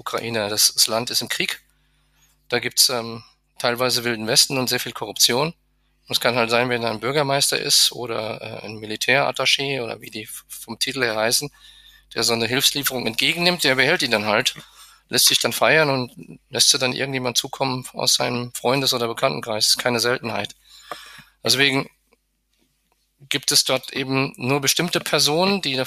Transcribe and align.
Ukraine. 0.00 0.48
Das, 0.48 0.72
das 0.74 0.86
Land 0.88 1.10
ist 1.10 1.22
im 1.22 1.28
Krieg. 1.28 1.62
Da 2.48 2.58
gibt's 2.58 2.88
ähm, 2.88 3.22
teilweise 3.58 4.02
Wilden 4.04 4.26
Westen 4.26 4.58
und 4.58 4.68
sehr 4.68 4.80
viel 4.80 4.92
Korruption. 4.92 5.48
Und 5.48 6.16
es 6.16 6.20
kann 6.20 6.34
halt 6.34 6.50
sein, 6.50 6.68
wenn 6.68 6.82
er 6.82 6.90
ein 6.90 7.00
Bürgermeister 7.00 7.58
ist 7.60 7.92
oder 7.92 8.40
äh, 8.40 8.66
ein 8.66 8.78
Militärattaché 8.80 9.82
oder 9.82 10.00
wie 10.00 10.10
die 10.10 10.26
vom 10.26 10.78
Titel 10.78 11.04
her 11.04 11.16
heißen, 11.16 11.50
der 12.14 12.24
so 12.24 12.32
eine 12.32 12.46
Hilfslieferung 12.46 13.06
entgegennimmt, 13.06 13.62
der 13.62 13.76
behält 13.76 14.02
ihn 14.02 14.10
dann 14.10 14.26
halt, 14.26 14.54
lässt 15.08 15.26
sich 15.26 15.38
dann 15.38 15.52
feiern 15.52 15.90
und 15.90 16.40
lässt 16.48 16.70
sie 16.70 16.78
dann 16.78 16.92
irgendjemand 16.92 17.36
zukommen 17.36 17.86
aus 17.92 18.14
seinem 18.14 18.52
Freundes- 18.54 18.94
oder 18.94 19.06
Bekanntenkreis. 19.06 19.66
Das 19.66 19.74
ist 19.74 19.78
keine 19.78 20.00
Seltenheit. 20.00 20.56
Deswegen 21.44 21.88
gibt 23.28 23.52
es 23.52 23.64
dort 23.64 23.92
eben 23.92 24.32
nur 24.36 24.60
bestimmte 24.60 24.98
Personen, 24.98 25.62
die, 25.62 25.80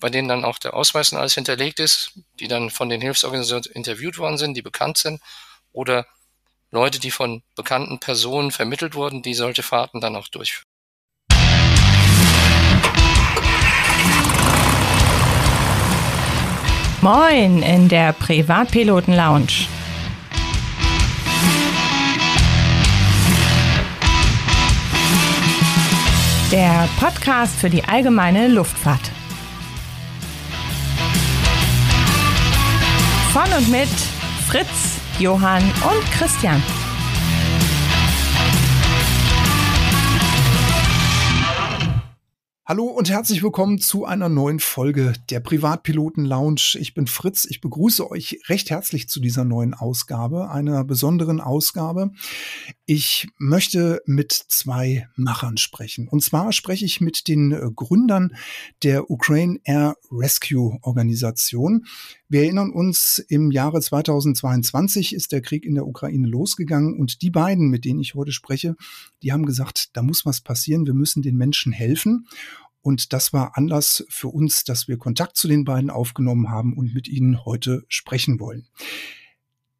bei 0.00 0.10
denen 0.10 0.28
dann 0.28 0.44
auch 0.44 0.58
der 0.58 0.74
Ausweis 0.74 1.12
und 1.12 1.18
alles 1.18 1.34
hinterlegt 1.34 1.80
ist, 1.80 2.12
die 2.40 2.48
dann 2.48 2.70
von 2.70 2.88
den 2.88 3.00
Hilfsorganisationen 3.00 3.74
interviewt 3.74 4.18
worden 4.18 4.38
sind, 4.38 4.54
die 4.54 4.62
bekannt 4.62 4.98
sind, 4.98 5.20
oder 5.72 6.06
Leute, 6.70 6.98
die 6.98 7.10
von 7.10 7.42
bekannten 7.54 7.98
Personen 8.00 8.50
vermittelt 8.50 8.94
wurden, 8.94 9.22
die 9.22 9.34
solche 9.34 9.62
Fahrten 9.62 10.00
dann 10.00 10.16
auch 10.16 10.28
durchführen. 10.28 10.64
Moin 17.00 17.62
in 17.62 17.88
der 17.88 18.12
Privatpiloten 18.14 19.14
Lounge. 19.14 19.68
Der 26.50 26.88
Podcast 26.98 27.54
für 27.56 27.70
die 27.70 27.84
allgemeine 27.84 28.48
Luftfahrt. 28.48 29.15
Von 33.36 33.52
und 33.52 33.70
mit 33.70 33.90
Fritz, 34.48 34.98
Johann 35.18 35.62
und 35.62 36.10
Christian. 36.10 36.62
Hallo 42.68 42.86
und 42.86 43.08
herzlich 43.10 43.44
willkommen 43.44 43.78
zu 43.78 44.06
einer 44.06 44.28
neuen 44.28 44.58
Folge 44.58 45.12
der 45.30 45.38
Privatpiloten 45.38 46.24
Lounge. 46.24 46.76
Ich 46.80 46.94
bin 46.94 47.06
Fritz. 47.06 47.44
Ich 47.44 47.60
begrüße 47.60 48.10
euch 48.10 48.40
recht 48.48 48.70
herzlich 48.70 49.08
zu 49.08 49.20
dieser 49.20 49.44
neuen 49.44 49.72
Ausgabe, 49.72 50.50
einer 50.50 50.82
besonderen 50.82 51.40
Ausgabe. 51.40 52.10
Ich 52.84 53.28
möchte 53.38 54.02
mit 54.04 54.32
zwei 54.32 55.06
Machern 55.14 55.58
sprechen. 55.58 56.08
Und 56.08 56.24
zwar 56.24 56.52
spreche 56.52 56.84
ich 56.84 57.00
mit 57.00 57.28
den 57.28 57.50
Gründern 57.76 58.34
der 58.82 59.12
Ukraine 59.12 59.60
Air 59.62 59.94
Rescue 60.10 60.76
Organisation. 60.82 61.86
Wir 62.28 62.42
erinnern 62.42 62.70
uns, 62.70 63.20
im 63.28 63.52
Jahre 63.52 63.80
2022 63.80 65.14
ist 65.14 65.30
der 65.30 65.42
Krieg 65.42 65.64
in 65.64 65.76
der 65.76 65.86
Ukraine 65.86 66.26
losgegangen 66.26 66.98
und 66.98 67.22
die 67.22 67.30
beiden, 67.30 67.68
mit 67.68 67.84
denen 67.84 68.00
ich 68.00 68.16
heute 68.16 68.32
spreche, 68.32 68.74
die 69.22 69.32
haben 69.32 69.46
gesagt, 69.46 69.96
da 69.96 70.02
muss 70.02 70.26
was 70.26 70.40
passieren, 70.40 70.86
wir 70.86 70.94
müssen 70.94 71.22
den 71.22 71.36
Menschen 71.36 71.72
helfen. 71.72 72.26
Und 72.82 73.12
das 73.12 73.32
war 73.32 73.56
Anlass 73.56 74.04
für 74.08 74.28
uns, 74.28 74.64
dass 74.64 74.88
wir 74.88 74.96
Kontakt 74.96 75.36
zu 75.36 75.46
den 75.46 75.64
beiden 75.64 75.90
aufgenommen 75.90 76.50
haben 76.50 76.76
und 76.76 76.94
mit 76.94 77.06
ihnen 77.06 77.44
heute 77.44 77.84
sprechen 77.88 78.40
wollen. 78.40 78.68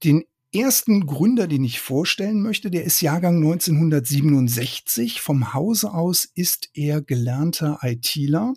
Den 0.04 0.24
ersten 0.54 1.06
Gründer, 1.06 1.48
den 1.48 1.64
ich 1.64 1.80
vorstellen 1.80 2.42
möchte, 2.42 2.70
der 2.70 2.84
ist 2.84 3.00
Jahrgang 3.00 3.36
1967. 3.36 5.20
Vom 5.20 5.52
Hause 5.52 5.92
aus 5.92 6.28
ist 6.34 6.70
er 6.74 7.02
gelernter 7.02 7.80
ITler. 7.82 8.54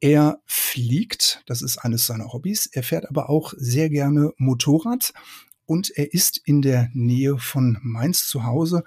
Er 0.00 0.42
fliegt, 0.44 1.42
das 1.46 1.62
ist 1.62 1.78
eines 1.78 2.06
seiner 2.06 2.32
Hobbys. 2.32 2.66
Er 2.66 2.82
fährt 2.82 3.08
aber 3.08 3.30
auch 3.30 3.54
sehr 3.56 3.88
gerne 3.88 4.32
Motorrad 4.36 5.14
und 5.64 5.90
er 5.96 6.12
ist 6.12 6.38
in 6.44 6.60
der 6.60 6.90
Nähe 6.92 7.38
von 7.38 7.78
Mainz 7.80 8.28
zu 8.28 8.44
Hause. 8.44 8.84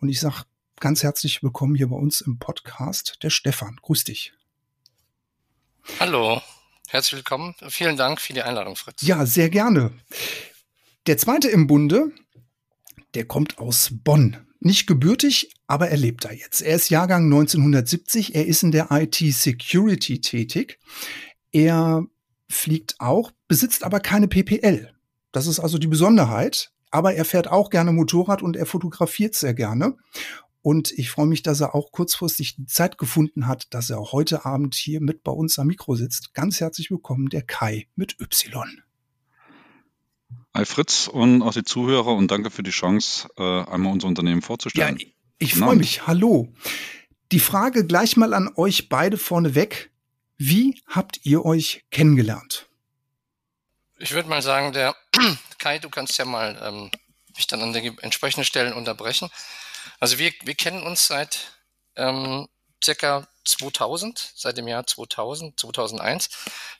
Und 0.00 0.08
ich 0.08 0.18
sage 0.18 0.42
ganz 0.80 1.04
herzlich 1.04 1.44
willkommen 1.44 1.76
hier 1.76 1.88
bei 1.88 1.96
uns 1.96 2.20
im 2.20 2.40
Podcast, 2.40 3.18
der 3.22 3.30
Stefan. 3.30 3.78
Grüß 3.82 4.02
dich. 4.02 4.32
Hallo, 6.00 6.42
herzlich 6.88 7.18
willkommen. 7.18 7.54
Vielen 7.68 7.96
Dank 7.96 8.20
für 8.20 8.32
die 8.32 8.42
Einladung, 8.42 8.74
Fritz. 8.74 9.02
Ja, 9.02 9.26
sehr 9.26 9.50
gerne. 9.50 9.92
Der 11.06 11.18
zweite 11.18 11.48
im 11.48 11.68
Bunde, 11.68 12.10
der 13.14 13.26
kommt 13.26 13.58
aus 13.58 13.90
Bonn 13.92 14.47
nicht 14.60 14.86
gebürtig, 14.86 15.54
aber 15.66 15.88
er 15.88 15.96
lebt 15.96 16.24
da 16.24 16.32
jetzt. 16.32 16.62
Er 16.62 16.76
ist 16.76 16.90
Jahrgang 16.90 17.24
1970, 17.24 18.34
er 18.34 18.46
ist 18.46 18.62
in 18.62 18.72
der 18.72 18.88
IT-Security 18.90 20.20
tätig. 20.20 20.78
Er 21.52 22.04
fliegt 22.48 22.96
auch, 22.98 23.30
besitzt 23.46 23.84
aber 23.84 24.00
keine 24.00 24.28
PPL. 24.28 24.92
Das 25.32 25.46
ist 25.46 25.60
also 25.60 25.78
die 25.78 25.86
Besonderheit. 25.86 26.72
Aber 26.90 27.14
er 27.14 27.26
fährt 27.26 27.48
auch 27.48 27.68
gerne 27.68 27.92
Motorrad 27.92 28.42
und 28.42 28.56
er 28.56 28.64
fotografiert 28.64 29.34
sehr 29.34 29.52
gerne. 29.52 29.96
Und 30.62 30.90
ich 30.92 31.10
freue 31.10 31.26
mich, 31.26 31.42
dass 31.42 31.60
er 31.60 31.74
auch 31.74 31.92
kurzfristig 31.92 32.56
die 32.56 32.66
Zeit 32.66 32.98
gefunden 32.98 33.46
hat, 33.46 33.72
dass 33.74 33.90
er 33.90 33.98
auch 33.98 34.12
heute 34.12 34.44
Abend 34.44 34.74
hier 34.74 35.00
mit 35.00 35.22
bei 35.22 35.32
uns 35.32 35.58
am 35.58 35.66
Mikro 35.66 35.94
sitzt. 35.94 36.34
Ganz 36.34 36.60
herzlich 36.60 36.90
willkommen, 36.90 37.28
der 37.28 37.42
Kai 37.42 37.88
mit 37.94 38.18
Y. 38.20 38.82
Hi 40.54 40.64
Fritz 40.64 41.08
und 41.08 41.42
auch 41.42 41.52
die 41.52 41.64
Zuhörer 41.64 42.14
und 42.14 42.30
danke 42.30 42.50
für 42.50 42.62
die 42.62 42.70
Chance, 42.70 43.28
äh, 43.36 43.42
einmal 43.42 43.92
unser 43.92 44.08
Unternehmen 44.08 44.42
vorzustellen. 44.42 44.98
Ja, 44.98 45.06
ich 45.38 45.54
freue 45.54 45.76
mich. 45.76 46.06
Hallo. 46.06 46.52
Die 47.30 47.40
Frage 47.40 47.86
gleich 47.86 48.16
mal 48.16 48.34
an 48.34 48.50
euch 48.56 48.88
beide 48.88 49.18
vorneweg. 49.18 49.90
Wie 50.36 50.80
habt 50.86 51.20
ihr 51.24 51.44
euch 51.44 51.84
kennengelernt? 51.90 52.68
Ich 53.98 54.12
würde 54.12 54.28
mal 54.28 54.42
sagen, 54.42 54.72
der 54.72 54.96
Kai, 55.58 55.78
du 55.78 55.90
kannst 55.90 56.16
ja 56.18 56.24
mal 56.24 56.58
ähm, 56.62 56.90
mich 57.36 57.46
dann 57.46 57.60
an 57.62 57.72
den 57.72 57.98
entsprechenden 57.98 58.44
Stellen 58.44 58.72
unterbrechen. 58.72 59.28
Also 60.00 60.18
wir, 60.18 60.32
wir 60.42 60.54
kennen 60.54 60.82
uns 60.82 61.06
seit 61.06 61.58
ähm, 61.96 62.48
circa 62.82 63.28
2000, 63.48 64.32
seit 64.34 64.56
dem 64.58 64.68
Jahr 64.68 64.86
2000, 64.86 65.58
2001. 65.58 66.30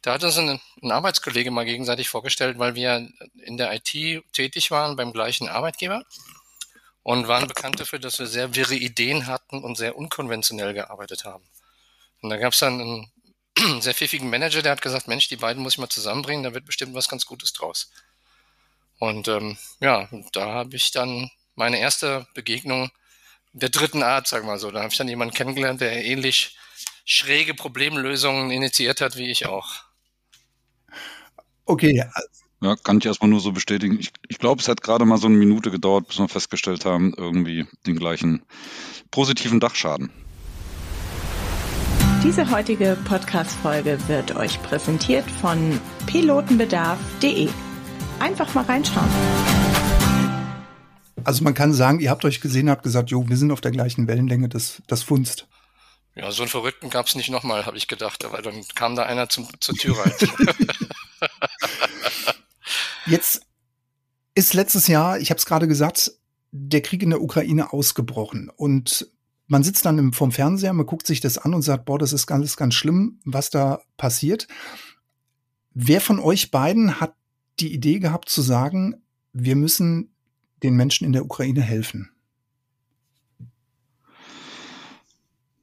Da 0.02 0.14
hat 0.14 0.24
uns 0.24 0.38
ein, 0.38 0.60
ein 0.82 0.92
Arbeitskollege 0.92 1.50
mal 1.50 1.64
gegenseitig 1.64 2.08
vorgestellt, 2.08 2.58
weil 2.58 2.74
wir 2.74 3.08
in 3.42 3.56
der 3.56 3.72
IT 3.72 4.22
tätig 4.32 4.70
waren 4.70 4.96
beim 4.96 5.12
gleichen 5.12 5.48
Arbeitgeber 5.48 6.04
und 7.02 7.26
waren 7.26 7.48
bekannt 7.48 7.80
dafür, 7.80 7.98
dass 7.98 8.18
wir 8.18 8.26
sehr 8.26 8.54
wirre 8.54 8.74
Ideen 8.74 9.26
hatten 9.26 9.64
und 9.64 9.76
sehr 9.76 9.96
unkonventionell 9.96 10.74
gearbeitet 10.74 11.24
haben. 11.24 11.44
Und 12.20 12.30
da 12.30 12.36
gab 12.36 12.52
es 12.52 12.58
dann 12.58 12.80
einen 12.80 13.12
sehr 13.80 13.94
pfiffigen 13.94 14.28
Manager, 14.28 14.62
der 14.62 14.72
hat 14.72 14.82
gesagt, 14.82 15.08
Mensch, 15.08 15.28
die 15.28 15.36
beiden 15.36 15.62
muss 15.62 15.74
ich 15.74 15.78
mal 15.78 15.88
zusammenbringen, 15.88 16.44
da 16.44 16.52
wird 16.52 16.66
bestimmt 16.66 16.94
was 16.94 17.08
ganz 17.08 17.24
Gutes 17.24 17.52
draus. 17.52 17.90
Und 18.98 19.28
ähm, 19.28 19.56
ja, 19.80 20.08
da 20.32 20.52
habe 20.52 20.76
ich 20.76 20.90
dann 20.90 21.30
meine 21.54 21.78
erste 21.78 22.26
Begegnung 22.34 22.90
der 23.52 23.70
dritten 23.70 24.02
Art, 24.02 24.26
sagen 24.26 24.46
wir 24.46 24.52
mal 24.52 24.58
so. 24.58 24.70
Da 24.70 24.80
habe 24.80 24.92
ich 24.92 24.98
dann 24.98 25.08
jemanden 25.08 25.34
kennengelernt, 25.34 25.80
der 25.80 26.04
ähnlich 26.04 26.57
schräge 27.08 27.54
Problemlösungen 27.54 28.50
initiiert 28.50 29.00
hat 29.00 29.16
wie 29.16 29.30
ich 29.30 29.46
auch. 29.46 29.76
Okay. 31.64 32.04
Ja, 32.60 32.76
kann 32.76 32.98
ich 32.98 33.06
erstmal 33.06 33.30
nur 33.30 33.40
so 33.40 33.52
bestätigen. 33.52 33.98
Ich, 33.98 34.10
ich 34.28 34.38
glaube, 34.38 34.60
es 34.60 34.68
hat 34.68 34.82
gerade 34.82 35.06
mal 35.06 35.16
so 35.16 35.26
eine 35.26 35.36
Minute 35.36 35.70
gedauert, 35.70 36.08
bis 36.08 36.18
wir 36.18 36.28
festgestellt 36.28 36.84
haben, 36.84 37.14
irgendwie 37.16 37.66
den 37.86 37.96
gleichen 37.96 38.42
positiven 39.10 39.58
Dachschaden. 39.58 40.10
Diese 42.22 42.50
heutige 42.50 42.98
Podcast-Folge 43.06 43.98
wird 44.08 44.36
euch 44.36 44.60
präsentiert 44.62 45.24
von 45.30 45.80
pilotenbedarf.de. 46.06 47.48
Einfach 48.18 48.52
mal 48.54 48.64
reinschauen. 48.64 49.08
Also 51.24 51.42
man 51.42 51.54
kann 51.54 51.72
sagen, 51.72 52.00
ihr 52.00 52.10
habt 52.10 52.24
euch 52.26 52.40
gesehen, 52.42 52.68
habt 52.68 52.82
gesagt, 52.82 53.10
jo, 53.10 53.26
wir 53.28 53.36
sind 53.36 53.50
auf 53.50 53.60
der 53.62 53.70
gleichen 53.70 54.08
Wellenlänge, 54.08 54.48
das, 54.48 54.82
das 54.88 55.02
funzt. 55.02 55.46
Ja, 56.18 56.32
so 56.32 56.42
einen 56.42 56.50
Verrückten 56.50 56.90
gab 56.90 57.06
es 57.06 57.14
nicht 57.14 57.30
nochmal, 57.30 57.64
habe 57.64 57.76
ich 57.76 57.86
gedacht, 57.86 58.24
aber 58.24 58.42
dann 58.42 58.64
kam 58.74 58.96
da 58.96 59.04
einer 59.04 59.28
zum, 59.28 59.48
zur 59.60 59.76
Tür 59.76 59.96
rein. 59.98 60.12
Jetzt 63.06 63.42
ist 64.34 64.52
letztes 64.52 64.88
Jahr, 64.88 65.20
ich 65.20 65.30
habe 65.30 65.38
es 65.38 65.46
gerade 65.46 65.68
gesagt, 65.68 66.10
der 66.50 66.82
Krieg 66.82 67.04
in 67.04 67.10
der 67.10 67.22
Ukraine 67.22 67.72
ausgebrochen 67.72 68.50
und 68.50 69.08
man 69.46 69.62
sitzt 69.62 69.86
dann 69.86 69.96
im, 69.96 70.12
vom 70.12 70.32
Fernseher, 70.32 70.72
man 70.72 70.86
guckt 70.86 71.06
sich 71.06 71.20
das 71.20 71.38
an 71.38 71.54
und 71.54 71.62
sagt, 71.62 71.84
boah, 71.84 72.00
das 72.00 72.12
ist 72.12 72.26
ganz, 72.26 72.56
ganz 72.56 72.74
schlimm, 72.74 73.20
was 73.24 73.50
da 73.50 73.80
passiert. 73.96 74.48
Wer 75.72 76.00
von 76.00 76.18
euch 76.18 76.50
beiden 76.50 77.00
hat 77.00 77.14
die 77.60 77.72
Idee 77.72 78.00
gehabt 78.00 78.28
zu 78.28 78.42
sagen, 78.42 79.02
wir 79.32 79.54
müssen 79.54 80.12
den 80.64 80.74
Menschen 80.74 81.04
in 81.04 81.12
der 81.12 81.24
Ukraine 81.24 81.62
helfen? 81.62 82.10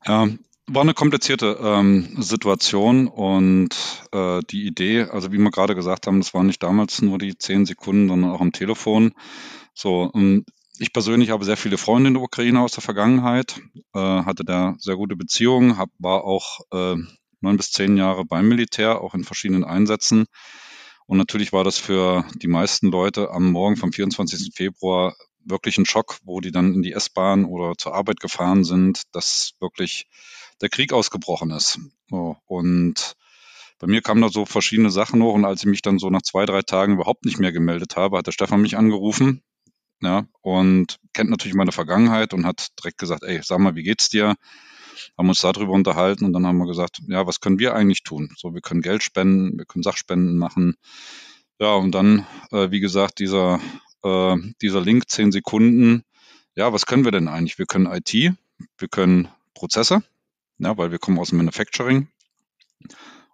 Ja, 0.08 0.28
war 0.68 0.82
eine 0.82 0.94
komplizierte 0.94 1.60
ähm, 1.62 2.22
Situation 2.22 3.08
und 3.08 3.70
äh, 4.12 4.42
die 4.50 4.66
Idee, 4.68 5.04
also 5.04 5.32
wie 5.32 5.38
wir 5.38 5.52
gerade 5.52 5.76
gesagt 5.76 6.08
haben, 6.08 6.20
das 6.20 6.34
waren 6.34 6.48
nicht 6.48 6.64
damals 6.64 7.02
nur 7.02 7.18
die 7.20 7.38
zehn 7.38 7.66
Sekunden, 7.66 8.08
sondern 8.10 8.32
auch 8.32 8.42
am 8.42 8.52
Telefon. 8.52 9.14
So, 9.74 10.04
und 10.04 10.46
ich 10.80 10.94
persönlich 10.94 11.30
habe 11.32 11.46
sehr 11.46 11.58
viele 11.58 11.78
Freunde 11.78 12.10
in 12.10 12.16
der 12.16 12.24
Ukraine 12.24 12.62
aus 12.62 12.74
der 12.74 12.84
Vergangenheit, 12.84 13.62
äh, 13.94 14.00
hatte 14.00 14.44
da 14.46 14.76
sehr 14.80 14.96
gute 14.96 15.16
Beziehungen, 15.16 15.78
hab, 15.78 15.90
war 16.00 16.24
auch 16.24 16.62
äh, 16.72 16.96
neun 17.42 17.58
bis 17.58 17.72
zehn 17.72 17.98
Jahre 17.98 18.26
beim 18.26 18.48
Militär, 18.48 19.02
auch 19.02 19.14
in 19.16 19.24
verschiedenen 19.24 19.64
Einsätzen 19.64 20.26
Und 21.08 21.18
natürlich 21.18 21.54
war 21.54 21.64
das 21.64 21.78
für 21.78 22.26
die 22.36 22.48
meisten 22.48 22.88
Leute 22.92 23.32
am 23.32 23.52
Morgen 23.52 23.78
vom 23.78 23.92
24. 23.94 24.54
Februar 24.56 25.16
wirklich 25.46 25.78
ein 25.78 25.86
Schock, 25.86 26.18
wo 26.24 26.42
die 26.42 26.52
dann 26.52 26.74
in 26.74 26.82
die 26.82 26.94
S-Bahn 26.94 27.46
oder 27.46 27.74
zur 27.78 27.94
Arbeit 27.94 28.20
gefahren 28.20 28.64
sind, 28.64 29.04
dass 29.12 29.54
wirklich 29.60 30.08
der 30.62 30.70
Krieg 30.70 30.94
ausgebrochen 30.94 31.52
ist. 31.52 31.80
Und 32.10 33.16
bei 33.80 33.88
mir 33.88 34.02
kamen 34.02 34.22
da 34.22 34.30
so 34.30 34.46
verschiedene 34.46 34.90
Sachen 34.90 35.22
hoch 35.22 35.34
und 35.34 35.46
als 35.46 35.62
ich 35.62 35.68
mich 35.68 35.82
dann 35.82 36.00
so 36.00 36.10
nach 36.10 36.22
zwei, 36.22 36.46
drei 36.46 36.62
Tagen 36.62 36.94
überhaupt 36.94 37.26
nicht 37.26 37.40
mehr 37.40 37.52
gemeldet 37.52 37.96
habe, 37.96 38.18
hat 38.18 38.28
der 38.28 38.32
Stefan 38.32 38.62
mich 38.62 38.78
angerufen 38.78 39.44
ja, 40.02 40.28
und 40.42 41.00
kennt 41.14 41.30
natürlich 41.30 41.56
meine 41.56 41.72
Vergangenheit 41.72 42.34
und 42.34 42.46
hat 42.46 42.68
direkt 42.80 42.98
gesagt, 42.98 43.24
ey, 43.24 43.40
sag 43.44 43.60
mal, 43.60 43.76
wie 43.76 43.84
geht's 43.84 44.10
dir? 44.10 44.36
Haben 45.18 45.30
uns 45.30 45.42
darüber 45.42 45.74
unterhalten 45.74 46.26
und 46.26 46.34
dann 46.34 46.46
haben 46.46 46.58
wir 46.58 46.68
gesagt, 46.68 47.00
ja, 47.08 47.26
was 47.28 47.40
können 47.40 47.60
wir 47.60 47.74
eigentlich 47.74 48.04
tun? 48.04 48.34
So, 48.38 48.54
wir 48.54 48.62
können 48.62 48.82
Geld 48.82 49.04
spenden, 49.04 49.58
wir 49.58 49.66
können 49.66 49.84
Sachspenden 49.84 50.38
machen. 50.38 50.76
Ja, 51.60 51.74
und 51.76 51.92
dann, 51.92 52.26
äh, 52.52 52.72
wie 52.72 52.82
gesagt, 52.82 53.20
dieser, 53.20 53.60
äh, 54.06 54.38
dieser 54.62 54.82
Link, 54.82 55.10
zehn 55.10 55.32
Sekunden. 55.32 56.04
Ja, 56.56 56.72
was 56.72 56.86
können 56.86 57.04
wir 57.04 57.12
denn 57.12 57.28
eigentlich? 57.28 57.58
Wir 57.58 57.66
können 57.66 57.88
IT, 57.88 58.14
wir 58.14 58.88
können 58.88 59.28
Prozesse, 59.54 60.04
ja, 60.60 60.78
weil 60.78 60.92
wir 60.92 61.00
kommen 61.00 61.20
aus 61.20 61.30
dem 61.30 61.40
Manufacturing. 61.40 62.08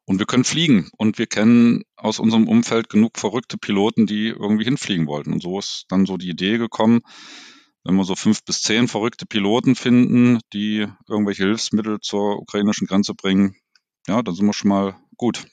Und 0.06 0.20
wir 0.20 0.26
können 0.26 0.44
fliegen. 0.44 0.90
Und 0.98 1.20
wir 1.20 1.28
kennen 1.28 1.84
aus 1.96 2.20
unserem 2.20 2.48
Umfeld 2.48 2.90
genug 2.90 3.20
verrückte 3.20 3.58
Piloten, 3.58 4.08
die 4.08 4.28
irgendwie 4.28 4.64
hinfliegen 4.64 5.08
wollten. 5.08 5.32
Und 5.32 5.42
so 5.42 5.60
ist 5.60 5.86
dann 5.90 6.06
so 6.06 6.18
die 6.18 6.30
Idee 6.30 6.58
gekommen, 6.58 7.02
wenn 7.84 7.96
wir 7.96 8.04
so 8.04 8.16
fünf 8.16 8.44
bis 8.44 8.62
zehn 8.62 8.88
verrückte 8.88 9.26
Piloten 9.26 9.76
finden, 9.76 10.40
die 10.54 10.88
irgendwelche 11.08 11.44
Hilfsmittel 11.44 12.00
zur 12.00 12.40
ukrainischen 12.40 12.88
Grenze 12.88 13.14
bringen, 13.14 13.56
ja, 14.08 14.22
dann 14.22 14.36
sind 14.36 14.46
wir 14.46 14.54
schon 14.54 14.70
mal 14.70 14.96
gut. 15.18 15.46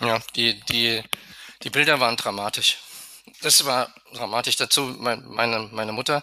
Ja, 0.00 0.20
die, 0.34 0.60
die, 0.68 1.02
die 1.62 1.70
Bilder 1.70 2.00
waren 2.00 2.16
dramatisch. 2.16 2.78
Das 3.42 3.64
war 3.64 3.94
dramatisch 4.14 4.56
dazu. 4.56 4.82
Meine, 4.82 5.68
meine 5.70 5.92
Mutter, 5.92 6.22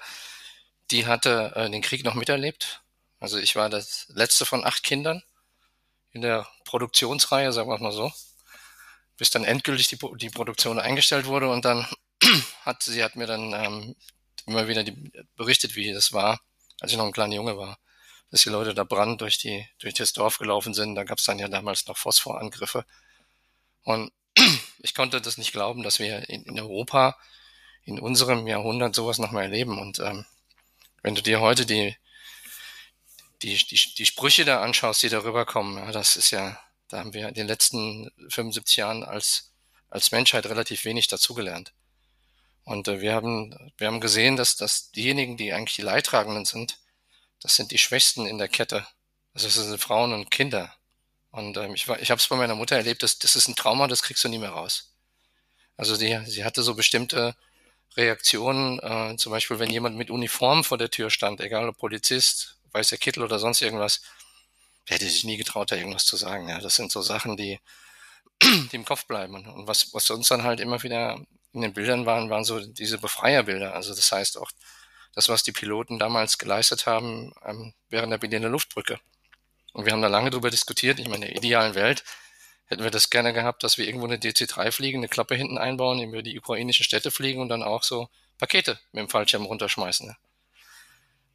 die 0.92 1.06
hatte 1.06 1.54
äh, 1.56 1.70
den 1.70 1.82
Krieg 1.82 2.04
noch 2.04 2.16
miterlebt. 2.16 2.82
Also 3.20 3.38
ich 3.38 3.56
war 3.56 3.70
das 3.70 4.08
letzte 4.10 4.46
von 4.46 4.66
acht 4.66 4.84
Kindern 4.84 5.24
in 6.12 6.22
der 6.22 6.48
Produktionsreihe, 6.66 7.52
sagen 7.52 7.70
wir 7.70 7.78
mal 7.80 7.92
so, 7.92 8.12
bis 9.18 9.32
dann 9.32 9.44
endgültig 9.46 9.88
die, 9.88 9.98
die 10.18 10.30
Produktion 10.30 10.80
eingestellt 10.80 11.26
wurde 11.26 11.50
und 11.50 11.66
dann 11.66 11.88
hat 12.66 12.84
sie 12.84 13.04
hat 13.04 13.16
mir 13.16 13.26
dann 13.26 13.54
ähm, 13.54 13.96
immer 14.46 14.68
wieder 14.68 14.84
die, 14.84 15.12
berichtet, 15.36 15.76
wie 15.76 15.94
das 15.94 16.14
war, 16.14 16.42
als 16.82 16.92
ich 16.92 16.98
noch 16.98 17.06
ein 17.06 17.14
kleiner 17.14 17.36
Junge 17.36 17.58
war, 17.58 17.80
dass 18.30 18.44
die 18.44 18.50
Leute 18.50 18.74
da 18.74 18.84
brand 18.84 19.22
durch 19.22 19.38
die 19.38 19.68
durch 19.80 19.94
das 19.94 20.14
Dorf 20.14 20.38
gelaufen 20.38 20.74
sind. 20.74 20.96
Da 20.96 21.04
gab 21.04 21.18
es 21.18 21.26
dann 21.26 21.40
ja 21.40 21.48
damals 21.48 21.88
noch 21.88 21.98
Phosphorangriffe 21.98 22.86
und 23.84 24.12
ich 24.80 24.94
konnte 24.94 25.22
das 25.22 25.38
nicht 25.38 25.52
glauben, 25.52 25.84
dass 25.84 26.00
wir 26.00 26.30
in, 26.30 26.60
Europa 26.60 27.18
in 27.86 28.00
unserem 28.00 28.48
Jahrhundert 28.48 28.96
sowas 28.96 29.18
noch 29.18 29.32
mal 29.32 29.44
erleben 29.44 29.80
und 29.80 30.00
ähm, 30.00 30.26
wenn 31.02 31.16
du 31.16 31.22
dir 31.22 31.42
heute 31.42 31.66
die 31.66 31.96
die, 33.44 33.58
die, 33.58 33.94
die 33.96 34.06
Sprüche 34.06 34.46
da 34.46 34.62
anschaust, 34.62 35.04
die 35.04 35.10
darüber 35.10 35.46
kommen, 35.46 35.78
ja, 35.78 35.92
das 35.92 36.16
ist 36.16 36.32
ja, 36.32 36.60
da 36.88 37.00
haben 37.00 37.14
wir 37.14 37.28
in 37.28 37.34
den 37.34 37.48
letzten 37.48 38.10
75 38.30 38.78
Jahren 38.78 39.04
als, 39.04 39.52
als 39.90 40.12
Menschheit 40.12 40.46
relativ 40.46 40.86
wenig 40.86 41.08
dazugelernt. 41.08 41.74
Und 42.64 42.88
äh, 42.88 43.02
wir 43.02 43.14
haben, 43.14 43.72
wir 43.78 43.88
haben 43.88 44.00
gesehen, 44.00 44.38
dass, 44.38 44.56
dass 44.56 44.92
diejenigen, 44.92 45.38
die 45.38 45.54
eigentlich 45.54 45.76
die 45.76 45.82
Leidtragenden 45.82 46.46
sind, 46.46 46.80
das 47.42 47.56
sind 47.56 47.72
die 47.72 47.78
Schwächsten 47.78 48.26
in 48.26 48.38
der 48.38 48.48
Kette. 48.48 48.88
Also 49.34 49.48
das 49.48 49.56
sind 49.56 49.82
Frauen 49.82 50.14
und 50.14 50.32
Kinder. 50.32 50.74
Und 51.34 51.58
ähm, 51.58 51.74
ich, 51.74 51.90
ich 51.90 52.12
habe 52.12 52.20
es 52.20 52.28
bei 52.28 52.36
meiner 52.36 52.54
Mutter 52.54 52.76
erlebt, 52.76 53.02
dass, 53.02 53.18
das 53.18 53.36
ist 53.36 53.48
ein 53.48 53.56
Trauma, 53.56 53.88
das 53.88 54.04
kriegst 54.04 54.24
du 54.24 54.30
nie 54.30 54.38
mehr 54.38 54.52
raus. 54.52 54.94
Also 55.76 55.96
sie, 55.96 56.20
sie 56.28 56.46
hatte 56.46 56.62
so 56.62 56.76
bestimmte 56.76 57.36
Reaktionen, 57.98 58.80
äh, 58.80 59.18
zum 59.18 59.32
Beispiel 59.32 59.58
wenn 59.58 59.72
jemand 59.72 59.98
mit 59.98 60.12
Uniform 60.12 60.64
vor 60.64 60.78
der 60.78 60.92
Tür 60.92 61.10
stand, 61.10 61.42
egal 61.42 61.68
ob 61.68 61.78
Polizist, 61.80 62.58
weißer 62.72 62.98
Kittel 62.98 63.24
oder 63.24 63.40
sonst 63.40 63.62
irgendwas, 63.62 64.04
hätte 64.88 65.06
sich 65.06 65.24
nie 65.24 65.38
getraut, 65.38 65.72
da 65.72 65.76
irgendwas 65.76 66.06
zu 66.06 66.18
sagen. 66.18 66.50
Ja, 66.50 66.60
das 66.60 66.76
sind 66.76 66.92
so 66.92 67.02
Sachen, 67.02 67.36
die, 67.36 67.60
die 68.44 68.76
im 68.76 68.86
Kopf 68.86 69.06
bleiben. 69.08 69.48
Und 69.48 69.66
was, 69.66 69.92
was 69.92 70.12
uns 70.12 70.28
dann 70.28 70.44
halt 70.44 70.60
immer 70.60 70.84
wieder 70.84 71.20
in 71.54 71.62
den 71.62 71.74
Bildern 71.74 72.06
waren, 72.06 72.30
waren 72.30 72.44
so 72.44 72.60
diese 72.60 73.00
Befreierbilder. 73.00 73.74
Also 73.74 73.96
das 73.96 74.12
heißt 74.12 74.38
auch 74.38 74.52
das, 75.16 75.30
was 75.30 75.42
die 75.42 75.52
Piloten 75.52 75.98
damals 75.98 76.38
geleistet 76.38 76.86
haben 76.86 77.34
ähm, 77.44 77.74
während 77.90 78.12
der 78.12 78.20
Berliner 78.20 78.50
Luftbrücke. 78.50 79.00
Und 79.74 79.86
wir 79.86 79.92
haben 79.92 80.02
da 80.02 80.08
lange 80.08 80.30
drüber 80.30 80.52
diskutiert. 80.52 81.00
Ich 81.00 81.08
meine, 81.08 81.26
in 81.26 81.34
der 81.34 81.44
idealen 81.44 81.76
Welt 81.76 82.04
hätten 82.66 82.84
wir 82.84 82.92
das 82.92 83.10
gerne 83.10 83.34
gehabt, 83.34 83.64
dass 83.64 83.78
wir 83.78 83.86
irgendwo 83.86 84.06
eine 84.06 84.18
DC-3 84.18 84.72
fliegen, 84.72 85.00
eine 85.00 85.10
Klappe 85.10 85.36
hinten 85.36 85.58
einbauen, 85.58 86.00
über 86.00 86.22
die 86.22 86.38
ukrainischen 86.38 86.86
Städte 86.86 87.12
fliegen 87.12 87.42
und 87.42 87.50
dann 87.50 87.64
auch 87.64 87.84
so 87.84 88.10
Pakete 88.38 88.80
mit 88.92 89.02
dem 89.02 89.10
Fallschirm 89.10 89.46
runterschmeißen. 89.46 90.08
Ne? 90.08 90.16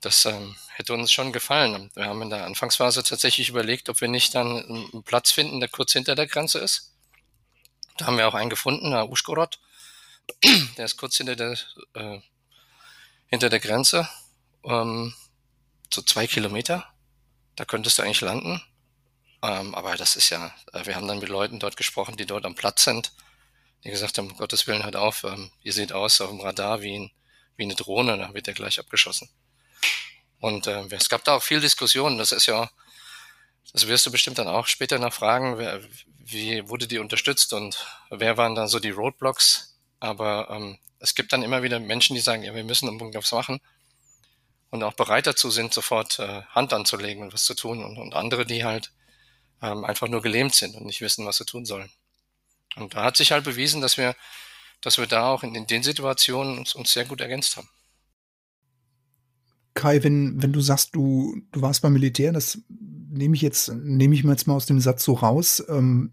Das 0.01 0.25
ähm, 0.27 0.55
hätte 0.75 0.95
uns 0.95 1.11
schon 1.11 1.33
gefallen. 1.33 1.91
Wir 1.95 2.07
haben 2.07 2.23
in 2.23 2.31
der 2.31 2.45
Anfangsphase 2.45 3.03
tatsächlich 3.03 3.49
überlegt, 3.49 3.89
ob 3.89 4.01
wir 4.01 4.09
nicht 4.09 4.35
dann 4.35 4.65
einen 4.65 5.03
Platz 5.03 5.33
finden, 5.33 5.59
der 5.59 5.69
kurz 5.69 5.93
hinter 5.93 6.15
der 6.15 6.29
Grenze 6.29 6.61
ist. 6.61 6.95
Da 7.97 8.07
haben 8.07 8.17
wir 8.17 8.29
auch 8.29 8.35
einen 8.35 8.51
gefunden, 8.51 8.91
der 8.93 9.11
Uschgorod. 9.11 9.59
Der 10.77 10.85
ist 10.85 10.97
kurz 10.97 11.17
hinter 11.17 11.35
der, 11.35 11.59
äh, 11.95 12.21
hinter 13.27 13.49
der 13.49 13.61
Grenze, 13.61 14.09
ähm, 14.65 15.15
so 15.93 16.03
zwei 16.03 16.27
Kilometer. 16.27 16.87
Da 17.59 17.65
könntest 17.65 17.99
du 17.99 18.03
eigentlich 18.03 18.21
landen. 18.21 18.63
Ähm, 19.43 19.75
aber 19.75 19.97
das 19.97 20.15
ist 20.15 20.31
ja, 20.31 20.55
äh, 20.73 20.87
wir 20.87 20.95
haben 20.95 21.09
dann 21.09 21.19
mit 21.19 21.29
Leuten 21.29 21.59
dort 21.59 21.77
gesprochen, 21.77 22.17
die 22.17 22.25
dort 22.25 22.47
am 22.47 22.55
Platz 22.55 22.85
sind, 22.85 23.13
die 23.83 23.91
gesagt 23.91 24.17
haben, 24.17 24.31
um 24.31 24.37
Gottes 24.37 24.69
Willen, 24.69 24.85
hört 24.85 24.95
auf, 24.95 25.25
ähm, 25.25 25.51
ihr 25.65 25.73
seht 25.73 25.93
aus 25.93 26.21
auf 26.21 26.31
dem 26.31 26.41
Radar 26.41 26.83
wie, 26.83 26.97
ein, 26.97 27.11
wie 27.57 27.65
eine 27.65 27.75
Drohne, 27.75 28.17
dann 28.17 28.33
wird 28.33 28.47
der 28.47 28.55
gleich 28.55 28.79
abgeschossen. 28.79 29.29
Und 30.39 30.69
äh, 30.69 30.85
es 30.91 31.09
gab 31.09 31.25
da 31.25 31.35
auch 31.35 31.43
viel 31.43 31.61
Diskussion. 31.61 32.17
Das 32.17 32.31
ist 32.31 32.47
ja, 32.47 32.71
das 33.73 33.89
wirst 33.89 34.07
du 34.07 34.13
bestimmt 34.13 34.39
dann 34.39 34.47
auch 34.47 34.69
später 34.69 35.01
noch 35.01 35.13
fragen, 35.13 35.59
wer, 35.59 35.81
wie 36.17 36.69
wurde 36.69 36.87
die 36.87 37.01
unterstützt 37.01 37.53
und 37.53 37.89
wer 38.11 38.37
waren 38.37 38.55
dann 38.55 38.69
so 38.69 38.79
die 38.79 38.91
Roadblocks. 38.91 39.81
Aber 39.99 40.49
ähm, 40.51 40.79
es 41.01 41.17
gibt 41.17 41.33
dann 41.33 41.43
immer 41.43 41.65
wieder 41.65 41.81
Menschen, 41.81 42.15
die 42.15 42.21
sagen, 42.21 42.45
ja, 42.45 42.55
wir 42.55 42.63
müssen 42.63 42.89
unbedingt 42.89 43.17
was 43.17 43.33
machen 43.33 43.61
und 44.71 44.83
auch 44.83 44.95
bereit 44.95 45.27
dazu 45.27 45.51
sind, 45.51 45.73
sofort 45.73 46.19
äh, 46.19 46.43
Hand 46.49 46.73
anzulegen 46.73 47.23
und 47.23 47.33
was 47.33 47.45
zu 47.45 47.55
tun. 47.55 47.85
Und, 47.85 47.99
und 47.99 48.15
andere, 48.15 48.45
die 48.45 48.65
halt 48.65 48.93
ähm, 49.63 49.85
einfach 49.85 50.09
nur 50.09 50.23
gelähmt 50.23 50.55
sind 50.55 50.75
und 50.75 50.87
nicht 50.87 51.01
wissen, 51.01 51.27
was 51.27 51.37
sie 51.37 51.45
tun 51.45 51.65
sollen. 51.65 51.91
Und 52.77 52.95
da 52.95 53.05
hat 53.05 53.17
sich 53.17 53.33
halt 53.33 53.45
bewiesen, 53.45 53.81
dass 53.81 53.97
wir, 53.97 54.15
dass 54.81 54.99
wir 54.99 55.07
da 55.07 55.31
auch 55.31 55.43
in, 55.43 55.55
in 55.55 55.67
den 55.67 55.83
Situationen 55.83 56.59
uns, 56.59 56.75
uns 56.75 56.93
sehr 56.93 57.05
gut 57.05 57.21
ergänzt 57.21 57.57
haben. 57.57 57.69
Kai, 59.75 60.03
wenn, 60.03 60.43
wenn 60.43 60.53
du 60.53 60.61
sagst, 60.61 60.95
du, 60.95 61.41
du 61.53 61.63
warst 61.63 61.83
beim 61.83 61.93
Militär, 61.93 62.33
das 62.33 62.59
nehme 62.69 63.37
ich 63.37 63.43
jetzt, 63.43 63.69
nehme 63.69 64.15
ich 64.15 64.25
mir 64.25 64.33
jetzt 64.33 64.47
mal 64.47 64.55
aus 64.55 64.67
dem 64.67 64.81
Satz 64.81 65.05
so 65.05 65.15
raus. 65.15 65.63
Ähm, 65.69 66.13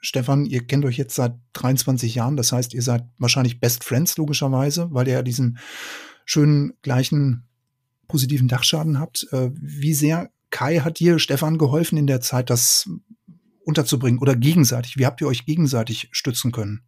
Stefan, 0.00 0.46
ihr 0.46 0.66
kennt 0.66 0.84
euch 0.84 0.96
jetzt 0.96 1.14
seit 1.14 1.34
23 1.54 2.14
Jahren, 2.14 2.36
das 2.36 2.52
heißt, 2.52 2.74
ihr 2.74 2.82
seid 2.82 3.04
wahrscheinlich 3.18 3.60
Best 3.60 3.84
Friends 3.84 4.16
logischerweise, 4.16 4.88
weil 4.92 5.08
ihr 5.08 5.14
ja 5.14 5.22
diesen 5.22 5.58
schönen 6.24 6.74
gleichen 6.82 7.45
positiven 8.08 8.48
Dachschaden 8.48 8.98
habt. 8.98 9.26
Äh, 9.32 9.50
wie 9.54 9.94
sehr, 9.94 10.30
Kai, 10.50 10.80
hat 10.80 10.98
dir 10.98 11.18
Stefan 11.18 11.58
geholfen 11.58 11.98
in 11.98 12.06
der 12.06 12.20
Zeit, 12.20 12.50
das 12.50 12.88
unterzubringen 13.64 14.20
oder 14.20 14.36
gegenseitig? 14.36 14.96
Wie 14.96 15.06
habt 15.06 15.20
ihr 15.20 15.26
euch 15.26 15.44
gegenseitig 15.44 16.08
stützen 16.12 16.52
können? 16.52 16.82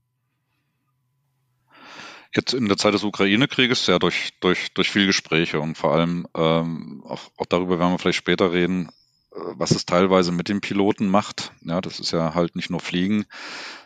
Jetzt 2.35 2.53
in 2.53 2.69
der 2.69 2.77
Zeit 2.77 2.95
des 2.95 3.05
Ukraine-Krieges 3.05 3.87
ja 3.87 3.99
durch, 3.99 4.31
durch, 4.41 4.73
durch 4.75 4.91
viel 4.91 5.07
Gespräche 5.07 5.61
und 5.61 5.77
vor 5.77 5.95
allem 5.95 6.27
ähm, 6.37 7.03
auch, 7.07 7.31
auch 7.37 7.47
darüber 7.47 7.79
werden 7.79 7.93
wir 7.93 7.99
vielleicht 7.99 8.19
später 8.19 8.53
reden, 8.53 8.91
äh, 9.33 9.39
was 9.57 9.71
es 9.71 9.87
teilweise 9.87 10.31
mit 10.31 10.49
dem 10.49 10.61
Piloten 10.61 11.09
macht. 11.09 11.53
Ja, 11.63 11.81
das 11.81 12.01
ist 12.01 12.13
ja 12.13 12.35
halt 12.35 12.55
nicht 12.55 12.71
nur 12.71 12.81
Fliegen, 12.81 13.25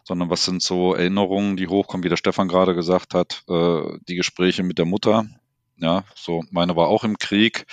sondern 0.02 0.28
was 0.28 0.44
sind 0.44 0.60
so 0.60 0.94
Erinnerungen, 0.94 1.56
die 1.56 1.68
hochkommen, 1.68 2.04
wie 2.04 2.08
der 2.08 2.16
Stefan 2.16 2.48
gerade 2.48 2.74
gesagt 2.74 3.14
hat, 3.14 3.44
äh, 3.48 3.98
die 4.08 4.16
Gespräche 4.16 4.64
mit 4.64 4.78
der 4.78 4.86
Mutter. 4.86 5.26
Ja, 5.82 6.04
so 6.14 6.44
meine 6.52 6.76
war 6.76 6.86
auch 6.86 7.02
im 7.02 7.18
Krieg. 7.18 7.66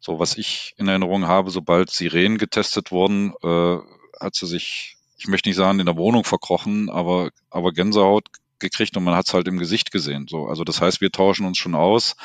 So 0.00 0.18
was 0.18 0.38
ich 0.38 0.74
in 0.78 0.88
Erinnerung 0.88 1.26
habe, 1.26 1.50
sobald 1.50 1.90
Sirenen 1.90 2.38
getestet 2.38 2.90
wurden, 2.90 3.34
äh, 3.42 3.76
hat 4.18 4.34
sie 4.34 4.46
sich, 4.46 4.96
ich 5.18 5.28
möchte 5.28 5.50
nicht 5.50 5.56
sagen, 5.56 5.78
in 5.78 5.86
der 5.86 5.96
Wohnung 5.96 6.24
verkrochen, 6.24 6.88
aber, 6.88 7.30
aber 7.50 7.72
Gänsehaut 7.72 8.26
gekriegt 8.58 8.96
und 8.96 9.04
man 9.04 9.14
hat 9.14 9.28
es 9.28 9.34
halt 9.34 9.46
im 9.48 9.58
Gesicht 9.58 9.92
gesehen. 9.92 10.26
So, 10.28 10.46
also 10.46 10.64
das 10.64 10.80
heißt, 10.80 11.02
wir 11.02 11.12
tauschen 11.12 11.44
uns 11.44 11.58
schon 11.58 11.74
aus, 11.74 12.16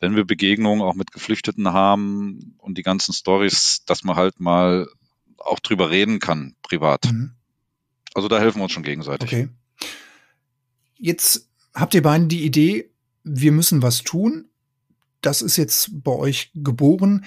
wenn 0.00 0.16
wir 0.16 0.24
Begegnungen 0.24 0.82
auch 0.82 0.94
mit 0.94 1.12
Geflüchteten 1.12 1.72
haben 1.72 2.56
und 2.58 2.76
die 2.76 2.82
ganzen 2.82 3.12
Stories, 3.14 3.84
dass 3.86 4.02
man 4.02 4.16
halt 4.16 4.40
mal 4.40 4.88
auch 5.38 5.60
drüber 5.60 5.90
reden 5.90 6.18
kann, 6.18 6.56
privat. 6.62 7.04
Mhm. 7.04 7.34
Also 8.14 8.26
da 8.26 8.40
helfen 8.40 8.58
wir 8.58 8.64
uns 8.64 8.72
schon 8.72 8.82
gegenseitig. 8.82 9.28
Okay. 9.28 9.48
Jetzt 10.98 11.48
habt 11.72 11.94
ihr 11.94 12.02
beiden 12.02 12.28
die 12.28 12.44
Idee, 12.44 12.89
wir 13.22 13.52
müssen 13.52 13.82
was 13.82 14.02
tun. 14.02 14.48
Das 15.20 15.42
ist 15.42 15.56
jetzt 15.56 16.02
bei 16.02 16.12
euch 16.12 16.50
geboren. 16.54 17.24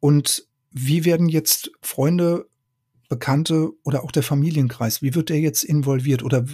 Und 0.00 0.46
wie 0.70 1.04
werden 1.04 1.28
jetzt 1.28 1.70
Freunde 1.82 2.48
Bekannte 3.08 3.70
oder 3.84 4.02
auch 4.02 4.10
der 4.10 4.22
Familienkreis, 4.22 5.00
wie 5.00 5.14
wird 5.14 5.28
der 5.28 5.38
jetzt 5.38 5.62
involviert 5.62 6.22
oder 6.22 6.44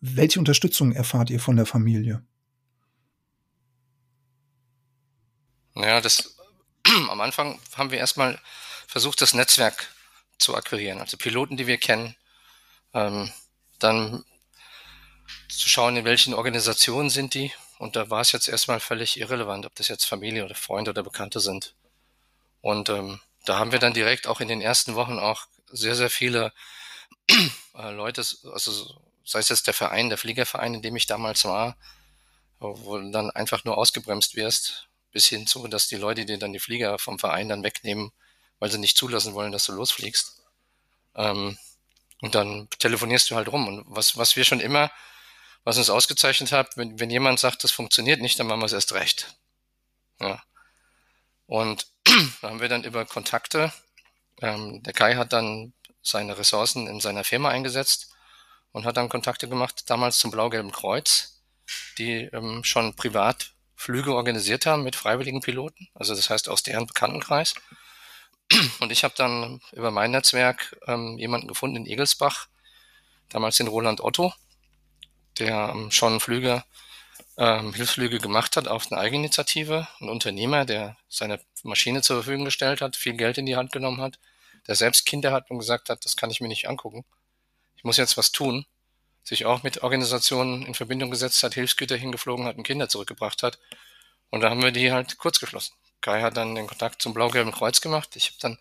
welche 0.00 0.38
Unterstützung 0.38 0.92
erfahrt 0.92 1.28
ihr 1.30 1.40
von 1.40 1.56
der 1.56 1.66
Familie? 1.66 2.24
Ja, 5.74 6.00
das 6.00 6.36
am 7.10 7.20
Anfang 7.20 7.58
haben 7.76 7.90
wir 7.90 7.98
erstmal 7.98 8.40
versucht, 8.86 9.20
das 9.20 9.34
Netzwerk 9.34 9.88
zu 10.38 10.54
akquirieren, 10.54 11.00
also 11.00 11.16
Piloten, 11.16 11.56
die 11.56 11.66
wir 11.66 11.78
kennen, 11.78 12.16
ähm, 12.94 13.30
dann 13.78 14.24
zu 15.48 15.68
schauen, 15.68 15.96
in 15.96 16.04
welchen 16.04 16.34
Organisationen 16.34 17.10
sind 17.10 17.34
die. 17.34 17.52
Und 17.78 17.96
da 17.96 18.10
war 18.10 18.20
es 18.20 18.32
jetzt 18.32 18.48
erstmal 18.48 18.80
völlig 18.80 19.18
irrelevant, 19.18 19.64
ob 19.64 19.74
das 19.74 19.88
jetzt 19.88 20.04
Familie 20.04 20.44
oder 20.44 20.54
Freunde 20.54 20.90
oder 20.90 21.02
Bekannte 21.02 21.40
sind. 21.40 21.74
Und 22.60 22.88
ähm, 22.88 23.20
da 23.44 23.58
haben 23.58 23.72
wir 23.72 23.78
dann 23.78 23.94
direkt 23.94 24.26
auch 24.26 24.40
in 24.40 24.48
den 24.48 24.60
ersten 24.60 24.94
Wochen 24.94 25.18
auch 25.18 25.46
sehr, 25.68 25.94
sehr 25.94 26.10
viele 26.10 26.52
äh, 27.30 27.90
Leute, 27.90 28.22
also 28.52 29.00
sei 29.24 29.38
es 29.38 29.48
jetzt 29.48 29.66
der 29.66 29.74
Verein, 29.74 30.08
der 30.08 30.18
Fliegerverein, 30.18 30.74
in 30.74 30.82
dem 30.82 30.96
ich 30.96 31.06
damals 31.06 31.44
war, 31.44 31.76
wo 32.58 32.98
du 32.98 33.10
dann 33.10 33.30
einfach 33.30 33.64
nur 33.64 33.78
ausgebremst 33.78 34.34
wirst, 34.34 34.88
bis 35.12 35.26
hin 35.26 35.46
zu, 35.46 35.66
dass 35.68 35.86
die 35.86 35.96
Leute 35.96 36.24
dir 36.24 36.38
dann 36.38 36.52
die 36.52 36.58
Flieger 36.58 36.98
vom 36.98 37.18
Verein 37.18 37.48
dann 37.48 37.62
wegnehmen, 37.62 38.10
weil 38.58 38.70
sie 38.70 38.78
nicht 38.78 38.96
zulassen 38.96 39.34
wollen, 39.34 39.52
dass 39.52 39.66
du 39.66 39.72
losfliegst. 39.72 40.42
Ähm, 41.14 41.56
und 42.20 42.34
dann 42.34 42.68
telefonierst 42.78 43.30
du 43.30 43.36
halt 43.36 43.48
rum. 43.48 43.68
Und 43.68 43.84
was, 43.86 44.16
was 44.16 44.34
wir 44.34 44.44
schon 44.44 44.60
immer, 44.60 44.90
was 45.64 45.78
uns 45.78 45.90
ausgezeichnet 45.90 46.52
hat, 46.52 46.76
wenn, 46.76 46.98
wenn 46.98 47.10
jemand 47.10 47.40
sagt, 47.40 47.64
das 47.64 47.70
funktioniert 47.70 48.20
nicht, 48.20 48.38
dann 48.38 48.46
machen 48.46 48.60
wir 48.60 48.66
es 48.66 48.72
erst 48.72 48.92
recht. 48.92 49.36
Ja. 50.20 50.42
Und 51.46 51.86
da 52.42 52.50
haben 52.50 52.60
wir 52.60 52.68
dann 52.68 52.84
über 52.84 53.04
Kontakte, 53.04 53.72
ähm, 54.40 54.82
der 54.82 54.92
Kai 54.92 55.16
hat 55.16 55.32
dann 55.32 55.72
seine 56.02 56.38
Ressourcen 56.38 56.86
in 56.86 57.00
seiner 57.00 57.24
Firma 57.24 57.50
eingesetzt 57.50 58.14
und 58.72 58.84
hat 58.84 58.96
dann 58.96 59.08
Kontakte 59.08 59.48
gemacht, 59.48 59.90
damals 59.90 60.18
zum 60.18 60.30
Blau-Gelben 60.30 60.72
Kreuz, 60.72 61.42
die 61.98 62.28
ähm, 62.32 62.64
schon 62.64 62.94
privat 62.94 63.52
Flüge 63.74 64.14
organisiert 64.14 64.66
haben 64.66 64.82
mit 64.82 64.96
freiwilligen 64.96 65.40
Piloten, 65.40 65.88
also 65.94 66.14
das 66.14 66.30
heißt 66.30 66.48
aus 66.48 66.62
deren 66.62 66.86
Bekanntenkreis. 66.86 67.54
Und 68.80 68.90
ich 68.92 69.04
habe 69.04 69.14
dann 69.16 69.60
über 69.72 69.90
mein 69.90 70.10
Netzwerk 70.10 70.76
ähm, 70.86 71.18
jemanden 71.18 71.48
gefunden 71.48 71.76
in 71.76 71.86
Egelsbach, 71.86 72.48
damals 73.28 73.56
den 73.56 73.68
Roland 73.68 74.00
Otto, 74.00 74.32
der 75.38 75.72
ähm, 75.74 75.90
schon 75.90 76.20
Flüge, 76.20 76.64
ähm, 77.36 77.72
Hilfsflüge 77.72 78.18
gemacht 78.18 78.56
hat 78.56 78.68
auf 78.68 78.90
eine 78.90 79.00
Eigeninitiative, 79.00 79.86
ein 80.00 80.08
Unternehmer, 80.08 80.64
der 80.64 80.96
seine 81.08 81.40
Maschine 81.62 82.02
zur 82.02 82.22
Verfügung 82.22 82.44
gestellt 82.44 82.80
hat, 82.80 82.96
viel 82.96 83.14
Geld 83.14 83.38
in 83.38 83.46
die 83.46 83.56
Hand 83.56 83.72
genommen 83.72 84.00
hat, 84.00 84.18
der 84.66 84.74
selbst 84.74 85.06
Kinder 85.06 85.32
hat 85.32 85.50
und 85.50 85.58
gesagt 85.58 85.88
hat, 85.88 86.04
das 86.04 86.16
kann 86.16 86.30
ich 86.30 86.40
mir 86.40 86.48
nicht 86.48 86.68
angucken. 86.68 87.04
Ich 87.76 87.84
muss 87.84 87.96
jetzt 87.96 88.16
was 88.16 88.32
tun. 88.32 88.66
Sich 89.22 89.46
auch 89.46 89.62
mit 89.62 89.82
Organisationen 89.82 90.64
in 90.64 90.74
Verbindung 90.74 91.10
gesetzt 91.10 91.42
hat, 91.42 91.54
Hilfsgüter 91.54 91.96
hingeflogen 91.96 92.46
hat 92.46 92.56
und 92.56 92.64
Kinder 92.64 92.88
zurückgebracht 92.88 93.42
hat. 93.42 93.58
Und 94.30 94.40
da 94.40 94.50
haben 94.50 94.62
wir 94.62 94.72
die 94.72 94.90
halt 94.90 95.18
kurz 95.18 95.38
geschlossen. 95.38 95.74
Kai 96.00 96.22
hat 96.22 96.36
dann 96.36 96.54
den 96.54 96.66
Kontakt 96.66 97.02
zum 97.02 97.14
Blau-Gelben 97.14 97.52
Kreuz 97.52 97.80
gemacht. 97.80 98.16
Ich 98.16 98.28
habe 98.28 98.38
dann 98.40 98.58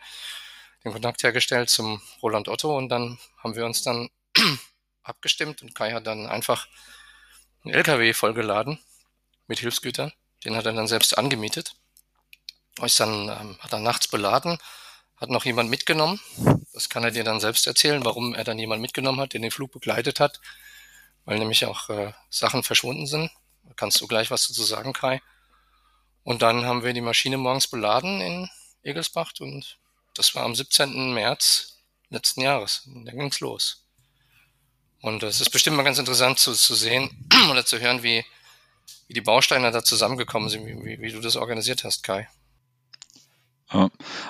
den 0.84 0.91
Kontakt 0.91 1.24
hergestellt 1.24 1.69
zum 1.69 2.01
Roland 2.22 2.48
Otto 2.48 2.77
und 2.77 2.89
dann 2.89 3.17
haben 3.38 3.55
wir 3.55 3.65
uns 3.65 3.81
dann 3.81 4.10
abgestimmt 5.08 5.62
und 5.62 5.76
Kai 5.76 5.92
hat 5.92 6.08
dann 6.08 6.28
einfach 6.28 6.68
einen 7.64 7.74
LKW 7.74 8.14
vollgeladen 8.14 8.80
mit 9.48 9.60
Hilfsgütern. 9.60 10.12
Den 10.46 10.56
hat 10.56 10.66
er 10.66 10.74
dann 10.74 10.88
selbst 10.88 11.18
angemietet. 11.18 11.76
Ist 12.82 13.00
dann, 13.00 13.30
ähm, 13.30 13.58
hat 13.60 13.74
dann 13.74 13.84
nachts 13.84 14.08
beladen, 14.08 14.60
hat 15.16 15.30
noch 15.30 15.46
jemand 15.46 15.70
mitgenommen. 15.70 16.20
Das 16.74 16.90
kann 16.90 17.04
er 17.04 17.12
dir 17.12 17.24
dann 17.24 17.40
selbst 17.40 17.66
erzählen, 17.66 18.06
warum 18.06 18.36
er 18.36 18.44
dann 18.44 18.60
jemand 18.60 18.82
mitgenommen 18.82 19.20
hat, 19.20 19.34
der 19.34 19.42
den 19.42 19.52
Flug 19.52 19.72
begleitet 19.72 20.20
hat, 20.20 20.40
weil 21.26 21.40
nämlich 21.40 21.66
auch 21.66 21.90
äh, 21.90 22.14
Sachen 22.30 22.62
verschwunden 22.62 23.08
sind. 23.08 23.32
Da 23.64 23.74
kannst 23.76 24.00
du 24.00 24.08
gleich 24.08 24.30
was 24.30 24.48
dazu 24.48 24.64
sagen, 24.64 24.94
Kai. 24.94 25.22
Und 26.24 26.42
dann 26.42 26.66
haben 26.66 26.84
wir 26.84 26.94
die 26.94 27.02
Maschine 27.02 27.38
morgens 27.38 27.68
beladen 27.68 28.22
in 28.22 28.50
Egelsbach 28.84 29.32
und 29.40 29.80
das 30.14 30.36
war 30.36 30.44
am 30.44 30.56
17. 30.56 31.14
März 31.14 31.84
letzten 32.10 32.42
Jahres. 32.42 32.84
Und 32.86 33.06
dann 33.06 33.18
ging's 33.18 33.40
los. 33.40 33.87
Und 35.01 35.24
es 35.24 35.42
ist 35.42 35.50
bestimmt 35.50 35.77
mal 35.77 35.84
ganz 35.84 36.00
interessant 36.00 36.39
zu, 36.39 36.54
zu 36.54 36.75
sehen 36.75 37.10
oder 37.51 37.66
zu 37.66 37.80
hören, 37.80 38.04
wie, 38.04 38.25
wie 39.08 39.13
die 39.13 39.22
Bausteine 39.22 39.72
da 39.72 39.84
zusammengekommen 39.84 40.50
sind, 40.50 40.66
wie, 40.66 41.00
wie, 41.00 41.12
du 41.12 41.20
das 41.20 41.36
organisiert 41.36 41.84
hast, 41.84 42.04
Kai. 42.04 42.27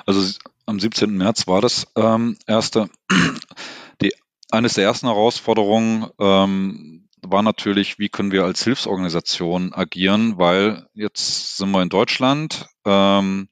Also 0.05 0.37
am 0.65 0.79
17. 0.79 1.11
März 1.11 1.47
war 1.47 1.61
das 1.61 1.87
ähm, 1.95 2.37
erste. 2.47 2.89
Die, 4.01 4.13
eines 4.51 4.73
der 4.73 4.83
ersten 4.83 5.07
Herausforderungen 5.07 6.07
ähm, 6.19 7.07
war 7.21 7.41
natürlich, 7.41 7.99
wie 7.99 8.09
können 8.09 8.31
wir 8.31 8.43
als 8.43 8.63
Hilfsorganisation 8.63 9.73
agieren, 9.73 10.37
weil 10.37 10.87
jetzt 10.93 11.57
sind 11.57 11.71
wir 11.71 11.81
in 11.81 11.89
Deutschland. 11.89 12.67
Ähm, 12.85 13.49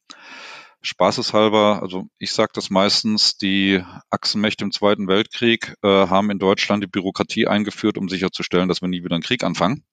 Spaßeshalber, 0.85 1.81
also 1.81 2.05
ich 2.17 2.31
sage 2.31 2.51
das 2.53 2.69
meistens, 2.69 3.37
die 3.37 3.83
Achsenmächte 4.09 4.63
im 4.63 4.71
Zweiten 4.71 5.07
Weltkrieg 5.07 5.75
äh, 5.83 5.87
haben 5.87 6.29
in 6.29 6.39
Deutschland 6.39 6.83
die 6.83 6.87
Bürokratie 6.87 7.47
eingeführt, 7.47 7.97
um 7.97 8.07
sicherzustellen, 8.07 8.69
dass 8.69 8.81
wir 8.81 8.87
nie 8.87 9.03
wieder 9.03 9.15
einen 9.15 9.23
Krieg 9.23 9.43
anfangen. 9.43 9.83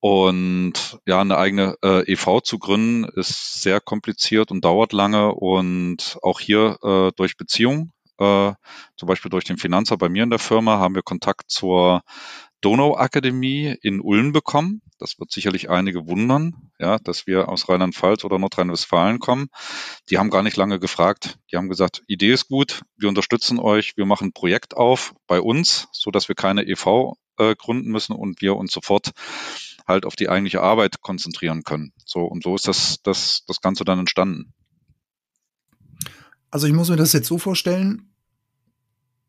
Und 0.00 0.98
ja, 1.06 1.20
eine 1.20 1.36
eigene 1.36 1.76
äh, 1.84 2.10
EV 2.10 2.40
zu 2.40 2.58
gründen, 2.58 3.04
ist 3.04 3.60
sehr 3.60 3.80
kompliziert 3.80 4.50
und 4.50 4.64
dauert 4.64 4.94
lange. 4.94 5.34
Und 5.34 6.18
auch 6.22 6.40
hier 6.40 6.78
äh, 6.82 7.12
durch 7.16 7.36
Beziehungen, 7.36 7.92
äh, 8.18 8.52
zum 8.96 9.06
Beispiel 9.06 9.30
durch 9.30 9.44
den 9.44 9.58
Finanzer 9.58 9.98
bei 9.98 10.08
mir 10.08 10.22
in 10.22 10.30
der 10.30 10.38
Firma, 10.38 10.78
haben 10.78 10.94
wir 10.94 11.02
Kontakt 11.02 11.50
zur 11.50 12.02
Donau-Akademie 12.60 13.74
in 13.82 14.00
Ulm 14.00 14.32
bekommen. 14.32 14.82
Das 14.98 15.18
wird 15.18 15.32
sicherlich 15.32 15.70
einige 15.70 16.06
wundern, 16.06 16.70
ja, 16.78 16.98
dass 16.98 17.26
wir 17.26 17.48
aus 17.48 17.68
Rheinland-Pfalz 17.68 18.24
oder 18.24 18.38
Nordrhein-Westfalen 18.38 19.18
kommen. 19.18 19.48
Die 20.10 20.18
haben 20.18 20.30
gar 20.30 20.42
nicht 20.42 20.56
lange 20.56 20.78
gefragt. 20.78 21.38
Die 21.50 21.56
haben 21.56 21.68
gesagt, 21.68 22.02
Idee 22.06 22.32
ist 22.32 22.48
gut, 22.48 22.82
wir 22.96 23.08
unterstützen 23.08 23.58
euch, 23.58 23.96
wir 23.96 24.06
machen 24.06 24.28
ein 24.28 24.32
Projekt 24.32 24.76
auf 24.76 25.14
bei 25.26 25.40
uns, 25.40 25.88
so 25.92 26.10
dass 26.10 26.28
wir 26.28 26.34
keine 26.34 26.66
EV 26.66 27.14
äh, 27.38 27.56
gründen 27.56 27.90
müssen 27.90 28.12
und 28.14 28.42
wir 28.42 28.56
uns 28.56 28.72
sofort 28.72 29.12
halt 29.88 30.04
auf 30.04 30.16
die 30.16 30.28
eigentliche 30.28 30.60
Arbeit 30.60 31.00
konzentrieren 31.00 31.62
können. 31.64 31.92
So 32.04 32.20
und 32.20 32.42
so 32.44 32.54
ist 32.54 32.68
das, 32.68 33.02
das, 33.02 33.44
das 33.46 33.60
Ganze 33.60 33.84
dann 33.84 34.00
entstanden. 34.00 34.52
Also 36.50 36.66
ich 36.66 36.72
muss 36.72 36.90
mir 36.90 36.96
das 36.96 37.12
jetzt 37.12 37.28
so 37.28 37.38
vorstellen, 37.38 38.09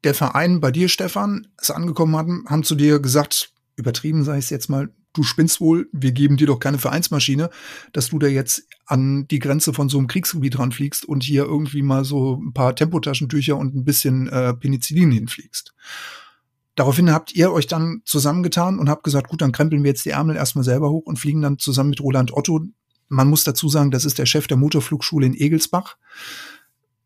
der 0.03 0.13
Verein 0.13 0.59
bei 0.59 0.71
dir, 0.71 0.89
Stefan, 0.89 1.47
ist 1.59 1.71
angekommen 1.71 2.15
haben, 2.15 2.45
haben 2.47 2.63
zu 2.63 2.75
dir 2.75 2.99
gesagt, 2.99 3.53
übertrieben 3.75 4.23
sei 4.23 4.37
es 4.37 4.49
jetzt 4.49 4.69
mal, 4.69 4.89
du 5.13 5.23
spinnst 5.23 5.59
wohl, 5.59 5.89
wir 5.91 6.11
geben 6.11 6.37
dir 6.37 6.47
doch 6.47 6.59
keine 6.59 6.77
Vereinsmaschine, 6.77 7.49
dass 7.93 8.09
du 8.09 8.19
da 8.19 8.27
jetzt 8.27 8.63
an 8.85 9.27
die 9.27 9.39
Grenze 9.39 9.73
von 9.73 9.89
so 9.89 9.97
einem 9.97 10.07
Kriegsgebiet 10.07 10.57
ranfliegst 10.57 11.05
und 11.05 11.23
hier 11.23 11.43
irgendwie 11.43 11.81
mal 11.81 12.05
so 12.05 12.35
ein 12.41 12.53
paar 12.53 12.75
Tempotaschentücher 12.75 13.57
und 13.57 13.75
ein 13.75 13.83
bisschen 13.83 14.27
äh, 14.27 14.53
Penicillin 14.53 15.11
hinfliegst. 15.11 15.73
Daraufhin 16.75 17.11
habt 17.11 17.33
ihr 17.35 17.51
euch 17.51 17.67
dann 17.67 18.01
zusammengetan 18.05 18.79
und 18.79 18.89
habt 18.89 19.03
gesagt, 19.03 19.27
gut, 19.27 19.41
dann 19.41 19.51
krempeln 19.51 19.83
wir 19.83 19.89
jetzt 19.91 20.05
die 20.05 20.11
Ärmel 20.11 20.37
erstmal 20.37 20.63
selber 20.63 20.89
hoch 20.89 21.05
und 21.05 21.19
fliegen 21.19 21.41
dann 21.41 21.59
zusammen 21.59 21.89
mit 21.89 22.01
Roland 22.01 22.31
Otto. 22.33 22.61
Man 23.09 23.27
muss 23.27 23.43
dazu 23.43 23.67
sagen, 23.67 23.91
das 23.91 24.05
ist 24.05 24.17
der 24.17 24.25
Chef 24.25 24.47
der 24.47 24.57
Motorflugschule 24.57 25.25
in 25.25 25.33
Egelsbach. 25.33 25.97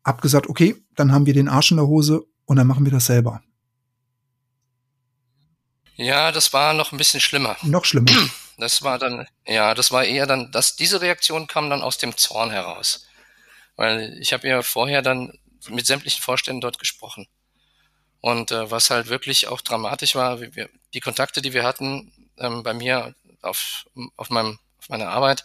Hab 0.04 0.22
gesagt, 0.22 0.48
okay, 0.48 0.76
dann 0.94 1.10
haben 1.10 1.26
wir 1.26 1.34
den 1.34 1.48
Arsch 1.48 1.72
in 1.72 1.78
der 1.78 1.88
Hose 1.88 2.24
und 2.46 2.56
dann 2.56 2.66
machen 2.66 2.84
wir 2.84 2.92
das 2.92 3.06
selber. 3.06 3.42
Ja, 5.96 6.30
das 6.32 6.52
war 6.52 6.74
noch 6.74 6.92
ein 6.92 6.98
bisschen 6.98 7.20
schlimmer. 7.20 7.56
Noch 7.62 7.84
schlimmer. 7.84 8.10
Das 8.58 8.82
war 8.82 8.98
dann, 8.98 9.26
ja, 9.46 9.74
das 9.74 9.92
war 9.92 10.04
eher 10.04 10.26
dann, 10.26 10.50
dass 10.50 10.76
diese 10.76 11.02
Reaktion 11.02 11.46
kam 11.46 11.68
dann 11.68 11.82
aus 11.82 11.98
dem 11.98 12.16
Zorn 12.16 12.50
heraus. 12.50 13.06
Weil 13.76 14.16
ich 14.18 14.32
habe 14.32 14.48
ja 14.48 14.62
vorher 14.62 15.02
dann 15.02 15.38
mit 15.68 15.84
sämtlichen 15.84 16.22
Vorständen 16.22 16.62
dort 16.62 16.78
gesprochen. 16.78 17.28
Und 18.20 18.50
äh, 18.52 18.70
was 18.70 18.88
halt 18.88 19.08
wirklich 19.08 19.48
auch 19.48 19.60
dramatisch 19.60 20.14
war, 20.14 20.40
wir, 20.40 20.70
die 20.94 21.00
Kontakte, 21.00 21.42
die 21.42 21.52
wir 21.52 21.64
hatten 21.64 22.12
ähm, 22.38 22.62
bei 22.62 22.72
mir 22.72 23.14
auf, 23.42 23.86
auf, 24.16 24.30
meinem, 24.30 24.58
auf 24.78 24.88
meiner 24.88 25.08
Arbeit, 25.08 25.44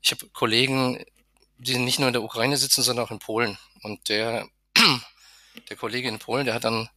ich 0.00 0.12
habe 0.12 0.28
Kollegen, 0.28 1.04
die 1.58 1.76
nicht 1.76 1.98
nur 1.98 2.08
in 2.08 2.12
der 2.12 2.22
Ukraine 2.22 2.56
sitzen, 2.56 2.82
sondern 2.82 3.04
auch 3.04 3.10
in 3.10 3.18
Polen. 3.18 3.58
Und 3.82 4.08
der, 4.08 4.46
der 5.68 5.76
Kollege 5.76 6.08
in 6.08 6.18
Polen, 6.18 6.46
der 6.46 6.54
hat 6.54 6.64
dann 6.64 6.88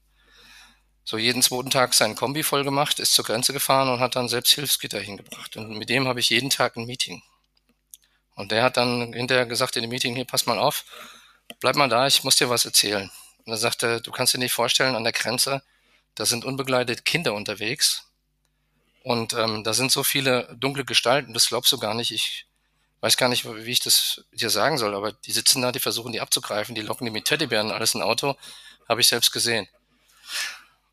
so 1.04 1.18
jeden 1.18 1.42
zweiten 1.42 1.70
Tag 1.70 1.94
sein 1.94 2.16
Kombi 2.16 2.44
voll 2.44 2.64
gemacht, 2.64 3.00
ist 3.00 3.14
zur 3.14 3.26
Grenze 3.26 3.54
gefahren 3.54 3.90
und 3.90 4.00
hat 4.00 4.16
dann 4.16 4.30
selbst 4.30 4.54
Hilfsgitter 4.54 5.00
hingebracht. 5.00 5.58
Und 5.58 5.78
mit 5.78 5.90
dem 5.90 6.08
habe 6.08 6.20
ich 6.20 6.30
jeden 6.30 6.50
Tag 6.50 6.78
ein 6.78 6.86
Meeting. 6.86 7.22
Und 8.36 8.52
der 8.52 8.64
hat 8.64 8.78
dann 8.78 9.14
hinterher 9.14 9.46
gesagt 9.46 9.76
in 9.76 9.82
dem 9.82 9.90
Meeting, 9.90 10.16
hier, 10.16 10.26
pass 10.26 10.46
mal 10.46 10.60
auf, 10.60 10.86
bleib 11.60 11.76
mal 11.76 11.90
da, 11.90 12.08
ich 12.08 12.24
muss 12.24 12.38
dir 12.38 12.50
was 12.50 12.66
erzählen. 12.66 13.12
Und 13.46 13.54
er 13.54 13.58
sagte, 13.58 14.02
du 14.02 14.12
kannst 14.12 14.34
dir 14.34 14.38
nicht 14.38 14.54
vorstellen, 14.54 14.96
an 14.96 15.04
der 15.04 15.14
Grenze, 15.14 15.64
da 16.16 16.26
sind 16.26 16.46
unbegleitete 16.46 17.04
Kinder 17.04 17.34
unterwegs. 17.34 18.12
Und 19.04 19.34
ähm, 19.34 19.64
da 19.64 19.74
sind 19.74 19.92
so 19.92 20.04
viele 20.04 20.56
dunkle 20.60 20.86
Gestalten, 20.86 21.34
das 21.34 21.48
glaubst 21.48 21.72
du 21.72 21.80
gar 21.80 21.96
nicht. 21.96 22.12
Ich 22.12 22.46
weiß 23.02 23.18
gar 23.18 23.30
nicht, 23.30 23.46
wie 23.46 23.72
ich 23.72 23.80
das 23.80 24.24
dir 24.32 24.50
sagen 24.50 24.78
soll, 24.78 24.96
aber 24.96 25.12
die 25.12 25.32
sitzen 25.32 25.62
da, 25.62 25.72
die 25.72 25.80
versuchen 25.80 26.12
die 26.12 26.22
abzugreifen, 26.22 26.76
die 26.76 26.82
locken 26.82 27.06
die 27.06 27.12
mit 27.12 27.26
Teddybären 27.26 27.72
alles 27.72 27.96
in 27.96 28.02
Auto 28.02 28.36
Habe 28.88 29.02
ich 29.02 29.08
selbst 29.08 29.32
gesehen. 29.32 29.68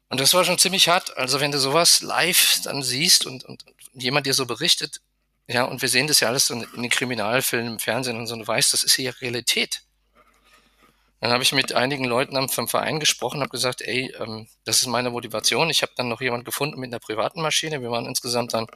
Und 0.09 0.21
das 0.21 0.33
war 0.35 0.45
schon 0.45 0.59
ziemlich 0.59 0.89
hart. 0.89 1.17
Also 1.17 1.41
wenn 1.41 1.53
du 1.53 1.59
sowas 1.59 2.01
live 2.01 2.61
dann 2.65 2.83
siehst 2.83 3.27
und, 3.27 3.45
und 3.45 3.65
jemand 3.93 4.27
dir 4.27 4.35
so 4.35 4.47
berichtet, 4.47 5.01
ja, 5.47 5.65
und 5.65 5.81
wir 5.81 5.89
sehen 5.89 6.07
das 6.07 6.21
ja 6.21 6.29
alles 6.29 6.47
so 6.47 6.55
in 6.55 6.67
den 6.83 6.91
Kriminalfilmen, 6.91 7.75
im 7.75 7.79
Fernsehen 7.79 8.19
und 8.19 8.27
so, 8.27 8.35
und 8.35 8.41
du 8.41 8.47
weißt, 8.47 8.73
das 8.73 8.85
ist 8.85 8.95
hier 8.95 9.19
Realität. 9.21 9.83
Dann 11.21 11.33
habe 11.33 11.43
ich 11.43 11.53
mit 11.53 11.73
einigen 11.73 12.05
Leuten 12.05 12.49
vom 12.49 12.69
Verein 12.69 13.01
gesprochen, 13.01 13.41
habe 13.41 13.51
gesagt, 13.51 13.81
ey, 13.83 14.15
ähm, 14.21 14.47
das 14.65 14.81
ist 14.81 14.87
meine 14.87 15.11
Motivation. 15.11 15.69
Ich 15.71 15.83
habe 15.83 15.93
dann 15.97 16.09
noch 16.09 16.21
jemand 16.21 16.45
gefunden 16.45 16.79
mit 16.79 16.91
einer 16.91 17.01
privaten 17.01 17.41
Maschine. 17.43 17.81
Wir 17.81 17.91
waren 17.91 18.07
insgesamt 18.07 18.55
dann 18.55 18.67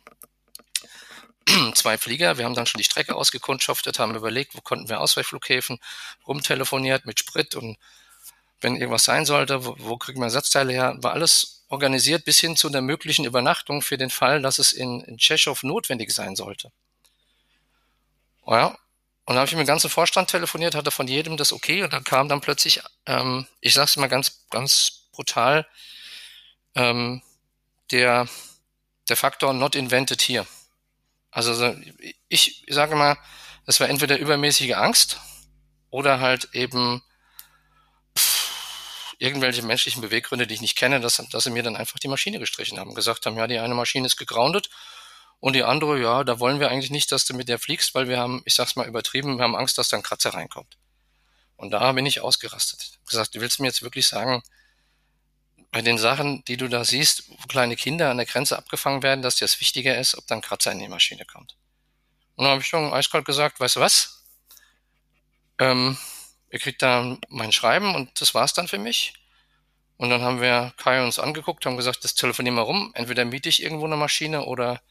zwei 1.75 1.99
Flieger. 1.99 2.39
Wir 2.39 2.45
haben 2.45 2.55
dann 2.55 2.67
schon 2.67 2.79
die 2.79 2.85
Strecke 2.85 3.15
ausgekundschaftet, 3.15 3.99
haben 3.99 4.15
überlegt, 4.15 4.55
wo 4.55 4.61
konnten 4.61 4.89
wir 4.89 5.01
Ausweichflughäfen, 5.01 5.79
rumtelefoniert 6.27 7.07
mit 7.07 7.19
Sprit 7.19 7.55
und 7.55 7.77
wenn 8.61 8.77
irgendwas 8.77 9.05
sein 9.05 9.27
sollte, 9.27 9.65
wo, 9.65 9.75
wo 9.79 9.97
kriegen 9.97 10.21
wir 10.21 10.27
Ersatzteile 10.27 10.73
her, 10.73 10.97
war 10.99 11.13
alles 11.13 11.65
organisiert 11.69 12.25
bis 12.25 12.39
hin 12.39 12.57
zu 12.57 12.69
einer 12.69 12.81
möglichen 12.81 13.25
Übernachtung 13.25 13.83
für 13.83 13.99
den 13.99 14.11
Fall, 14.11 14.43
dass 14.43 14.59
es 14.59 14.73
in, 14.73 15.01
in 15.03 15.19
Tschechow 15.19 15.61
notwendig 15.63 16.13
sein 16.13 16.37
sollte. 16.37 16.71
Ja, 18.47 18.77
und 19.25 19.37
dann 19.37 19.39
habe 19.39 19.47
ich 19.47 19.53
mit 19.53 19.67
dem 19.67 19.69
ganzen 19.69 19.91
Vorstand 19.91 20.31
telefoniert, 20.31 20.75
hatte 20.75 20.91
von 20.91 21.09
jedem 21.09 21.37
das 21.37 21.53
okay 21.53 21.83
und 21.83 21.93
dann 21.93 22.05
kam 22.05 22.29
dann 22.29 22.41
plötzlich, 22.41 22.81
ähm, 23.07 23.47
ich 23.61 23.75
sag's 23.75 23.97
mal 23.97 24.09
ganz, 24.09 24.45
ganz 24.51 25.09
brutal, 25.13 25.67
ähm, 26.75 27.23
der, 27.91 28.29
der 29.09 29.17
Faktor 29.17 29.53
not 29.53 29.75
invented 29.75 30.21
here. 30.23 30.47
Also 31.33 31.75
ich 32.29 32.65
sage 32.69 32.95
mal, 32.95 33.17
es 33.67 33.81
war 33.81 33.89
entweder 33.89 34.19
übermäßige 34.19 34.75
Angst 34.75 35.19
oder 35.91 36.21
halt 36.21 36.51
eben 36.53 37.03
irgendwelche 39.19 39.63
menschlichen 39.63 40.03
Beweggründe, 40.03 40.47
die 40.47 40.55
ich 40.55 40.61
nicht 40.61 40.77
kenne, 40.77 41.01
dass, 41.01 41.17
dass 41.31 41.45
sie 41.45 41.51
mir 41.51 41.63
dann 41.63 41.77
einfach 41.77 41.99
die 41.99 42.09
Maschine 42.09 42.39
gestrichen 42.39 42.79
haben. 42.79 42.95
Gesagt 42.95 43.25
haben, 43.25 43.37
ja, 43.37 43.47
die 43.47 43.59
eine 43.59 43.75
Maschine 43.75 44.07
ist 44.07 44.17
gegroundet 44.17 44.69
und 45.41 45.55
die 45.55 45.65
andere, 45.65 45.99
ja, 46.01 46.23
da 46.23 46.39
wollen 46.39 46.61
wir 46.61 46.71
eigentlich 46.71 46.91
nicht, 46.91 47.11
dass 47.13 47.25
du 47.25 47.33
mit 47.33 47.49
der 47.49 47.59
fliegst, 47.59 47.95
weil 47.95 48.09
wir 48.09 48.19
haben, 48.19 48.43
ich 48.45 48.55
sag's 48.55 48.77
mal 48.77 48.87
übertrieben, 48.87 49.39
wir 49.39 49.45
haben 49.45 49.57
Angst, 49.57 49.79
dass 49.79 49.89
da 49.89 49.97
ein 49.97 50.03
Kratzer 50.03 50.35
reinkommt. 50.35 50.77
Und 51.57 51.71
da 51.71 51.93
bin 51.93 52.05
ich 52.05 52.21
ausgerastet. 52.21 52.99
Gesagt, 53.09 53.35
du 53.35 53.41
willst 53.41 53.59
mir 53.59 53.69
jetzt 53.69 53.83
wirklich 53.83 54.07
sagen, 54.07 54.43
bei 55.73 55.81
den 55.81 55.97
Sachen, 55.99 56.45
die 56.45 56.59
du 56.59 56.69
da 56.69 56.85
siehst, 56.85 57.31
wo 57.31 57.47
kleine 57.49 57.77
Kinder 57.77 58.11
an 58.11 58.19
der 58.19 58.27
Grenze 58.27 58.57
abgefangen 58.59 59.03
werden, 59.03 59.23
dass 59.23 59.37
dir 59.37 59.47
das 59.47 59.59
wichtiger 59.59 59.99
ist, 59.99 60.17
ob 60.17 60.27
da 60.27 60.35
ein 60.35 60.43
Kratzer 60.43 60.71
in 60.71 60.79
die 60.79 60.89
Maschine 60.89 61.25
kommt. 61.25 61.57
Und 62.37 62.45
dann 62.45 62.53
habe 62.53 62.61
ich 62.61 62.69
schon 62.69 62.93
eiskalt 62.93 63.25
gesagt, 63.25 63.59
weißt 63.59 63.77
du 63.77 63.81
was? 63.81 64.23
Ähm, 65.59 65.97
ihr 66.51 66.59
kriegt 66.59 66.83
da 66.83 67.17
mein 67.31 67.53
Schreiben 67.53 67.95
und 67.95 68.21
das 68.21 68.35
war's 68.35 68.53
dann 68.53 68.69
für 68.69 68.79
mich. 68.79 69.15
Und 69.97 70.11
dann 70.11 70.21
haben 70.21 70.43
wir 70.43 70.75
Kai 70.77 71.03
uns 71.03 71.19
angeguckt, 71.19 71.65
haben 71.65 71.77
gesagt, 71.77 72.05
das 72.05 72.15
telefonieren 72.15 72.57
wir 72.57 72.63
rum. 72.63 72.91
Entweder 72.95 73.25
miete 73.25 73.49
ich 73.49 73.63
irgendwo 73.63 73.87
eine 73.87 73.97
Maschine 73.97 74.45
oder 74.45 74.83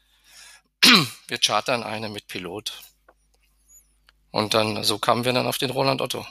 wir 1.28 1.38
chartern 1.38 1.84
eine 1.84 2.08
mit 2.08 2.26
Pilot. 2.26 2.82
Und 4.32 4.54
dann, 4.54 4.82
so 4.82 4.98
kamen 4.98 5.24
wir 5.24 5.32
dann 5.32 5.46
auf 5.46 5.58
den 5.58 5.70
Roland 5.70 6.00
Otto. 6.00 6.26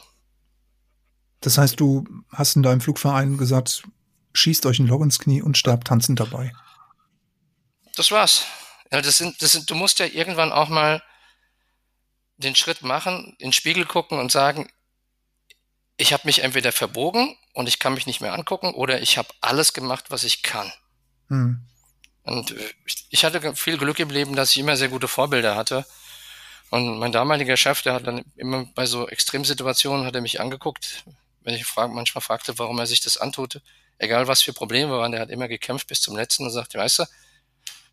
Das 1.40 1.58
heißt, 1.58 1.80
du 1.80 2.06
hast 2.30 2.56
in 2.56 2.64
deinem 2.64 2.82
Flugverein 2.82 3.38
gesagt, 3.38 3.84
schießt 4.34 4.66
euch 4.66 4.80
ein 4.80 4.88
Loch 4.88 5.02
ins 5.02 5.20
Knie 5.20 5.42
und 5.42 5.58
sterbt 5.58 5.88
tanzend 5.88 6.20
dabei. 6.20 6.54
Das 7.96 8.12
war's. 8.12 8.46
Ja, 8.92 9.02
das 9.02 9.18
sind, 9.18 9.42
das 9.42 9.54
sind, 9.54 9.70
du 9.70 9.76
musst 9.76 10.00
ja 10.00 10.06
irgendwann 10.06 10.52
auch 10.52 10.70
mal 10.70 11.02
den 12.38 12.56
Schritt 12.56 12.82
machen, 12.82 13.36
in 13.38 13.48
den 13.48 13.54
Spiegel 13.54 13.86
gucken 13.86 14.20
und 14.20 14.32
sagen, 14.32 14.70
ich 15.98 16.14
habe 16.14 16.24
mich 16.26 16.44
entweder 16.44 16.72
verbogen 16.72 17.38
und 17.54 17.68
ich 17.68 17.80
kann 17.80 17.94
mich 17.94 18.08
nicht 18.08 18.22
mehr 18.22 18.34
angucken 18.34 18.74
oder 18.74 19.02
ich 19.02 19.18
habe 19.18 19.30
alles 19.42 19.74
gemacht, 19.74 20.06
was 20.10 20.24
ich 20.24 20.42
kann. 20.42 20.72
Hm. 21.28 21.62
Und 22.24 22.56
ich 23.10 23.24
hatte 23.24 23.56
viel 23.56 23.78
Glück 23.78 24.00
im 24.00 24.10
Leben, 24.10 24.36
dass 24.36 24.52
ich 24.52 24.58
immer 24.58 24.78
sehr 24.78 24.90
gute 24.90 25.08
Vorbilder 25.08 25.56
hatte. 25.56 25.86
Und 26.70 27.00
mein 27.00 27.12
damaliger 27.12 27.58
Chef, 27.58 27.82
der 27.82 27.94
hat 27.94 28.08
dann 28.08 28.24
immer 28.36 28.66
bei 28.76 28.86
so 28.86 29.08
Extremsituationen 29.08 30.06
hat 30.06 30.16
er 30.16 30.22
mich 30.22 30.40
angeguckt, 30.40 31.04
wenn 31.42 31.56
ich 31.56 31.66
frag, 31.66 31.92
manchmal 31.92 32.22
fragte, 32.22 32.58
warum 32.60 32.80
er 32.80 32.88
sich 32.88 33.02
das 33.02 33.18
antut. 33.18 33.62
Egal 34.02 34.28
was 34.28 34.42
für 34.42 34.52
Probleme 34.52 34.94
waren, 34.94 35.12
der 35.12 35.22
hat 35.22 35.30
immer 35.30 35.48
gekämpft 35.48 35.86
bis 35.86 36.02
zum 36.02 36.16
letzten 36.16 36.44
und 36.46 36.50
sagte, 36.50 36.80
weißt 36.80 37.00
du, 37.00 37.04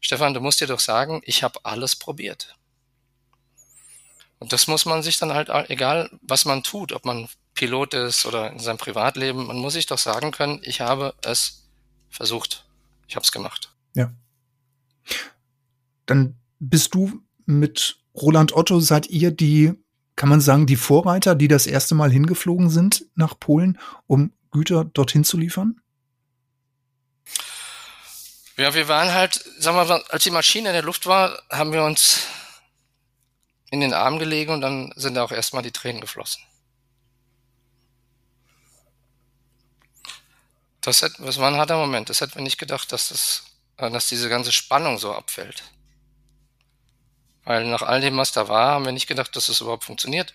Stefan, 0.00 0.32
du 0.32 0.40
musst 0.40 0.58
dir 0.58 0.66
doch 0.66 0.80
sagen, 0.80 1.20
ich 1.26 1.42
habe 1.42 1.60
alles 1.64 1.96
probiert. 1.96 2.56
Und 4.38 4.54
das 4.54 4.68
muss 4.68 4.86
man 4.86 5.02
sich 5.02 5.18
dann 5.18 5.34
halt, 5.34 5.50
egal 5.68 6.08
was 6.22 6.46
man 6.46 6.62
tut, 6.62 6.92
ob 6.92 7.04
man 7.04 7.28
Pilot 7.52 7.92
ist 7.92 8.24
oder 8.24 8.50
in 8.50 8.58
seinem 8.58 8.78
Privatleben, 8.78 9.48
man 9.48 9.58
muss 9.58 9.74
sich 9.74 9.84
doch 9.84 9.98
sagen 9.98 10.30
können, 10.30 10.60
ich 10.62 10.80
habe 10.80 11.12
es 11.20 11.68
versucht. 12.08 12.64
Ich 13.06 13.14
habe 13.14 13.24
es 13.24 13.32
gemacht. 13.32 13.74
Ja. 13.94 14.10
Dann 16.06 16.38
bist 16.58 16.94
du 16.94 17.20
mit 17.44 17.98
Roland 18.14 18.54
Otto, 18.54 18.80
seid 18.80 19.10
ihr 19.10 19.30
die, 19.30 19.74
kann 20.16 20.30
man 20.30 20.40
sagen, 20.40 20.66
die 20.66 20.76
Vorreiter, 20.76 21.34
die 21.34 21.48
das 21.48 21.66
erste 21.66 21.94
Mal 21.94 22.10
hingeflogen 22.10 22.70
sind 22.70 23.04
nach 23.14 23.38
Polen, 23.38 23.78
um 24.06 24.32
Güter 24.50 24.86
dorthin 24.86 25.24
zu 25.24 25.36
liefern? 25.36 25.82
Ja, 28.58 28.74
wir 28.74 28.88
waren 28.88 29.12
halt, 29.12 29.34
sagen 29.58 29.76
wir 29.76 29.84
mal, 29.84 30.02
als 30.08 30.24
die 30.24 30.32
Maschine 30.32 30.70
in 30.70 30.74
der 30.74 30.82
Luft 30.82 31.06
war, 31.06 31.40
haben 31.48 31.72
wir 31.72 31.84
uns 31.84 32.26
in 33.70 33.80
den 33.80 33.94
Arm 33.94 34.18
gelegen 34.18 34.52
und 34.52 34.60
dann 34.62 34.92
sind 34.96 35.14
da 35.14 35.22
auch 35.22 35.30
erstmal 35.30 35.62
die 35.62 35.70
Tränen 35.70 36.00
geflossen. 36.00 36.42
Das, 40.80 41.02
hat, 41.02 41.12
das 41.18 41.38
war 41.38 41.52
ein 41.52 41.56
harter 41.56 41.76
Moment. 41.76 42.10
Das 42.10 42.20
hätten 42.20 42.34
wir 42.34 42.42
nicht 42.42 42.58
gedacht, 42.58 42.90
dass, 42.90 43.10
das, 43.10 43.44
äh, 43.76 43.90
dass 43.92 44.08
diese 44.08 44.28
ganze 44.28 44.50
Spannung 44.50 44.98
so 44.98 45.14
abfällt. 45.14 45.62
Weil 47.44 47.64
nach 47.64 47.82
all 47.82 48.00
dem, 48.00 48.16
was 48.16 48.32
da 48.32 48.48
war, 48.48 48.72
haben 48.72 48.86
wir 48.86 48.92
nicht 48.92 49.06
gedacht, 49.06 49.36
dass 49.36 49.46
das 49.46 49.60
überhaupt 49.60 49.84
funktioniert. 49.84 50.34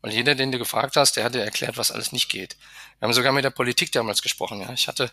Weil 0.00 0.12
jeder, 0.12 0.34
den 0.34 0.50
du 0.50 0.58
gefragt 0.58 0.96
hast, 0.96 1.16
der 1.16 1.22
hat 1.22 1.36
dir 1.36 1.44
erklärt, 1.44 1.76
was 1.76 1.92
alles 1.92 2.10
nicht 2.10 2.28
geht. 2.28 2.56
Wir 2.98 3.06
haben 3.06 3.14
sogar 3.14 3.32
mit 3.32 3.44
der 3.44 3.50
Politik 3.50 3.92
damals 3.92 4.22
gesprochen. 4.22 4.60
Ja. 4.60 4.72
Ich 4.72 4.88
hatte 4.88 5.12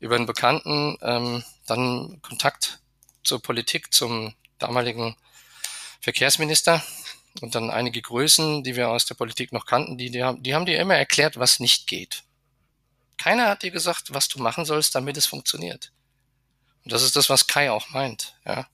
über 0.00 0.16
einen 0.16 0.26
Bekannten 0.26 0.96
ähm, 1.02 1.44
dann 1.66 2.20
Kontakt 2.22 2.80
zur 3.24 3.42
Politik, 3.42 3.92
zum 3.92 4.34
damaligen 4.58 5.16
Verkehrsminister 6.00 6.82
und 7.40 7.54
dann 7.54 7.70
einige 7.70 8.00
Größen, 8.00 8.62
die 8.64 8.76
wir 8.76 8.88
aus 8.88 9.06
der 9.06 9.14
Politik 9.14 9.52
noch 9.52 9.66
kannten, 9.66 9.98
die, 9.98 10.10
die, 10.10 10.22
haben, 10.22 10.42
die 10.42 10.54
haben 10.54 10.66
dir 10.66 10.80
immer 10.80 10.96
erklärt, 10.96 11.38
was 11.38 11.60
nicht 11.60 11.86
geht. 11.86 12.22
Keiner 13.16 13.48
hat 13.48 13.62
dir 13.62 13.70
gesagt, 13.70 14.14
was 14.14 14.28
du 14.28 14.40
machen 14.40 14.64
sollst, 14.64 14.94
damit 14.94 15.16
es 15.16 15.26
funktioniert. 15.26 15.92
Und 16.84 16.92
das 16.92 17.02
ist 17.02 17.16
das, 17.16 17.28
was 17.28 17.46
Kai 17.46 17.70
auch 17.70 17.90
meint. 17.90 18.36
Ja. 18.46 18.68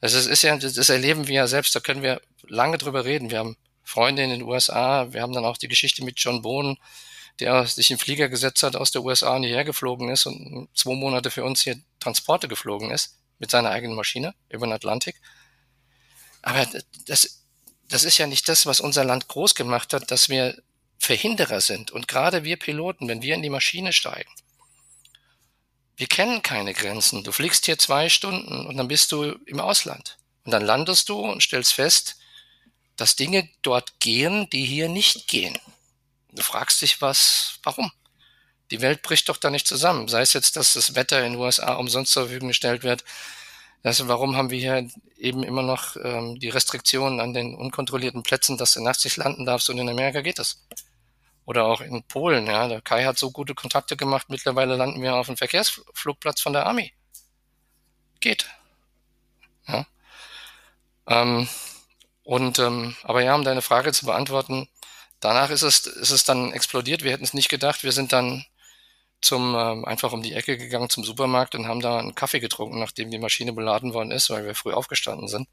Das 0.00 0.12
ist, 0.12 0.26
ist 0.26 0.42
ja, 0.42 0.56
das 0.56 0.88
erleben 0.88 1.28
wir 1.28 1.34
ja 1.34 1.46
selbst, 1.46 1.74
da 1.74 1.80
können 1.80 2.02
wir 2.02 2.20
lange 2.42 2.76
drüber 2.76 3.04
reden. 3.04 3.30
Wir 3.30 3.38
haben 3.38 3.56
Freunde 3.82 4.22
in 4.22 4.30
den 4.30 4.42
USA, 4.42 5.12
wir 5.12 5.22
haben 5.22 5.32
dann 5.32 5.44
auch 5.44 5.56
die 5.56 5.68
Geschichte 5.68 6.04
mit 6.04 6.18
John 6.18 6.42
Bohn, 6.42 6.78
der 7.40 7.66
sich 7.66 7.90
in 7.90 7.98
Flieger 7.98 8.28
gesetzt 8.28 8.62
hat, 8.62 8.76
aus 8.76 8.90
der 8.90 9.02
USA 9.02 9.38
hierher 9.38 9.64
geflogen 9.64 10.08
ist 10.08 10.26
und 10.26 10.68
zwei 10.74 10.94
Monate 10.94 11.30
für 11.30 11.44
uns 11.44 11.62
hier 11.62 11.78
Transporte 12.00 12.48
geflogen 12.48 12.90
ist 12.90 13.18
mit 13.38 13.50
seiner 13.50 13.70
eigenen 13.70 13.96
Maschine 13.96 14.34
über 14.48 14.66
den 14.66 14.72
Atlantik. 14.72 15.20
Aber 16.42 16.66
das, 17.06 17.44
das 17.88 18.04
ist 18.04 18.18
ja 18.18 18.26
nicht 18.26 18.48
das, 18.48 18.66
was 18.66 18.80
unser 18.80 19.04
Land 19.04 19.28
groß 19.28 19.54
gemacht 19.54 19.92
hat, 19.92 20.10
dass 20.10 20.28
wir 20.28 20.56
Verhinderer 20.98 21.60
sind. 21.60 21.90
Und 21.90 22.08
gerade 22.08 22.44
wir 22.44 22.56
Piloten, 22.56 23.08
wenn 23.08 23.22
wir 23.22 23.34
in 23.34 23.42
die 23.42 23.50
Maschine 23.50 23.92
steigen, 23.92 24.30
wir 25.96 26.06
kennen 26.06 26.42
keine 26.42 26.74
Grenzen. 26.74 27.24
Du 27.24 27.32
fliegst 27.32 27.66
hier 27.66 27.78
zwei 27.78 28.08
Stunden 28.08 28.66
und 28.66 28.76
dann 28.76 28.88
bist 28.88 29.12
du 29.12 29.36
im 29.46 29.60
Ausland. 29.60 30.18
Und 30.44 30.52
dann 30.52 30.64
landest 30.64 31.08
du 31.08 31.18
und 31.18 31.42
stellst 31.42 31.72
fest, 31.72 32.16
dass 32.96 33.16
Dinge 33.16 33.48
dort 33.62 34.00
gehen, 34.00 34.48
die 34.50 34.64
hier 34.64 34.88
nicht 34.88 35.28
gehen. 35.28 35.58
Du 36.34 36.42
fragst 36.42 36.82
dich 36.82 37.00
was, 37.00 37.60
warum? 37.62 37.92
Die 38.70 38.80
Welt 38.80 39.02
bricht 39.02 39.28
doch 39.28 39.36
da 39.36 39.50
nicht 39.50 39.68
zusammen. 39.68 40.08
Sei 40.08 40.20
es 40.20 40.32
jetzt, 40.32 40.56
dass 40.56 40.72
das 40.74 40.94
Wetter 40.94 41.24
in 41.24 41.34
den 41.34 41.40
USA 41.40 41.74
umsonst 41.74 42.12
zur 42.12 42.24
Verfügung 42.24 42.48
gestellt 42.48 42.82
wird. 42.82 43.04
Also 43.84 44.08
warum 44.08 44.36
haben 44.36 44.50
wir 44.50 44.58
hier 44.58 44.88
eben 45.16 45.42
immer 45.44 45.62
noch 45.62 45.96
ähm, 45.96 46.38
die 46.40 46.48
Restriktionen 46.48 47.20
an 47.20 47.34
den 47.34 47.54
unkontrollierten 47.54 48.22
Plätzen, 48.22 48.56
dass 48.56 48.72
du 48.72 48.82
nachts 48.82 49.04
nicht 49.04 49.18
landen 49.18 49.44
darfst 49.44 49.68
und 49.70 49.78
in 49.78 49.88
Amerika 49.88 50.22
geht 50.22 50.38
das? 50.38 50.66
Oder 51.44 51.66
auch 51.66 51.82
in 51.82 52.02
Polen, 52.04 52.46
ja. 52.46 52.66
Der 52.68 52.80
Kai 52.80 53.04
hat 53.04 53.18
so 53.18 53.30
gute 53.30 53.54
Kontakte 53.54 53.96
gemacht. 53.96 54.28
Mittlerweile 54.30 54.76
landen 54.76 55.02
wir 55.02 55.14
auf 55.14 55.26
dem 55.26 55.36
Verkehrsflugplatz 55.36 56.40
von 56.40 56.54
der 56.54 56.66
Army. 56.66 56.94
Geht. 58.20 58.48
Ja. 59.68 59.86
Ähm, 61.06 61.46
und 62.22 62.58
ähm, 62.58 62.96
aber 63.02 63.22
ja, 63.22 63.34
um 63.34 63.44
deine 63.44 63.60
Frage 63.60 63.92
zu 63.92 64.06
beantworten, 64.06 64.66
danach 65.24 65.50
ist 65.50 65.62
es, 65.62 65.86
ist 65.86 66.10
es 66.10 66.24
dann 66.24 66.52
explodiert. 66.52 67.02
Wir 67.02 67.12
hätten 67.12 67.24
es 67.24 67.34
nicht 67.34 67.48
gedacht. 67.48 67.82
Wir 67.82 67.92
sind 67.92 68.12
dann 68.12 68.44
zum 69.22 69.54
ähm, 69.54 69.84
einfach 69.86 70.12
um 70.12 70.22
die 70.22 70.34
Ecke 70.34 70.58
gegangen 70.58 70.90
zum 70.90 71.02
Supermarkt 71.02 71.54
und 71.54 71.66
haben 71.66 71.80
da 71.80 71.98
einen 71.98 72.14
Kaffee 72.14 72.40
getrunken, 72.40 72.78
nachdem 72.78 73.10
die 73.10 73.18
Maschine 73.18 73.54
beladen 73.54 73.94
worden 73.94 74.10
ist, 74.10 74.28
weil 74.28 74.44
wir 74.44 74.54
früh 74.54 74.72
aufgestanden 74.72 75.28
sind. 75.28 75.48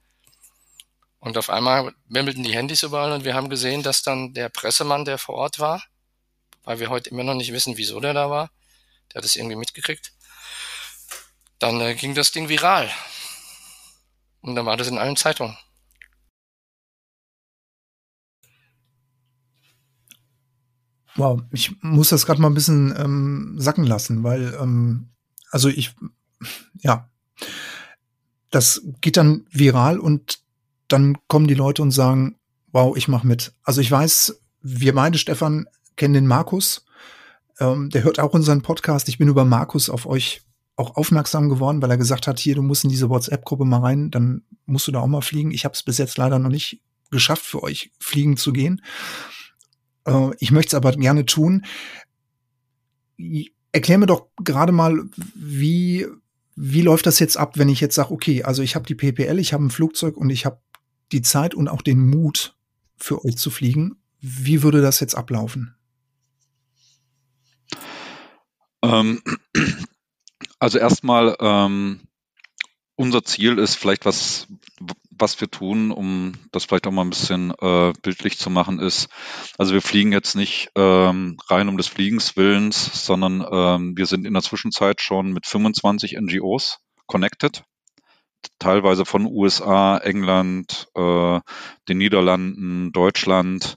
Und 1.19 1.37
auf 1.37 1.49
einmal 1.49 1.93
wimmelten 2.07 2.43
die 2.43 2.53
Handys 2.53 2.83
überall 2.83 3.13
und 3.13 3.23
wir 3.23 3.33
haben 3.33 3.49
gesehen, 3.49 3.81
dass 3.81 4.03
dann 4.03 4.33
der 4.33 4.49
Pressemann, 4.49 5.05
der 5.05 5.17
vor 5.17 5.35
Ort 5.35 5.59
war, 5.59 5.83
weil 6.63 6.79
wir 6.79 6.89
heute 6.89 7.09
immer 7.09 7.23
noch 7.23 7.35
nicht 7.35 7.53
wissen, 7.53 7.77
wieso 7.77 7.99
der 8.01 8.13
da 8.13 8.29
war. 8.29 8.51
Der 9.13 9.19
hat 9.19 9.25
es 9.25 9.35
irgendwie 9.35 9.55
mitgekriegt. 9.55 10.11
Dann 11.59 11.79
äh, 11.79 11.95
ging 11.95 12.13
das 12.13 12.31
Ding 12.31 12.49
viral. 12.49 12.91
Und 14.41 14.55
dann 14.55 14.65
war 14.65 14.75
das 14.75 14.87
in 14.87 14.97
allen 14.97 15.15
Zeitungen. 15.15 15.57
Wow, 21.15 21.41
ich 21.51 21.75
muss 21.81 22.09
das 22.09 22.25
gerade 22.25 22.41
mal 22.41 22.49
ein 22.49 22.53
bisschen 22.53 22.93
ähm, 22.97 23.55
sacken 23.57 23.85
lassen, 23.85 24.23
weil, 24.23 24.57
ähm, 24.59 25.09
also 25.51 25.67
ich, 25.67 25.93
ja, 26.79 27.09
das 28.49 28.81
geht 29.01 29.17
dann 29.17 29.45
viral 29.51 29.99
und 29.99 30.39
dann 30.87 31.17
kommen 31.27 31.47
die 31.47 31.53
Leute 31.53 31.81
und 31.81 31.91
sagen, 31.91 32.37
wow, 32.71 32.95
ich 32.95 33.07
mach 33.07 33.23
mit. 33.23 33.53
Also 33.63 33.81
ich 33.81 33.91
weiß, 33.91 34.41
wir 34.61 34.93
beide, 34.93 35.17
Stefan, 35.17 35.67
kennen 35.95 36.13
den 36.13 36.27
Markus. 36.27 36.85
Ähm, 37.59 37.89
der 37.89 38.03
hört 38.03 38.19
auch 38.19 38.33
unseren 38.33 38.61
Podcast. 38.61 39.09
Ich 39.09 39.17
bin 39.17 39.27
über 39.27 39.45
Markus 39.45 39.89
auf 39.89 40.05
euch 40.05 40.41
auch 40.75 40.95
aufmerksam 40.95 41.49
geworden, 41.49 41.81
weil 41.81 41.91
er 41.91 41.97
gesagt 41.97 42.27
hat, 42.27 42.39
hier, 42.39 42.55
du 42.55 42.61
musst 42.61 42.83
in 42.83 42.89
diese 42.89 43.09
WhatsApp-Gruppe 43.09 43.65
mal 43.65 43.81
rein, 43.81 44.09
dann 44.09 44.43
musst 44.65 44.87
du 44.87 44.91
da 44.91 44.99
auch 44.99 45.07
mal 45.07 45.21
fliegen. 45.21 45.51
Ich 45.51 45.65
habe 45.65 45.73
es 45.73 45.83
bis 45.83 45.97
jetzt 45.97 46.17
leider 46.17 46.39
noch 46.39 46.49
nicht 46.49 46.81
geschafft, 47.11 47.43
für 47.43 47.61
euch 47.61 47.91
fliegen 47.99 48.37
zu 48.37 48.53
gehen. 48.53 48.81
Äh, 50.05 50.31
ich 50.39 50.51
möchte 50.51 50.69
es 50.69 50.73
aber 50.73 50.91
gerne 50.93 51.25
tun. 51.25 51.65
Erklär 53.71 53.97
mir 53.97 54.07
doch 54.07 54.27
gerade 54.43 54.71
mal, 54.71 55.05
wie, 55.35 56.07
wie 56.55 56.81
läuft 56.81 57.05
das 57.05 57.19
jetzt 57.19 57.37
ab, 57.37 57.57
wenn 57.57 57.69
ich 57.69 57.81
jetzt 57.81 57.95
sage, 57.95 58.11
okay, 58.11 58.43
also 58.43 58.61
ich 58.61 58.75
habe 58.75 58.85
die 58.85 58.95
PPL, 58.95 59.39
ich 59.39 59.53
habe 59.53 59.63
ein 59.63 59.71
Flugzeug 59.71 60.17
und 60.17 60.29
ich 60.29 60.45
habe 60.45 60.59
die 61.11 61.21
Zeit 61.21 61.53
und 61.55 61.67
auch 61.67 61.81
den 61.81 62.09
Mut, 62.09 62.55
für 62.97 63.25
euch 63.25 63.37
zu 63.37 63.49
fliegen. 63.49 63.97
Wie 64.19 64.63
würde 64.63 64.81
das 64.81 64.99
jetzt 64.99 65.15
ablaufen? 65.15 65.75
Ähm, 68.83 69.21
also 70.59 70.77
erstmal, 70.77 71.35
ähm, 71.39 72.01
unser 72.95 73.23
Ziel 73.23 73.57
ist 73.57 73.75
vielleicht 73.75 74.05
was, 74.05 74.47
was 75.21 75.39
wir 75.39 75.49
tun, 75.49 75.91
um 75.91 76.33
das 76.51 76.65
vielleicht 76.65 76.87
auch 76.87 76.91
mal 76.91 77.03
ein 77.03 77.11
bisschen 77.11 77.51
äh, 77.61 77.93
bildlich 78.01 78.37
zu 78.37 78.49
machen, 78.49 78.79
ist, 78.79 79.07
also 79.57 79.73
wir 79.73 79.81
fliegen 79.81 80.11
jetzt 80.11 80.35
nicht 80.35 80.69
ähm, 80.75 81.37
rein 81.47 81.69
um 81.69 81.77
des 81.77 81.87
Fliegens 81.87 82.35
Willens, 82.35 83.05
sondern 83.05 83.45
ähm, 83.49 83.97
wir 83.97 84.07
sind 84.07 84.25
in 84.25 84.33
der 84.33 84.43
Zwischenzeit 84.43 84.99
schon 85.01 85.31
mit 85.31 85.45
25 85.45 86.17
NGOs 86.19 86.79
connected, 87.05 87.63
teilweise 88.59 89.05
von 89.05 89.25
USA, 89.25 89.97
England, 89.97 90.87
äh, 90.95 91.39
den 91.87 91.97
Niederlanden, 91.97 92.91
Deutschland, 92.91 93.75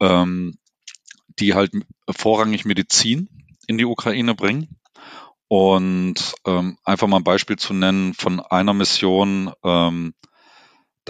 ähm, 0.00 0.56
die 1.38 1.54
halt 1.54 1.72
vorrangig 2.08 2.64
Medizin 2.64 3.28
in 3.66 3.78
die 3.78 3.84
Ukraine 3.84 4.34
bringen. 4.34 4.76
Und 5.48 6.34
ähm, 6.46 6.78
einfach 6.84 7.08
mal 7.08 7.16
ein 7.16 7.24
Beispiel 7.24 7.56
zu 7.56 7.74
nennen 7.74 8.14
von 8.14 8.38
einer 8.38 8.72
Mission, 8.72 9.52
ähm, 9.64 10.14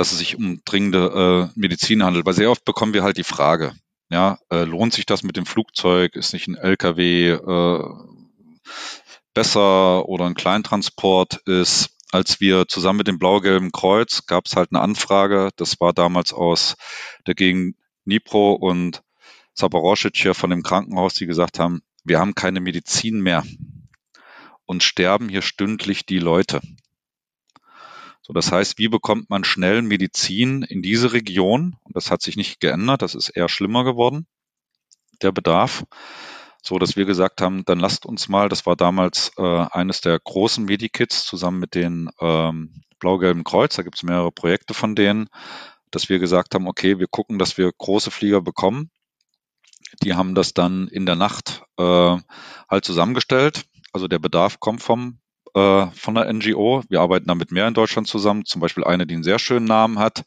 dass 0.00 0.12
es 0.12 0.18
sich 0.18 0.38
um 0.38 0.62
dringende 0.64 1.50
äh, 1.54 1.60
Medizin 1.60 2.02
handelt. 2.02 2.24
Weil 2.24 2.32
sehr 2.32 2.50
oft 2.50 2.64
bekommen 2.64 2.94
wir 2.94 3.02
halt 3.02 3.18
die 3.18 3.22
Frage, 3.22 3.74
ja, 4.08 4.38
äh, 4.50 4.64
lohnt 4.64 4.94
sich 4.94 5.04
das 5.04 5.22
mit 5.22 5.36
dem 5.36 5.44
Flugzeug? 5.44 6.16
Ist 6.16 6.32
nicht 6.32 6.48
ein 6.48 6.54
LKW 6.54 7.32
äh, 7.32 7.84
besser 9.34 10.08
oder 10.08 10.24
ein 10.24 10.34
Kleintransport 10.34 11.42
ist? 11.44 11.90
Als 12.12 12.40
wir 12.40 12.66
zusammen 12.66 12.96
mit 12.96 13.08
dem 13.08 13.18
Blau-Gelben 13.18 13.72
Kreuz 13.72 14.24
gab 14.24 14.46
es 14.46 14.56
halt 14.56 14.70
eine 14.72 14.80
Anfrage, 14.80 15.50
das 15.56 15.78
war 15.80 15.92
damals 15.92 16.32
aus 16.32 16.76
der 17.26 17.34
Gegend 17.34 17.76
Dnipro 18.06 18.54
und 18.54 19.02
Zaporozhye 19.54 20.12
hier 20.14 20.32
von 20.32 20.48
dem 20.48 20.62
Krankenhaus, 20.62 21.12
die 21.12 21.26
gesagt 21.26 21.58
haben, 21.58 21.82
wir 22.04 22.18
haben 22.18 22.34
keine 22.34 22.60
Medizin 22.60 23.20
mehr 23.20 23.44
und 24.64 24.82
sterben 24.82 25.28
hier 25.28 25.42
stündlich 25.42 26.06
die 26.06 26.20
Leute. 26.20 26.62
So, 28.30 28.34
das 28.34 28.52
heißt, 28.52 28.78
wie 28.78 28.86
bekommt 28.86 29.28
man 29.28 29.42
schnell 29.42 29.82
Medizin 29.82 30.62
in 30.62 30.82
diese 30.82 31.12
Region? 31.12 31.76
Und 31.82 31.96
das 31.96 32.12
hat 32.12 32.22
sich 32.22 32.36
nicht 32.36 32.60
geändert, 32.60 33.02
das 33.02 33.16
ist 33.16 33.30
eher 33.30 33.48
schlimmer 33.48 33.82
geworden, 33.82 34.28
der 35.20 35.32
Bedarf. 35.32 35.82
So, 36.62 36.78
dass 36.78 36.94
wir 36.94 37.06
gesagt 37.06 37.40
haben, 37.40 37.64
dann 37.64 37.80
lasst 37.80 38.06
uns 38.06 38.28
mal, 38.28 38.48
das 38.48 38.66
war 38.66 38.76
damals 38.76 39.32
äh, 39.36 39.42
eines 39.42 40.00
der 40.00 40.16
großen 40.20 40.64
Medikits 40.64 41.26
zusammen 41.26 41.58
mit 41.58 41.74
den 41.74 42.08
ähm, 42.20 42.84
Blau-Gelben 43.00 43.42
Kreuz, 43.42 43.74
da 43.74 43.82
gibt 43.82 43.96
es 43.96 44.04
mehrere 44.04 44.30
Projekte 44.30 44.74
von 44.74 44.94
denen, 44.94 45.26
dass 45.90 46.08
wir 46.08 46.20
gesagt 46.20 46.54
haben, 46.54 46.68
okay, 46.68 47.00
wir 47.00 47.08
gucken, 47.08 47.36
dass 47.40 47.58
wir 47.58 47.72
große 47.76 48.12
Flieger 48.12 48.42
bekommen. 48.42 48.92
Die 50.04 50.14
haben 50.14 50.36
das 50.36 50.54
dann 50.54 50.86
in 50.86 51.04
der 51.04 51.16
Nacht 51.16 51.64
äh, 51.78 52.16
halt 52.68 52.84
zusammengestellt 52.84 53.64
also 53.92 54.08
der 54.08 54.18
Bedarf 54.18 54.60
kommt 54.60 54.82
vom 54.82 55.19
äh, 55.54 55.86
von 55.92 56.14
der 56.14 56.32
NGO. 56.32 56.82
Wir 56.88 57.00
arbeiten 57.00 57.26
damit 57.26 57.52
mehr 57.52 57.68
in 57.68 57.74
Deutschland 57.74 58.08
zusammen. 58.08 58.44
Zum 58.44 58.60
Beispiel 58.60 58.84
eine, 58.84 59.06
die 59.06 59.14
einen 59.14 59.22
sehr 59.22 59.38
schönen 59.38 59.66
Namen 59.66 59.98
hat. 59.98 60.24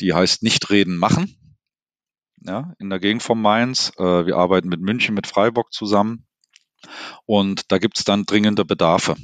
Die 0.00 0.14
heißt 0.14 0.42
Nicht 0.42 0.70
reden, 0.70 0.96
machen. 0.96 1.34
Ja, 2.40 2.72
in 2.78 2.90
der 2.90 3.00
Gegend 3.00 3.22
von 3.22 3.40
Mainz. 3.40 3.92
Äh, 3.98 4.26
wir 4.26 4.36
arbeiten 4.36 4.68
mit 4.68 4.80
München, 4.80 5.14
mit 5.14 5.26
Freiburg 5.26 5.72
zusammen. 5.72 6.26
Und 7.26 7.72
da 7.72 7.78
gibt 7.78 7.98
es 7.98 8.04
dann 8.04 8.24
dringende 8.24 8.64
Bedarfe. 8.64 9.16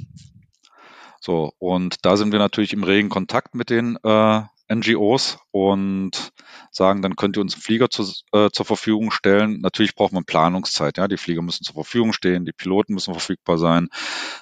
So, 1.20 1.52
und 1.58 2.04
da 2.04 2.16
sind 2.16 2.32
wir 2.32 2.38
natürlich 2.38 2.72
im 2.72 2.84
regen 2.84 3.08
Kontakt 3.08 3.54
mit 3.54 3.70
den 3.70 3.96
äh, 4.02 4.42
NGOs 4.72 5.38
und 5.50 6.32
sagen, 6.70 7.02
dann 7.02 7.16
könnt 7.16 7.36
ihr 7.36 7.40
uns 7.42 7.54
einen 7.54 7.62
Flieger 7.62 7.90
zu, 7.90 8.10
äh, 8.32 8.50
zur 8.50 8.66
Verfügung 8.66 9.10
stellen. 9.10 9.60
Natürlich 9.60 9.94
braucht 9.94 10.12
man 10.12 10.24
Planungszeit. 10.24 10.96
Ja, 10.98 11.06
die 11.06 11.16
Flieger 11.16 11.42
müssen 11.42 11.64
zur 11.64 11.74
Verfügung 11.74 12.12
stehen, 12.12 12.44
die 12.44 12.52
Piloten 12.52 12.94
müssen 12.94 13.12
verfügbar 13.12 13.58
sein. 13.58 13.88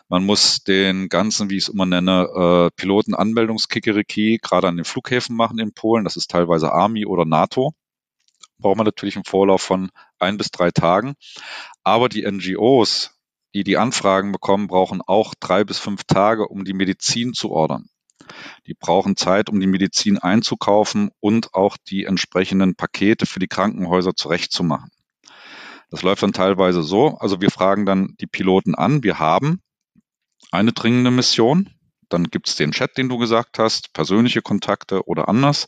Man 0.08 0.24
muss 0.24 0.62
den 0.62 1.08
ganzen, 1.08 1.50
wie 1.50 1.56
ich 1.56 1.64
es 1.64 1.68
immer 1.68 1.87
nenne, 1.87 2.28
äh, 2.35 2.70
Pilotenanmeldungskikeriki 2.76 4.38
gerade 4.42 4.68
an 4.68 4.76
den 4.76 4.85
Flughäfen 4.85 5.37
machen 5.37 5.58
in 5.58 5.72
Polen. 5.72 6.04
Das 6.04 6.16
ist 6.16 6.30
teilweise 6.30 6.72
Army 6.72 7.04
oder 7.04 7.24
NATO. 7.24 7.72
Braucht 8.58 8.76
man 8.76 8.87
natürlich 8.87 9.16
einen 9.16 9.24
Vorlauf 9.24 9.62
von 9.62 9.90
ein 10.18 10.37
bis 10.37 10.50
drei 10.50 10.70
Tagen. 10.70 11.14
Aber 11.82 12.08
die 12.08 12.30
NGOs, 12.30 13.11
die 13.54 13.64
die 13.64 13.76
Anfragen 13.76 14.32
bekommen, 14.32 14.68
brauchen 14.68 15.02
auch 15.02 15.35
drei 15.38 15.64
bis 15.64 15.78
fünf 15.78 16.04
Tage, 16.04 16.46
um 16.46 16.64
die 16.64 16.74
Medizin 16.74 17.35
zu 17.35 17.50
ordern. 17.50 17.88
Die 18.66 18.74
brauchen 18.74 19.16
Zeit, 19.16 19.48
um 19.48 19.61
die 19.61 19.66
Medizin 19.66 20.18
einzukaufen 20.18 21.11
und 21.20 21.54
auch 21.54 21.76
die 21.76 22.04
entsprechenden 22.04 22.74
Pakete 22.74 23.26
für 23.26 23.38
die 23.38 23.48
Krankenhäuser 23.48 24.14
zurechtzumachen. 24.14 24.90
Das 25.90 26.02
läuft 26.02 26.22
dann 26.22 26.32
teilweise 26.32 26.82
so, 26.82 27.18
also 27.18 27.40
wir 27.40 27.50
fragen 27.50 27.85
dann 27.85 28.14
die 28.20 28.26
Piloten 28.26 28.74
an, 28.74 29.02
wir 29.02 29.18
haben 29.18 29.61
eine 30.50 30.72
dringende 30.72 31.11
Mission, 31.11 31.68
dann 32.08 32.24
gibt 32.24 32.48
es 32.48 32.56
den 32.56 32.72
Chat, 32.72 32.96
den 32.96 33.08
du 33.08 33.18
gesagt 33.18 33.58
hast, 33.58 33.92
persönliche 33.92 34.42
Kontakte 34.42 35.06
oder 35.06 35.28
anders. 35.28 35.66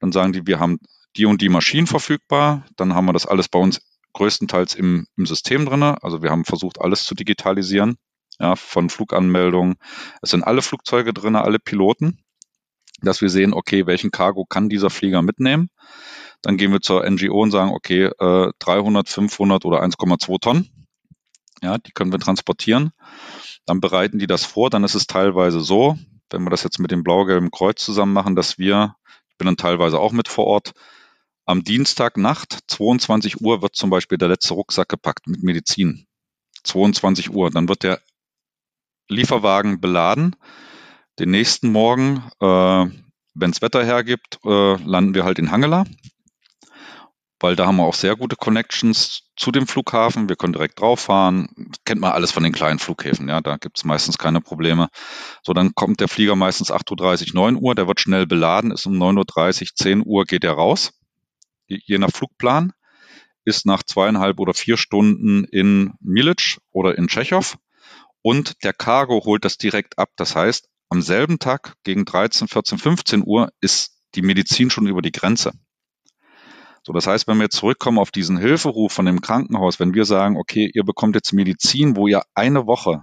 Dann 0.00 0.12
sagen 0.12 0.32
die, 0.32 0.46
wir 0.46 0.58
haben 0.58 0.78
die 1.16 1.26
und 1.26 1.42
die 1.42 1.48
Maschinen 1.48 1.86
verfügbar, 1.86 2.64
dann 2.76 2.94
haben 2.94 3.06
wir 3.06 3.12
das 3.12 3.26
alles 3.26 3.48
bei 3.48 3.58
uns 3.58 3.80
größtenteils 4.14 4.74
im, 4.74 5.06
im 5.16 5.26
System 5.26 5.66
drin. 5.66 5.82
Also 5.82 6.22
wir 6.22 6.30
haben 6.30 6.44
versucht, 6.44 6.80
alles 6.80 7.04
zu 7.04 7.14
digitalisieren 7.14 7.96
ja, 8.42 8.56
von 8.56 8.90
Fluganmeldungen. 8.90 9.76
Es 10.20 10.30
sind 10.30 10.42
alle 10.42 10.62
Flugzeuge 10.62 11.14
drin, 11.14 11.36
alle 11.36 11.60
Piloten, 11.60 12.18
dass 13.00 13.22
wir 13.22 13.30
sehen, 13.30 13.54
okay, 13.54 13.86
welchen 13.86 14.10
Cargo 14.10 14.44
kann 14.44 14.68
dieser 14.68 14.90
Flieger 14.90 15.22
mitnehmen. 15.22 15.70
Dann 16.42 16.56
gehen 16.56 16.72
wir 16.72 16.80
zur 16.80 17.08
NGO 17.08 17.40
und 17.40 17.52
sagen, 17.52 17.70
okay, 17.70 18.06
äh, 18.06 18.52
300, 18.58 19.08
500 19.08 19.64
oder 19.64 19.80
1,2 19.80 20.40
Tonnen. 20.40 20.86
Ja, 21.62 21.78
die 21.78 21.92
können 21.92 22.10
wir 22.10 22.18
transportieren. 22.18 22.90
Dann 23.64 23.80
bereiten 23.80 24.18
die 24.18 24.26
das 24.26 24.44
vor. 24.44 24.68
Dann 24.68 24.82
ist 24.82 24.96
es 24.96 25.06
teilweise 25.06 25.60
so, 25.60 25.96
wenn 26.30 26.42
wir 26.42 26.50
das 26.50 26.64
jetzt 26.64 26.80
mit 26.80 26.90
dem 26.90 27.04
blau-gelben 27.04 27.52
Kreuz 27.52 27.84
zusammen 27.84 28.12
machen, 28.12 28.34
dass 28.34 28.58
wir, 28.58 28.96
ich 29.30 29.38
bin 29.38 29.46
dann 29.46 29.56
teilweise 29.56 30.00
auch 30.00 30.10
mit 30.10 30.26
vor 30.26 30.46
Ort, 30.46 30.72
am 31.44 31.62
Dienstagnacht, 31.62 32.58
22 32.66 33.40
Uhr, 33.40 33.62
wird 33.62 33.76
zum 33.76 33.90
Beispiel 33.90 34.18
der 34.18 34.28
letzte 34.28 34.54
Rucksack 34.54 34.88
gepackt 34.88 35.28
mit 35.28 35.44
Medizin. 35.44 36.06
22 36.64 37.30
Uhr. 37.30 37.50
Dann 37.50 37.68
wird 37.68 37.84
der 37.84 38.00
Lieferwagen 39.12 39.80
beladen. 39.80 40.36
Den 41.18 41.30
nächsten 41.30 41.70
Morgen, 41.70 42.24
äh, 42.40 42.86
wenn 43.34 43.50
es 43.50 43.62
Wetter 43.62 43.84
hergibt, 43.84 44.38
äh, 44.44 44.76
landen 44.82 45.14
wir 45.14 45.24
halt 45.24 45.38
in 45.38 45.50
Hangela, 45.50 45.84
weil 47.38 47.56
da 47.56 47.66
haben 47.66 47.76
wir 47.76 47.84
auch 47.84 47.94
sehr 47.94 48.16
gute 48.16 48.36
Connections 48.36 49.30
zu 49.36 49.50
dem 49.50 49.66
Flughafen. 49.66 50.28
Wir 50.28 50.36
können 50.36 50.52
direkt 50.52 50.80
drauf 50.80 51.00
fahren. 51.00 51.48
Kennt 51.84 52.00
man 52.00 52.12
alles 52.12 52.30
von 52.30 52.42
den 52.42 52.52
kleinen 52.52 52.78
Flughäfen, 52.78 53.28
ja, 53.28 53.40
da 53.40 53.56
gibt 53.56 53.78
es 53.78 53.84
meistens 53.84 54.16
keine 54.16 54.40
Probleme. 54.40 54.88
So, 55.42 55.52
dann 55.52 55.74
kommt 55.74 56.00
der 56.00 56.08
Flieger 56.08 56.36
meistens 56.36 56.72
8.30 56.72 57.28
Uhr, 57.28 57.34
9 57.34 57.56
Uhr, 57.56 57.74
der 57.74 57.88
wird 57.88 58.00
schnell 58.00 58.26
beladen, 58.26 58.70
ist 58.70 58.86
um 58.86 58.94
9.30 58.94 59.62
Uhr, 59.62 59.68
10 59.74 60.02
Uhr 60.06 60.24
geht 60.24 60.44
er 60.44 60.52
raus, 60.52 60.92
je 61.66 61.98
nach 61.98 62.10
Flugplan, 62.10 62.72
ist 63.44 63.66
nach 63.66 63.82
zweieinhalb 63.82 64.38
oder 64.38 64.54
vier 64.54 64.76
Stunden 64.76 65.44
in 65.44 65.94
Milic 66.00 66.58
oder 66.70 66.96
in 66.96 67.08
Tschechow 67.08 67.56
und 68.22 68.62
der 68.64 68.72
Cargo 68.72 69.24
holt 69.24 69.44
das 69.44 69.58
direkt 69.58 69.98
ab. 69.98 70.10
Das 70.16 70.34
heißt, 70.34 70.68
am 70.88 71.02
selben 71.02 71.38
Tag 71.38 71.74
gegen 71.84 72.04
13, 72.04 72.48
14, 72.48 72.78
15 72.78 73.22
Uhr 73.26 73.52
ist 73.60 73.98
die 74.14 74.22
Medizin 74.22 74.70
schon 74.70 74.86
über 74.86 75.02
die 75.02 75.12
Grenze. 75.12 75.52
So, 76.84 76.92
das 76.92 77.06
heißt, 77.06 77.28
wenn 77.28 77.38
wir 77.38 77.50
zurückkommen 77.50 77.98
auf 77.98 78.10
diesen 78.10 78.36
Hilferuf 78.36 78.92
von 78.92 79.06
dem 79.06 79.20
Krankenhaus, 79.20 79.78
wenn 79.78 79.94
wir 79.94 80.04
sagen, 80.04 80.36
okay, 80.36 80.70
ihr 80.72 80.84
bekommt 80.84 81.14
jetzt 81.14 81.32
Medizin, 81.32 81.96
wo 81.96 82.08
ihr 82.08 82.22
eine 82.34 82.66
Woche 82.66 83.02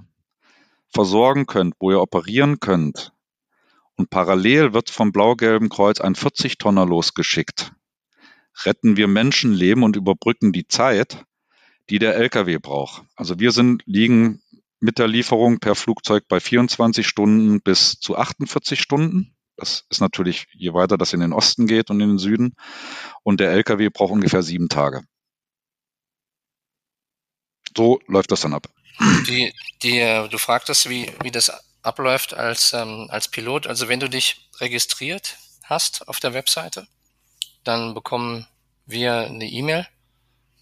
versorgen 0.89 1.45
könnt, 1.45 1.75
wo 1.79 1.91
ihr 1.91 2.01
operieren 2.01 2.60
könnt, 2.60 3.13
und 3.95 4.10
parallel 4.10 4.73
wird 4.73 4.89
vom 4.89 5.12
Blau-Gelben 5.12 5.67
Kreuz 5.67 5.99
ein 5.99 6.15
40-Tonner 6.15 6.86
losgeschickt, 6.86 7.73
retten 8.65 8.95
wir 8.95 9.08
Menschenleben 9.08 9.84
und 9.84 9.97
überbrücken 9.97 10.53
die 10.53 10.67
Zeit, 10.67 11.25
die 11.89 11.99
der 11.99 12.15
LKW 12.15 12.60
braucht. 12.60 13.03
Also 13.15 13.39
wir 13.39 13.51
sind, 13.51 13.84
liegen 13.86 14.41
mit 14.79 14.97
der 14.97 15.07
Lieferung 15.07 15.59
per 15.59 15.75
Flugzeug 15.75 16.27
bei 16.27 16.39
24 16.39 17.07
Stunden 17.07 17.61
bis 17.61 17.99
zu 17.99 18.17
48 18.17 18.79
Stunden. 18.79 19.35
Das 19.57 19.85
ist 19.89 19.99
natürlich, 19.99 20.47
je 20.53 20.73
weiter 20.73 20.97
das 20.97 21.13
in 21.13 21.19
den 21.19 21.33
Osten 21.33 21.67
geht 21.67 21.89
und 21.89 21.99
in 21.99 22.09
den 22.09 22.17
Süden. 22.17 22.55
Und 23.23 23.39
der 23.39 23.51
LKW 23.51 23.89
braucht 23.89 24.11
ungefähr 24.11 24.41
sieben 24.41 24.69
Tage. 24.69 25.03
So 27.75 27.99
läuft 28.07 28.31
das 28.31 28.41
dann 28.41 28.53
ab. 28.53 28.67
Die, 29.27 29.53
die, 29.83 30.27
du 30.29 30.37
fragtest, 30.37 30.89
wie, 30.89 31.11
wie 31.21 31.31
das 31.31 31.51
abläuft 31.81 32.33
als, 32.33 32.73
ähm, 32.73 33.07
als 33.09 33.27
Pilot. 33.27 33.67
Also 33.67 33.87
wenn 33.87 33.99
du 33.99 34.09
dich 34.09 34.49
registriert 34.59 35.37
hast 35.63 36.07
auf 36.07 36.19
der 36.19 36.33
Webseite, 36.33 36.87
dann 37.63 37.93
bekommen 37.93 38.47
wir 38.85 39.19
eine 39.19 39.45
E-Mail 39.45 39.87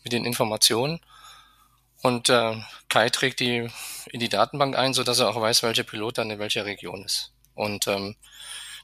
mit 0.03 0.13
den 0.13 0.25
Informationen 0.25 0.99
und 2.01 2.29
äh, 2.29 2.55
Kai 2.89 3.09
trägt 3.09 3.39
die 3.39 3.69
in 4.11 4.19
die 4.19 4.29
Datenbank 4.29 4.77
ein, 4.77 4.93
so 4.93 5.03
dass 5.03 5.19
er 5.19 5.29
auch 5.29 5.39
weiß, 5.39 5.63
welcher 5.63 5.83
Pilot 5.83 6.19
dann 6.19 6.31
in 6.31 6.39
welcher 6.39 6.65
Region 6.65 7.03
ist. 7.03 7.33
Und 7.55 7.87
ähm, 7.87 8.15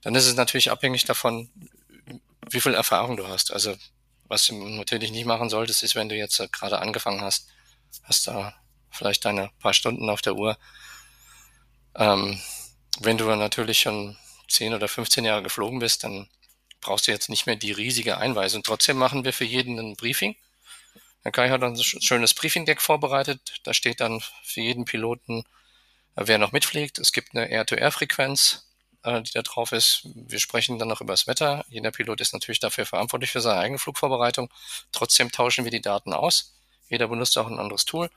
dann 0.02 0.16
ist 0.16 0.26
es 0.26 0.36
natürlich 0.36 0.72
abhängig 0.72 1.06
davon, 1.06 1.50
wie 2.50 2.60
viel 2.60 2.74
Erfahrung 2.74 3.18
du 3.18 3.28
hast. 3.28 3.54
Also 3.54 3.76
was 4.28 4.48
du 4.48 4.56
natürlich 4.56 5.12
nicht 5.12 5.26
machen 5.26 5.50
solltest, 5.50 5.84
ist, 5.84 5.96
wenn 5.96 6.10
du 6.10 6.16
jetzt 6.16 6.40
äh, 6.40 6.48
gerade 6.52 6.80
angefangen 6.80 7.22
hast, 7.22 7.48
hast 8.04 8.28
da 8.28 8.56
vielleicht 8.90 9.26
deine 9.26 9.52
paar 9.60 9.74
Stunden 9.74 10.10
auf 10.10 10.22
der 10.22 10.36
Uhr. 10.36 10.58
Ähm, 11.96 12.40
wenn 13.00 13.18
du 13.18 13.26
natürlich 13.36 13.80
schon 13.80 14.18
10 14.50 14.74
oder 14.74 14.88
15 14.88 15.26
Jahre 15.26 15.44
geflogen 15.44 15.80
bist, 15.80 16.04
dann 16.04 16.28
brauchst 16.82 17.08
du 17.08 17.12
jetzt 17.12 17.30
nicht 17.30 17.46
mehr 17.46 17.56
die 17.56 17.72
riesige 17.72 18.18
Einweisung. 18.18 18.64
Trotzdem 18.64 18.98
machen 18.98 19.24
wir 19.24 19.34
für 19.34 19.46
jeden 19.46 19.80
ein 19.80 19.96
Briefing 19.96 20.36
Herr 21.24 21.32
Kai 21.32 21.50
hat 21.50 21.64
ein 21.64 21.78
schönes 21.78 22.34
Briefing-Deck 22.34 22.82
vorbereitet. 22.82 23.62
Da 23.64 23.74
steht 23.74 24.02
dann 24.02 24.22
für 24.44 24.60
jeden 24.60 24.84
Piloten, 24.84 25.46
äh, 26.16 26.24
wer 26.26 26.38
noch 26.38 26.52
mitfliegt. 26.52 27.00
Es 27.00 27.14
gibt 27.14 27.34
eine 27.34 27.50
Air-to-Air-Frequenz, 27.50 28.68
äh, 29.04 29.22
die 29.22 29.32
da 29.32 29.42
drauf 29.42 29.72
ist. 29.72 30.02
Wir 30.16 30.40
sprechen 30.40 30.80
dann 30.80 30.90
noch 30.90 31.00
über 31.00 31.14
das 31.14 31.26
Wetter. 31.26 31.64
Jeder 31.70 31.92
Pilot 31.92 32.20
ist 32.20 32.34
natürlich 32.34 32.60
dafür 32.60 32.86
verantwortlich 32.86 33.32
für 33.32 33.40
seine 33.40 33.62
eigene 33.62 33.80
Flugvorbereitung. 33.80 34.50
Trotzdem 34.92 35.32
tauschen 35.32 35.64
wir 35.64 35.72
die 35.72 35.82
Daten 35.82 36.12
aus. 36.12 36.56
Jeder 36.90 37.08
benutzt 37.08 37.38
auch 37.38 37.48
ein 37.48 37.60
anderes 37.60 37.86
Tool. 37.86 38.10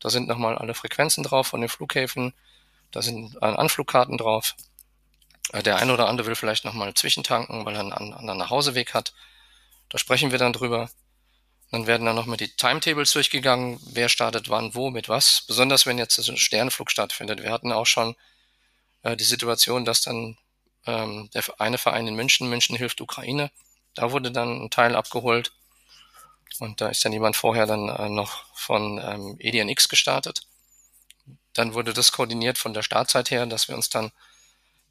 Da 0.00 0.08
sind 0.08 0.26
nochmal 0.26 0.56
alle 0.56 0.74
Frequenzen 0.74 1.22
drauf 1.22 1.48
von 1.48 1.60
den 1.60 1.68
Flughäfen. 1.68 2.32
Da 2.92 3.02
sind 3.02 3.42
Anflugkarten 3.42 4.16
drauf. 4.16 4.56
Äh, 5.52 5.62
der 5.62 5.76
eine 5.76 5.92
oder 5.92 6.08
andere 6.08 6.28
will 6.28 6.34
vielleicht 6.34 6.64
nochmal 6.64 6.94
zwischentanken, 6.94 7.66
weil 7.66 7.74
er 7.74 7.80
einen 7.80 7.92
anderen 7.92 8.38
Nachhauseweg 8.38 8.94
hat. 8.94 9.12
Da 9.90 9.98
sprechen 9.98 10.30
wir 10.30 10.38
dann 10.38 10.54
drüber. 10.54 10.88
Dann 11.74 11.88
werden 11.88 12.06
dann 12.06 12.14
nochmal 12.14 12.36
die 12.36 12.54
Timetables 12.54 13.10
durchgegangen, 13.10 13.80
wer 13.84 14.08
startet 14.08 14.48
wann, 14.48 14.76
wo, 14.76 14.90
mit 14.90 15.08
was. 15.08 15.42
Besonders 15.48 15.86
wenn 15.86 15.98
jetzt 15.98 16.14
so 16.14 16.30
ein 16.30 16.38
Sternflug 16.38 16.88
stattfindet. 16.88 17.42
Wir 17.42 17.50
hatten 17.50 17.72
auch 17.72 17.84
schon 17.84 18.14
äh, 19.02 19.16
die 19.16 19.24
Situation, 19.24 19.84
dass 19.84 20.00
dann 20.00 20.38
ähm, 20.86 21.30
der 21.34 21.42
eine 21.58 21.76
Verein 21.76 22.06
in 22.06 22.14
München, 22.14 22.48
München 22.48 22.76
hilft 22.76 23.00
Ukraine, 23.00 23.50
da 23.94 24.12
wurde 24.12 24.30
dann 24.30 24.62
ein 24.62 24.70
Teil 24.70 24.94
abgeholt. 24.94 25.50
Und 26.60 26.80
da 26.80 26.90
ist 26.90 27.04
dann 27.04 27.12
jemand 27.12 27.34
vorher 27.34 27.66
dann 27.66 27.88
äh, 27.88 28.08
noch 28.08 28.44
von 28.54 29.00
ähm, 29.04 29.36
EDNX 29.40 29.88
gestartet. 29.88 30.42
Dann 31.54 31.74
wurde 31.74 31.92
das 31.92 32.12
koordiniert 32.12 32.56
von 32.56 32.72
der 32.72 32.84
Startzeit 32.84 33.32
her, 33.32 33.46
dass 33.46 33.66
wir 33.66 33.74
uns 33.74 33.90
dann 33.90 34.12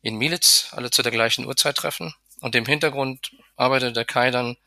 in 0.02 0.18
Militz 0.18 0.68
alle 0.72 0.92
zu 0.92 1.02
der 1.02 1.14
gleichen 1.14 1.46
Uhrzeit 1.46 1.78
treffen. 1.78 2.14
Und 2.42 2.56
im 2.56 2.66
Hintergrund 2.66 3.32
arbeitet 3.56 3.96
der 3.96 4.04
Kai 4.04 4.32
dann 4.32 4.58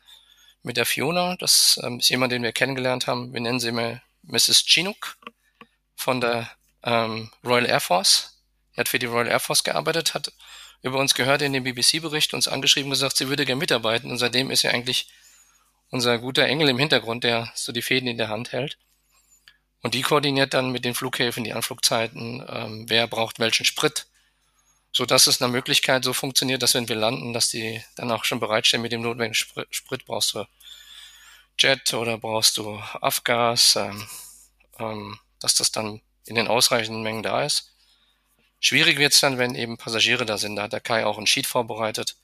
mit 0.63 0.77
der 0.77 0.85
Fiona. 0.85 1.35
Das 1.37 1.79
ähm, 1.83 1.99
ist 1.99 2.09
jemand, 2.09 2.31
den 2.31 2.43
wir 2.43 2.51
kennengelernt 2.51 3.07
haben. 3.07 3.33
Wir 3.33 3.41
nennen 3.41 3.59
sie 3.59 3.71
mal 3.71 4.01
Mrs. 4.23 4.63
Chinook 4.65 5.17
von 5.95 6.21
der 6.21 6.49
ähm, 6.83 7.31
Royal 7.43 7.65
Air 7.65 7.79
Force. 7.79 8.43
Die 8.75 8.79
hat 8.79 8.89
für 8.89 8.99
die 8.99 9.05
Royal 9.05 9.27
Air 9.27 9.39
Force 9.39 9.63
gearbeitet, 9.63 10.13
hat 10.13 10.31
über 10.81 10.99
uns 10.99 11.15
gehört 11.15 11.41
in 11.41 11.53
dem 11.53 11.63
BBC-Bericht, 11.63 12.33
uns 12.33 12.47
angeschrieben, 12.47 12.91
gesagt, 12.91 13.17
sie 13.17 13.29
würde 13.29 13.45
gerne 13.45 13.59
mitarbeiten. 13.59 14.11
Und 14.11 14.17
seitdem 14.17 14.51
ist 14.51 14.61
sie 14.61 14.69
eigentlich 14.69 15.09
unser 15.89 16.19
guter 16.19 16.45
Engel 16.45 16.69
im 16.69 16.77
Hintergrund, 16.77 17.23
der 17.23 17.51
so 17.55 17.71
die 17.71 17.81
Fäden 17.81 18.07
in 18.07 18.17
der 18.17 18.29
Hand 18.29 18.51
hält. 18.51 18.77
Und 19.81 19.93
die 19.93 20.01
koordiniert 20.01 20.53
dann 20.53 20.71
mit 20.71 20.85
den 20.85 20.95
Flughäfen 20.95 21.43
die 21.43 21.53
Anflugzeiten, 21.53 22.45
ähm, 22.47 22.85
wer 22.87 23.07
braucht 23.07 23.39
welchen 23.39 23.65
Sprit, 23.65 24.07
so 24.97 25.05
dass 25.05 25.27
es 25.27 25.39
eine 25.39 25.51
Möglichkeit 25.51 26.03
so 26.03 26.11
funktioniert, 26.11 26.63
dass 26.63 26.73
wenn 26.73 26.89
wir 26.89 26.95
landen, 26.95 27.31
dass 27.31 27.49
die 27.49 27.83
dann 27.97 28.09
auch 28.09 28.23
schon 28.23 28.39
bereitstehen 28.39 28.81
mit 28.81 28.91
dem 28.91 29.03
notwendigen 29.03 29.35
Sprit. 29.35 29.67
Sprit 29.69 30.05
brauchst 30.05 30.33
du 30.33 30.43
Jet 31.59 31.93
oder 31.93 32.17
brauchst 32.17 32.57
du 32.57 32.79
Afgas, 32.99 33.75
ähm, 33.75 34.09
ähm, 34.79 35.19
dass 35.39 35.53
das 35.53 35.71
dann 35.71 36.01
in 36.25 36.33
den 36.33 36.47
ausreichenden 36.47 37.03
Mengen 37.03 37.21
da 37.21 37.43
ist. 37.43 37.75
Schwierig 38.59 38.97
wird 38.97 39.13
es 39.13 39.19
dann, 39.19 39.37
wenn 39.37 39.53
eben 39.53 39.77
Passagiere 39.77 40.25
da 40.25 40.39
sind. 40.39 40.55
Da 40.55 40.63
hat 40.63 40.73
der 40.73 40.79
Kai 40.79 41.05
auch 41.05 41.19
ein 41.19 41.27
Sheet 41.27 41.45
vorbereitet. 41.45 42.15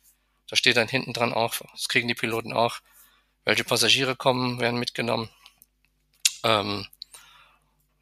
Da 0.48 0.56
steht 0.56 0.76
dann 0.76 0.88
hinten 0.88 1.14
dran 1.14 1.32
auch, 1.32 1.54
das 1.74 1.88
kriegen 1.88 2.08
die 2.08 2.16
Piloten 2.16 2.54
auch, 2.54 2.80
welche 3.44 3.64
Passagiere 3.64 4.16
kommen, 4.16 4.60
werden 4.60 4.80
mitgenommen. 4.80 5.30
Ähm, 6.42 6.88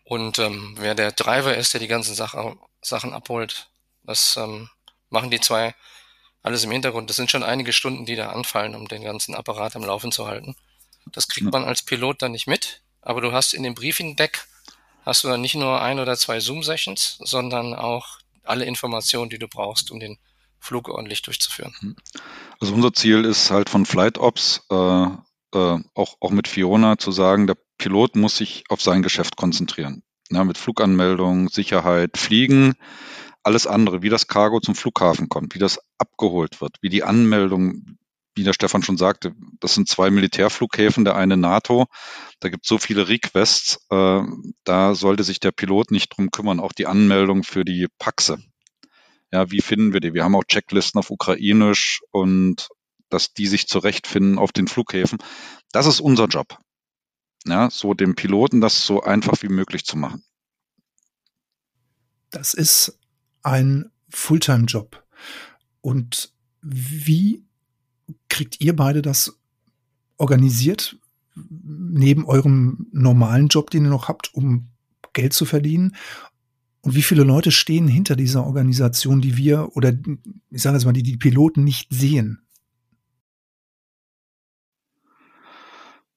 und 0.05 0.39
ähm, 0.39 0.77
wer 0.79 0.95
der 0.95 1.11
Driver 1.11 1.57
ist, 1.57 1.73
der 1.73 1.81
die 1.81 1.87
ganzen 1.87 2.15
Sache, 2.15 2.55
Sachen 2.81 3.11
abholt, 3.11 3.67
das 4.03 4.37
ähm, 4.37 4.69
machen 5.09 5.31
die 5.31 5.39
zwei 5.39 5.75
alles 6.43 6.63
im 6.63 6.71
Hintergrund. 6.71 7.09
Das 7.09 7.17
sind 7.17 7.29
schon 7.29 7.43
einige 7.43 7.73
Stunden, 7.73 8.05
die 8.05 8.15
da 8.15 8.29
anfallen, 8.29 8.75
um 8.75 8.87
den 8.87 9.03
ganzen 9.03 9.35
Apparat 9.35 9.75
am 9.75 9.83
Laufen 9.83 10.11
zu 10.11 10.27
halten. 10.27 10.55
Das 11.05 11.27
kriegt 11.27 11.51
man 11.51 11.63
als 11.63 11.83
Pilot 11.83 12.21
dann 12.21 12.31
nicht 12.31 12.47
mit, 12.47 12.81
aber 13.01 13.21
du 13.21 13.31
hast 13.31 13.53
in 13.53 13.63
dem 13.63 13.75
Briefing-Deck 13.75 14.47
hast 15.03 15.23
du 15.23 15.27
dann 15.27 15.41
nicht 15.41 15.55
nur 15.55 15.81
ein 15.81 15.99
oder 15.99 16.15
zwei 16.15 16.39
Zoom-Sessions, 16.39 17.17
sondern 17.23 17.73
auch 17.73 18.19
alle 18.43 18.65
Informationen, 18.65 19.29
die 19.29 19.39
du 19.39 19.47
brauchst, 19.47 19.91
um 19.91 19.99
den 19.99 20.17
Flug 20.59 20.89
ordentlich 20.89 21.21
durchzuführen. 21.23 21.73
Mhm. 21.81 21.95
Also 22.59 22.73
unser 22.73 22.93
Ziel 22.93 23.25
ist 23.25 23.49
halt 23.49 23.69
von 23.69 23.85
Flight 23.85 24.19
Ops 24.19 24.61
äh, 24.69 24.75
äh, 24.75 25.79
auch, 25.95 26.17
auch 26.19 26.31
mit 26.31 26.47
Fiona 26.47 26.97
zu 26.97 27.11
sagen, 27.11 27.47
der 27.47 27.57
Pilot 27.77 28.15
muss 28.15 28.37
sich 28.37 28.63
auf 28.69 28.81
sein 28.81 29.01
Geschäft 29.01 29.37
konzentrieren. 29.37 30.03
Ja, 30.29 30.43
mit 30.43 30.57
Fluganmeldung, 30.57 31.49
Sicherheit, 31.49 32.17
Fliegen 32.17 32.75
alles 33.43 33.67
andere, 33.67 34.01
wie 34.01 34.09
das 34.09 34.27
Cargo 34.27 34.59
zum 34.59 34.75
Flughafen 34.75 35.29
kommt, 35.29 35.55
wie 35.55 35.59
das 35.59 35.79
abgeholt 35.97 36.61
wird, 36.61 36.77
wie 36.81 36.89
die 36.89 37.03
Anmeldung, 37.03 37.97
wie 38.35 38.43
der 38.43 38.53
Stefan 38.53 38.83
schon 38.83 38.97
sagte, 38.97 39.33
das 39.59 39.73
sind 39.73 39.89
zwei 39.89 40.09
Militärflughäfen, 40.09 41.03
der 41.03 41.15
eine 41.15 41.37
NATO. 41.37 41.87
Da 42.39 42.49
gibt 42.49 42.65
es 42.65 42.69
so 42.69 42.77
viele 42.77 43.07
Requests, 43.07 43.85
äh, 43.89 44.21
da 44.63 44.95
sollte 44.95 45.23
sich 45.23 45.39
der 45.39 45.51
Pilot 45.51 45.91
nicht 45.91 46.15
drum 46.15 46.31
kümmern. 46.31 46.59
Auch 46.59 46.71
die 46.71 46.87
Anmeldung 46.87 47.43
für 47.43 47.65
die 47.65 47.87
Paxe. 47.99 48.41
Ja, 49.31 49.49
wie 49.49 49.61
finden 49.61 49.93
wir 49.93 50.01
die? 50.01 50.13
Wir 50.13 50.23
haben 50.23 50.35
auch 50.35 50.43
Checklisten 50.43 50.99
auf 50.99 51.09
Ukrainisch 51.09 52.01
und 52.11 52.69
dass 53.09 53.33
die 53.33 53.47
sich 53.47 53.67
zurechtfinden 53.67 54.37
auf 54.37 54.51
den 54.51 54.67
Flughäfen. 54.67 55.19
Das 55.71 55.85
ist 55.85 55.99
unser 55.99 56.25
Job. 56.25 56.57
Ja, 57.45 57.69
so 57.69 57.93
dem 57.93 58.15
Piloten 58.15 58.61
das 58.61 58.85
so 58.85 59.01
einfach 59.01 59.41
wie 59.41 59.49
möglich 59.49 59.83
zu 59.83 59.97
machen. 59.97 60.23
Das 62.29 62.53
ist 62.53 62.97
ein 63.43 63.91
Fulltime-Job. 64.09 65.03
Und 65.81 66.33
wie 66.61 67.43
kriegt 68.29 68.61
ihr 68.61 68.75
beide 68.75 69.01
das 69.01 69.39
organisiert 70.17 70.97
neben 71.35 72.25
eurem 72.25 72.87
normalen 72.91 73.47
Job, 73.47 73.69
den 73.69 73.85
ihr 73.85 73.89
noch 73.89 74.07
habt, 74.07 74.33
um 74.33 74.67
Geld 75.13 75.33
zu 75.33 75.45
verdienen? 75.45 75.95
Und 76.81 76.95
wie 76.95 77.03
viele 77.03 77.23
Leute 77.23 77.51
stehen 77.51 77.87
hinter 77.87 78.15
dieser 78.15 78.45
Organisation, 78.45 79.21
die 79.21 79.37
wir 79.37 79.75
oder 79.75 79.93
ich 80.49 80.61
sage 80.61 80.77
jetzt 80.77 80.85
mal, 80.85 80.93
die 80.93 81.03
die 81.03 81.17
Piloten 81.17 81.63
nicht 81.63 81.87
sehen? 81.91 82.41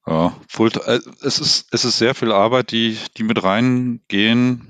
Ja, 0.07 0.39
äh, 0.59 1.01
es 1.23 1.39
ist, 1.39 1.67
es 1.71 1.85
ist 1.85 1.99
sehr 1.99 2.15
viel 2.15 2.33
Arbeit, 2.33 2.73
die, 2.73 2.99
die 3.17 3.23
mit 3.23 3.43
reingehen 3.43 4.69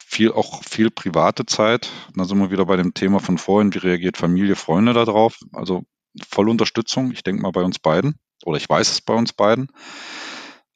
viel, 0.00 0.32
auch 0.32 0.64
viel 0.64 0.90
private 0.90 1.46
Zeit. 1.46 1.90
Da 2.14 2.24
sind 2.24 2.38
wir 2.38 2.50
wieder 2.50 2.66
bei 2.66 2.76
dem 2.76 2.94
Thema 2.94 3.20
von 3.20 3.38
vorhin, 3.38 3.72
wie 3.74 3.78
reagiert 3.78 4.16
Familie, 4.16 4.56
Freunde 4.56 4.92
darauf. 4.92 5.38
Also 5.52 5.84
voll 6.28 6.48
Unterstützung, 6.48 7.12
ich 7.12 7.22
denke 7.22 7.42
mal 7.42 7.52
bei 7.52 7.62
uns 7.62 7.78
beiden, 7.78 8.18
oder 8.44 8.56
ich 8.56 8.68
weiß 8.68 8.90
es 8.90 9.00
bei 9.00 9.14
uns 9.14 9.32
beiden. 9.32 9.68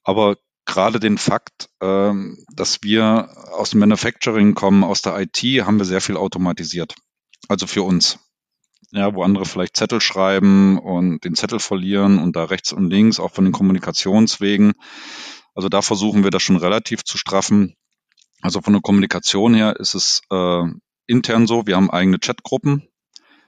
Aber 0.05 0.37
gerade 0.65 1.01
den 1.01 1.19
Fakt, 1.19 1.71
ähm, 1.81 2.45
dass 2.55 2.83
wir 2.83 3.29
aus 3.53 3.71
dem 3.71 3.81
Manufacturing 3.81 4.55
kommen, 4.55 4.85
aus 4.85 5.03
der 5.03 5.19
IT, 5.21 5.39
haben 5.67 5.79
wir 5.79 5.85
sehr 5.85 6.01
viel 6.01 6.17
automatisiert. 6.17 6.95
Also 7.49 7.67
für 7.67 7.83
uns. 7.83 8.19
ja, 8.93 9.15
wo 9.15 9.23
andere 9.23 9.47
vielleicht 9.47 9.77
Zettel 9.77 10.01
schreiben 10.01 10.79
und 10.79 11.25
den 11.25 11.35
Zettel 11.35 11.59
verlieren 11.61 12.19
und 12.19 12.37
da 12.37 12.45
rechts 12.45 12.73
und 12.73 12.91
links, 12.91 13.19
auch 13.19 13.33
von 13.33 13.45
den 13.45 13.53
Kommunikationswegen. 13.53 14.75
Also 15.55 15.69
da 15.69 15.83
versuchen 15.83 16.25
wir 16.25 16.31
das 16.31 16.43
schon 16.43 16.57
relativ 16.57 17.03
zu 17.05 17.19
straffen. 17.19 17.75
Also 18.43 18.61
von 18.61 18.75
der 18.75 18.83
Kommunikation 18.83 19.55
her 19.55 19.77
ist 19.79 19.95
es 19.95 20.23
äh, 20.31 20.65
intern 21.07 21.47
so, 21.47 21.67
wir 21.67 21.77
haben 21.77 21.91
eigene 21.91 22.19
Chatgruppen. 22.19 22.89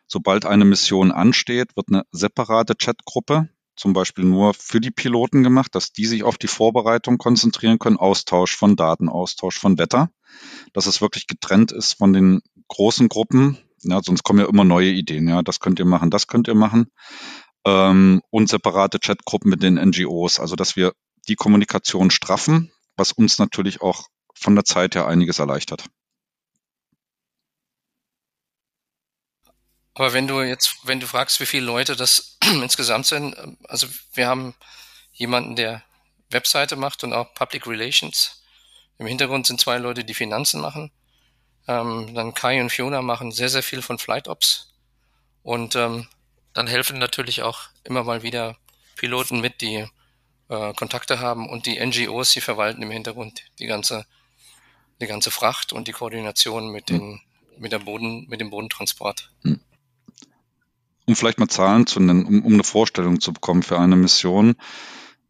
Sobald 0.07 0.47
eine 0.47 0.65
Mission 0.65 1.13
ansteht, 1.13 1.77
wird 1.77 1.89
eine 1.89 2.05
separate 2.13 2.75
Chatgruppe 2.77 3.49
zum 3.77 3.93
Beispiel 3.93 4.25
nur 4.25 4.55
für 4.55 4.81
die 4.81 4.91
Piloten 4.91 5.43
gemacht, 5.43 5.75
dass 5.75 5.93
die 5.93 6.07
sich 6.07 6.23
auf 6.23 6.39
die 6.39 6.47
Vorbereitung 6.47 7.19
konzentrieren 7.19 7.79
können, 7.79 7.97
Austausch 7.97 8.57
von 8.57 8.77
Daten, 8.77 9.09
Austausch 9.09 9.59
von 9.59 9.79
Wetter, 9.79 10.11
dass 10.73 10.87
es 10.87 11.01
wirklich 11.01 11.27
getrennt 11.27 11.73
ist 11.73 11.95
von 11.95 12.13
den 12.13 12.41
großen 12.69 13.09
Gruppen. 13.09 13.59
Ja, 13.83 14.01
sonst 14.03 14.23
kommen 14.23 14.39
ja 14.39 14.49
immer 14.49 14.65
neue 14.65 14.91
Ideen. 14.91 15.29
Ja, 15.29 15.43
das 15.43 15.61
könnt 15.61 15.79
ihr 15.79 15.85
machen, 15.85 16.11
das 16.11 16.27
könnt 16.27 16.49
ihr 16.49 16.55
machen. 16.55 16.87
Ähm, 17.67 18.23
und 18.31 18.49
separate 18.49 18.99
Chatgruppen 18.99 19.51
mit 19.51 19.63
den 19.63 19.75
NGOs, 19.75 20.39
also 20.39 20.55
dass 20.55 20.77
wir 20.77 20.93
die 21.29 21.35
Kommunikation 21.35 22.11
straffen, 22.11 22.71
was 22.97 23.13
uns 23.13 23.39
natürlich 23.39 23.81
auch 23.81 24.07
von 24.35 24.55
der 24.55 24.65
Zeit 24.65 24.95
her 24.95 25.07
einiges 25.07 25.39
erleichtert. 25.39 25.85
Aber 29.95 30.13
wenn 30.13 30.27
du 30.27 30.43
jetzt, 30.43 30.77
wenn 30.85 31.01
du 31.01 31.07
fragst, 31.07 31.39
wie 31.41 31.47
viele 31.47 31.67
Leute 31.67 31.95
das 31.95 32.39
insgesamt 32.45 33.07
sind, 33.07 33.37
also 33.69 33.87
wir 34.13 34.27
haben 34.27 34.55
jemanden, 35.13 35.55
der 35.55 35.85
Webseite 36.31 36.77
macht 36.77 37.05
und 37.05 37.13
auch 37.13 37.33
Public 37.35 37.67
Relations. 37.67 38.43
Im 38.99 39.07
Hintergrund 39.07 39.47
sind 39.47 39.61
zwei 39.61 39.79
Leute, 39.79 40.05
die 40.05 40.15
Finanzen 40.15 40.61
machen. 40.61 40.91
Ähm, 41.67 42.15
dann 42.15 42.35
Kai 42.35 42.61
und 42.61 42.71
Fiona 42.71 43.03
machen 43.03 43.33
sehr, 43.33 43.49
sehr 43.49 43.63
viel 43.63 43.83
von 43.83 43.99
Flight 43.99 44.29
Ops. 44.29 44.75
Und 45.43 45.77
ähm, 45.77 46.09
dann 46.53 46.67
helfen 46.67 46.99
natürlich 46.99 47.43
auch 47.43 47.61
immer 47.85 48.03
mal 48.05 48.23
wieder 48.23 48.57
Piloten 48.97 49.41
mit, 49.41 49.61
die 49.61 49.87
äh, 50.49 50.73
Kontakte 50.75 51.21
haben 51.21 51.49
und 51.49 51.67
die 51.67 51.85
NGOs, 51.85 52.33
die 52.33 52.41
verwalten 52.41 52.83
im 52.83 52.91
Hintergrund 52.91 53.45
die 53.59 53.67
ganze, 53.67 54.07
die 55.05 55.11
ganze 55.11 55.31
Fracht 55.31 55.73
und 55.73 55.89
die 55.89 55.93
Koordination 55.93 56.71
mit 56.71 56.89
den, 56.91 57.21
mit 57.59 57.73
der 57.73 57.79
Boden, 57.79 58.27
mit 58.29 58.41
dem 58.41 58.51
Bodentransport. 58.51 59.31
Hm 59.43 59.61
um 61.07 61.17
vielleicht 61.17 61.39
mal 61.39 61.49
Zahlen 61.49 61.87
zu 61.87 62.01
nennen, 62.01 62.25
um, 62.25 62.43
um 62.45 62.55
eine 62.55 62.65
Vorstellung 62.65 63.21
zu 63.21 63.33
bekommen 63.33 63.63
für 63.63 63.79
eine 63.79 63.97
Mission, 63.97 64.55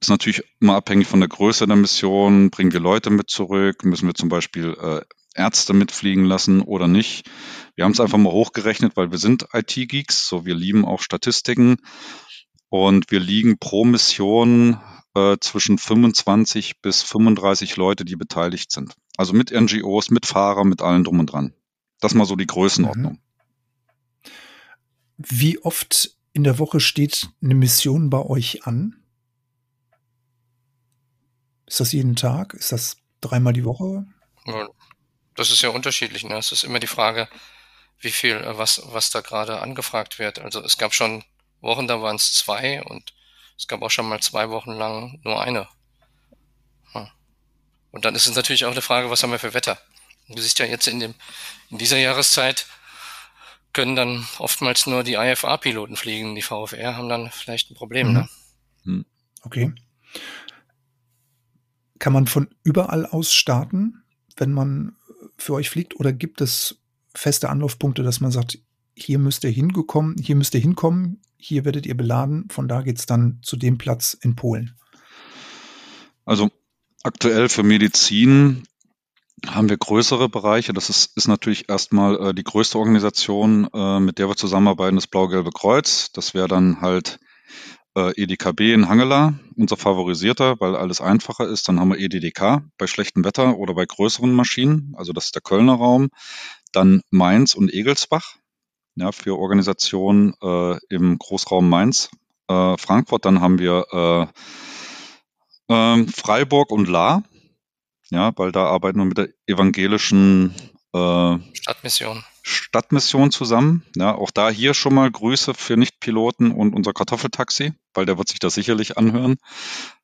ist 0.01 0.11
natürlich 0.11 0.43
immer 0.61 0.77
abhängig 0.77 1.09
von 1.09 1.21
der 1.21 1.29
Größe 1.29 1.67
der 1.67 1.77
Mission. 1.77 2.51
Bringen 2.51 2.73
wir 2.73 2.81
Leute 2.81 3.11
mit 3.11 3.31
zurück? 3.31 3.85
Müssen 3.85 4.07
wir 4.07 4.15
zum 4.15 4.29
Beispiel 4.29 4.77
äh, 4.81 5.01
Ärzte 5.35 5.73
mitfliegen 5.73 6.25
lassen 6.25 6.61
oder 6.61 6.89
nicht? 6.89 7.29
Wir 7.75 7.85
haben 7.85 7.93
es 7.93 8.01
einfach 8.01 8.19
mal 8.19 8.33
hochgerechnet, 8.33 8.97
weil 8.97 9.11
wir 9.11 9.19
sind 9.19 9.47
IT-Geeks, 9.53 10.29
so 10.29 10.45
wir 10.45 10.55
lieben 10.55 10.85
auch 10.85 11.01
Statistiken 11.01 11.77
und 12.69 13.11
wir 13.11 13.21
liegen 13.21 13.59
pro 13.59 13.85
Mission 13.85 14.79
äh, 15.15 15.39
zwischen 15.41 15.79
25 15.79 16.83
bis 16.83 17.03
35 17.03 17.77
Leute, 17.77 18.05
die 18.05 18.17
beteiligt 18.17 18.71
sind. 18.71 18.95
Also 19.16 19.33
mit 19.33 19.50
NGOs, 19.53 20.11
mit 20.11 20.27
Fahrern, 20.27 20.68
mit 20.68 20.83
allen 20.83 21.05
drum 21.05 21.20
und 21.20 21.27
dran. 21.27 21.55
Das 22.00 22.14
mal 22.14 22.24
so 22.24 22.37
die 22.37 22.46
Größenordnung. 22.46 23.12
Mhm. 23.12 24.31
Wie 25.16 25.59
oft 25.61 26.16
in 26.33 26.44
der 26.44 26.59
Woche 26.59 26.81
steht 26.81 27.29
eine 27.42 27.55
Mission 27.55 28.11
bei 28.11 28.20
euch 28.20 28.66
an? 28.66 28.96
Ist 31.66 31.81
das 31.81 31.92
jeden 31.92 32.16
Tag? 32.16 32.55
Ist 32.55 32.72
das 32.72 32.96
dreimal 33.20 33.53
die 33.53 33.64
Woche? 33.64 34.07
Das 35.37 35.50
ist 35.50 35.62
ja 35.62 35.70
unterschiedlich. 35.70 36.24
Ne? 36.24 36.37
Es 36.37 36.53
ist 36.53 36.64
immer 36.64 36.81
die 36.81 36.87
Frage, 36.87 37.29
wie 37.98 38.11
viel, 38.11 38.37
äh, 38.37 38.59
was, 38.59 38.83
was 38.87 39.11
da 39.11 39.20
gerade 39.20 39.61
angefragt 39.61 40.18
wird. 40.18 40.40
Also 40.40 40.61
es 40.61 40.77
gab 40.77 40.94
schon 40.94 41.24
Wochen, 41.61 41.87
da 41.87 42.03
waren 42.03 42.16
es 42.16 42.33
zwei 42.35 42.83
und 42.83 43.14
es 43.57 43.66
gab 43.66 43.83
auch 43.83 43.90
schon 43.90 44.09
mal 44.09 44.20
zwei 44.20 44.50
Wochen 44.50 44.72
lang 44.72 45.20
nur 45.24 45.40
eine. 45.40 45.68
Und 47.95 48.05
dann 48.05 48.17
ist 48.17 48.27
es 48.27 48.35
natürlich 48.35 48.65
auch 48.65 48.73
eine 48.73 48.83
Frage, 48.83 49.09
was 49.09 49.23
haben 49.23 49.31
wir 49.31 49.39
für 49.39 49.55
Wetter? 49.55 49.79
Du 50.29 50.43
siehst 50.43 50.59
ja 50.59 50.67
jetzt 50.67 50.89
in 50.89 50.99
dem, 50.99 51.15
in 51.71 51.79
dieser 51.79 51.97
Jahreszeit, 51.97 52.67
können 53.73 53.95
dann 53.95 54.27
oftmals 54.39 54.87
nur 54.87 55.05
die 55.05 55.15
IFA-Piloten 55.15 55.95
fliegen. 55.95 56.35
Die 56.35 56.43
VFR 56.43 56.97
haben 56.97 57.09
dann 57.09 57.31
vielleicht 57.31 57.71
ein 57.71 57.77
Problem. 57.77 58.09
Mhm. 58.09 58.27
Ne? 58.85 59.05
Okay. 59.43 59.73
Kann 62.01 62.13
man 62.13 62.27
von 62.27 62.53
überall 62.65 63.07
aus 63.07 63.33
starten, 63.33 64.03
wenn 64.37 64.51
man 64.51 64.97
für 65.39 65.53
euch 65.53 65.71
fliegt? 65.71 65.95
Oder 65.95 66.13
gibt 66.13 66.41
es 66.41 66.83
feste 67.15 67.49
Anlaufpunkte, 67.49 68.03
dass 68.03 68.21
man 68.21 68.33
sagt, 68.33 68.59
hier 68.97 69.21
müsst 69.21 69.45
ihr 69.45 69.51
hingekommen, 69.51 70.17
hier 70.21 70.35
müsst 70.35 70.55
ihr 70.57 70.61
hinkommen, 70.61 71.23
hier 71.37 71.65
werdet 71.65 71.87
ihr 71.87 71.97
beladen, 71.97 72.51
von 72.51 72.67
da 72.67 72.83
geht 72.83 72.99
es 72.99 73.07
dann 73.07 73.39
zu 73.43 73.57
dem 73.57 73.79
Platz 73.79 74.15
in 74.15 74.35
Polen? 74.35 74.77
Also 76.25 76.51
aktuell 77.05 77.49
für 77.49 77.62
Medizin 77.62 78.64
haben 79.47 79.69
wir 79.69 79.77
größere 79.77 80.29
Bereiche. 80.29 80.73
Das 80.73 80.88
ist, 80.88 81.17
ist 81.17 81.29
natürlich 81.29 81.69
erstmal 81.69 82.31
äh, 82.31 82.35
die 82.35 82.45
größte 82.45 82.79
Organisation, 82.79 83.69
äh, 83.73 84.01
mit 84.01 84.19
der 84.19 84.29
wir 84.29 84.37
zusammenarbeiten, 84.37 84.97
das 84.97 85.07
Blau-Gelbe 85.07 85.51
Kreuz. 85.51 86.11
Das 86.12 86.35
wäre 86.35 86.49
dann 86.49 86.81
halt 86.81 87.21
äh, 87.95 88.11
EDKB 88.21 88.73
in 88.73 88.88
Hangela, 88.88 89.35
unser 89.57 89.77
favorisierter, 89.77 90.57
weil 90.61 90.75
alles 90.75 91.01
einfacher 91.01 91.47
ist. 91.47 91.69
Dann 91.69 91.79
haben 91.79 91.90
wir 91.90 91.99
EDDK 91.99 92.62
bei 92.79 92.87
schlechtem 92.87 93.25
Wetter 93.25 93.59
oder 93.59 93.75
bei 93.75 93.85
größeren 93.85 94.33
Maschinen. 94.33 94.95
Also 94.97 95.12
das 95.12 95.27
ist 95.27 95.35
der 95.35 95.43
Kölner 95.43 95.75
Raum. 95.75 96.09
Dann 96.73 97.03
Mainz 97.11 97.55
und 97.55 97.73
Egelsbach 97.73 98.37
ja, 98.97 99.12
für 99.12 99.38
Organisationen 99.38 100.35
äh, 100.43 100.79
im 100.88 101.19
Großraum 101.19 101.69
Mainz. 101.69 102.09
Äh, 102.49 102.77
Frankfurt, 102.79 103.25
dann 103.25 103.40
haben 103.40 103.59
wir 103.59 104.33
äh, 105.75 106.01
äh, 106.01 106.07
Freiburg 106.07 106.71
und 106.71 106.89
La 106.89 107.23
ja, 108.11 108.33
weil 108.37 108.53
da 108.53 108.67
arbeiten 108.67 108.99
wir 108.99 109.05
mit 109.05 109.19
der 109.19 109.29
evangelischen 109.47 110.55
äh, 110.93 111.39
Stadtmission. 111.53 112.25
Stadtmission 112.43 113.31
zusammen. 113.31 113.83
Ja, 113.97 114.15
auch 114.15 114.31
da 114.31 114.51
hier 114.51 114.75
schon 114.75 114.95
mal 114.95 115.11
Grüße 115.11 115.55
für 115.55 115.77
Nichtpiloten 115.77 116.53
und 116.53 116.75
unser 116.75 116.93
Kartoffeltaxi, 116.93 117.73
weil 117.95 118.07
der 118.07 118.19
wird 118.19 118.29
sich 118.29 118.39
das 118.39 118.55
sicherlich 118.55 118.99
anhören. 118.99 119.37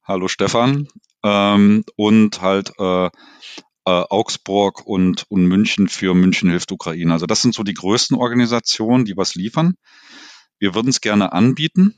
Hallo 0.03 0.29
Stefan. 0.29 0.89
Ähm, 1.23 1.85
und 1.97 2.41
halt 2.41 2.73
äh, 2.79 3.07
äh, 3.07 3.11
Augsburg 3.85 4.87
und, 4.87 5.27
und 5.29 5.45
München 5.47 5.89
für 5.89 6.15
München 6.15 6.51
hilft 6.51 6.73
Ukraine. 6.73 7.13
Also 7.13 7.27
das 7.27 7.43
sind 7.43 7.55
so 7.55 7.63
die 7.63 7.75
größten 7.75 8.17
Organisationen, 8.17 9.05
die 9.05 9.17
was 9.17 9.35
liefern. 9.35 9.75
Wir 10.59 10.75
würden 10.75 10.89
es 10.89 11.01
gerne 11.01 11.33
anbieten 11.33 11.95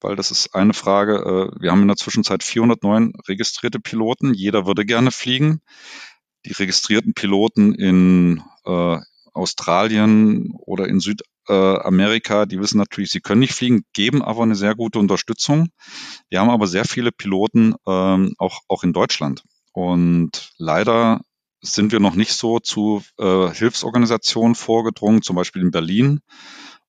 weil 0.00 0.16
das 0.16 0.30
ist 0.30 0.54
eine 0.54 0.74
Frage. 0.74 1.50
Äh, 1.56 1.60
wir 1.62 1.70
haben 1.70 1.82
in 1.82 1.88
der 1.88 1.96
Zwischenzeit 1.96 2.42
409 2.42 3.12
registrierte 3.28 3.80
Piloten. 3.80 4.34
Jeder 4.34 4.66
würde 4.66 4.84
gerne 4.84 5.10
fliegen. 5.10 5.60
Die 6.46 6.52
registrierten 6.52 7.14
Piloten 7.14 7.74
in 7.74 8.42
äh, 8.64 8.98
Australien 9.32 10.52
oder 10.58 10.88
in 10.88 11.00
Südamerika, 11.00 12.46
die 12.46 12.60
wissen 12.60 12.78
natürlich, 12.78 13.10
sie 13.10 13.20
können 13.20 13.40
nicht 13.40 13.54
fliegen, 13.54 13.84
geben 13.92 14.22
aber 14.22 14.42
eine 14.42 14.56
sehr 14.56 14.74
gute 14.74 14.98
Unterstützung. 14.98 15.68
Wir 16.28 16.40
haben 16.40 16.50
aber 16.50 16.66
sehr 16.66 16.84
viele 16.84 17.12
Piloten 17.12 17.74
ähm, 17.86 18.34
auch, 18.38 18.60
auch 18.68 18.82
in 18.82 18.92
Deutschland. 18.92 19.44
Und 19.72 20.52
leider 20.58 21.20
sind 21.60 21.92
wir 21.92 22.00
noch 22.00 22.14
nicht 22.14 22.32
so 22.32 22.60
zu 22.60 23.02
äh, 23.18 23.50
Hilfsorganisationen 23.50 24.54
vorgedrungen, 24.54 25.22
zum 25.22 25.36
Beispiel 25.36 25.62
in 25.62 25.70
Berlin 25.70 26.20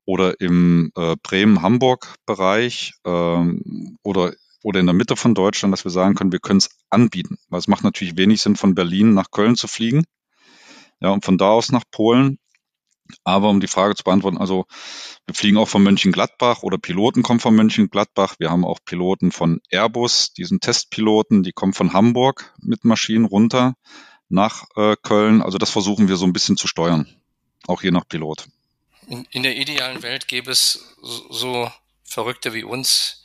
oder 0.10 0.42
im 0.42 0.92
äh, 0.96 1.16
Bremen-Hamburg-Bereich 1.22 2.94
ähm, 3.06 3.96
oder, 4.02 4.34
oder 4.64 4.80
in 4.80 4.88
der 4.88 4.96
Mitte 4.96 5.16
von 5.16 5.36
Deutschland, 5.36 5.72
dass 5.72 5.84
wir 5.84 5.92
sagen 5.92 6.16
können, 6.16 6.32
wir 6.32 6.40
können 6.40 6.58
es 6.58 6.72
anbieten. 6.90 7.38
Weil 7.50 7.60
es 7.60 7.68
macht 7.68 7.84
natürlich 7.84 8.18
wenig 8.18 8.42
Sinn, 8.42 8.56
von 8.56 8.74
Berlin 8.74 9.14
nach 9.14 9.30
Köln 9.30 9.56
zu 9.56 9.68
fliegen. 9.68 10.06
Ja, 11.00 11.12
und 11.12 11.26
von 11.26 11.38
da 11.38 11.52
aus 11.52 11.72
nach 11.72 11.84
Polen. 11.92 12.40
Aber 13.24 13.50
um 13.50 13.60
die 13.60 13.68
Frage 13.68 13.94
zu 13.94 14.04
beantworten, 14.04 14.40
also 14.40 14.66
wir 15.28 15.36
fliegen 15.36 15.58
auch 15.58 15.70
von 15.70 15.84
Mönchengladbach 15.84 16.64
oder 16.64 16.80
Piloten 16.80 17.22
kommen 17.22 17.40
von 17.40 17.56
Mönchengladbach. 17.56 18.38
Wir 18.40 18.50
haben 18.50 18.66
auch 18.66 18.80
Piloten 18.84 19.32
von 19.32 19.62
Airbus, 19.70 20.34
diesen 20.34 20.60
Testpiloten, 20.60 21.44
die 21.44 21.52
kommen 21.52 21.74
von 21.74 21.94
Hamburg 21.94 22.56
mit 22.60 22.84
Maschinen 22.84 23.26
runter 23.26 23.76
nach 24.28 24.64
äh, 24.76 24.96
Köln. 25.04 25.44
Also 25.44 25.60
das 25.60 25.70
versuchen 25.70 26.08
wir 26.08 26.16
so 26.16 26.26
ein 26.26 26.34
bisschen 26.34 26.58
zu 26.58 26.68
steuern, 26.68 27.08
auch 27.68 27.84
je 27.84 27.92
nach 27.92 28.08
Pilot 28.08 28.48
in, 29.10 29.26
in 29.32 29.44
der 29.44 29.56
idealen 29.56 30.02
Welt 30.04 30.28
gäbe 30.28 30.52
es 30.52 30.96
so, 31.02 31.72
Verrückte 32.04 32.54
wie 32.54 32.64
uns 32.64 33.24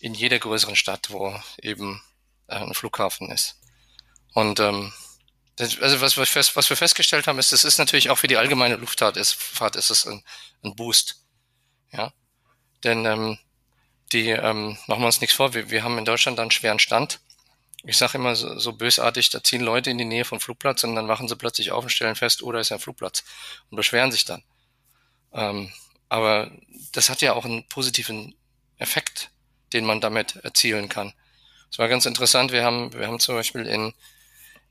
in 0.00 0.14
jeder 0.14 0.38
größeren 0.38 0.76
Stadt, 0.76 1.10
wo 1.10 1.34
eben 1.60 2.02
äh, 2.46 2.56
ein 2.56 2.74
Flughafen 2.74 3.30
ist. 3.30 3.58
Und 4.34 4.60
ähm, 4.60 4.92
das, 5.56 5.80
also 5.80 6.00
was 6.00 6.16
wir, 6.16 6.26
fest, 6.26 6.56
was 6.56 6.68
wir 6.68 6.76
festgestellt 6.76 7.26
haben, 7.26 7.38
ist, 7.38 7.52
das 7.52 7.64
ist 7.64 7.78
natürlich 7.78 8.10
auch 8.10 8.18
für 8.18 8.26
die 8.26 8.36
allgemeine 8.36 8.76
Luftfahrt 8.76 9.16
ist, 9.16 9.34
Fahrt 9.34 9.76
ist 9.76 9.90
es 9.90 10.06
ein, 10.06 10.22
ein 10.62 10.74
Boost. 10.76 11.24
Ja. 11.92 12.12
Denn 12.82 13.04
ähm, 13.04 13.38
die, 14.12 14.30
ähm, 14.30 14.76
machen 14.86 15.00
wir 15.00 15.06
uns 15.06 15.20
nichts 15.20 15.34
vor, 15.36 15.54
wir, 15.54 15.70
wir 15.70 15.82
haben 15.82 15.98
in 15.98 16.04
Deutschland 16.04 16.38
einen 16.38 16.50
schweren 16.50 16.78
Stand. 16.78 17.20
Ich 17.84 17.96
sage 17.96 18.18
immer 18.18 18.34
so, 18.34 18.58
so 18.58 18.72
bösartig, 18.72 19.30
da 19.30 19.42
ziehen 19.42 19.60
Leute 19.60 19.90
in 19.90 19.98
die 19.98 20.04
Nähe 20.04 20.24
vom 20.24 20.40
Flugplatz 20.40 20.84
und 20.84 20.94
dann 20.96 21.08
wachen 21.08 21.28
sie 21.28 21.36
plötzlich 21.36 21.70
auf 21.70 21.84
und 21.84 21.90
stellen 21.90 22.16
fest, 22.16 22.42
oh, 22.42 22.50
da 22.50 22.58
ist 22.58 22.72
ein 22.72 22.78
Flugplatz 22.78 23.24
und 23.70 23.76
beschweren 23.76 24.10
sich 24.10 24.24
dann. 24.24 24.42
Ähm, 25.34 25.70
Aber 26.08 26.50
das 26.92 27.10
hat 27.10 27.20
ja 27.20 27.32
auch 27.34 27.44
einen 27.44 27.68
positiven 27.68 28.34
Effekt, 28.78 29.30
den 29.72 29.84
man 29.84 30.00
damit 30.00 30.36
erzielen 30.36 30.88
kann. 30.88 31.12
Es 31.70 31.78
war 31.78 31.88
ganz 31.88 32.06
interessant. 32.06 32.52
Wir 32.52 32.64
haben, 32.64 32.92
wir 32.92 33.08
haben 33.08 33.18
zum 33.18 33.34
Beispiel 33.34 33.66
in, 33.66 33.92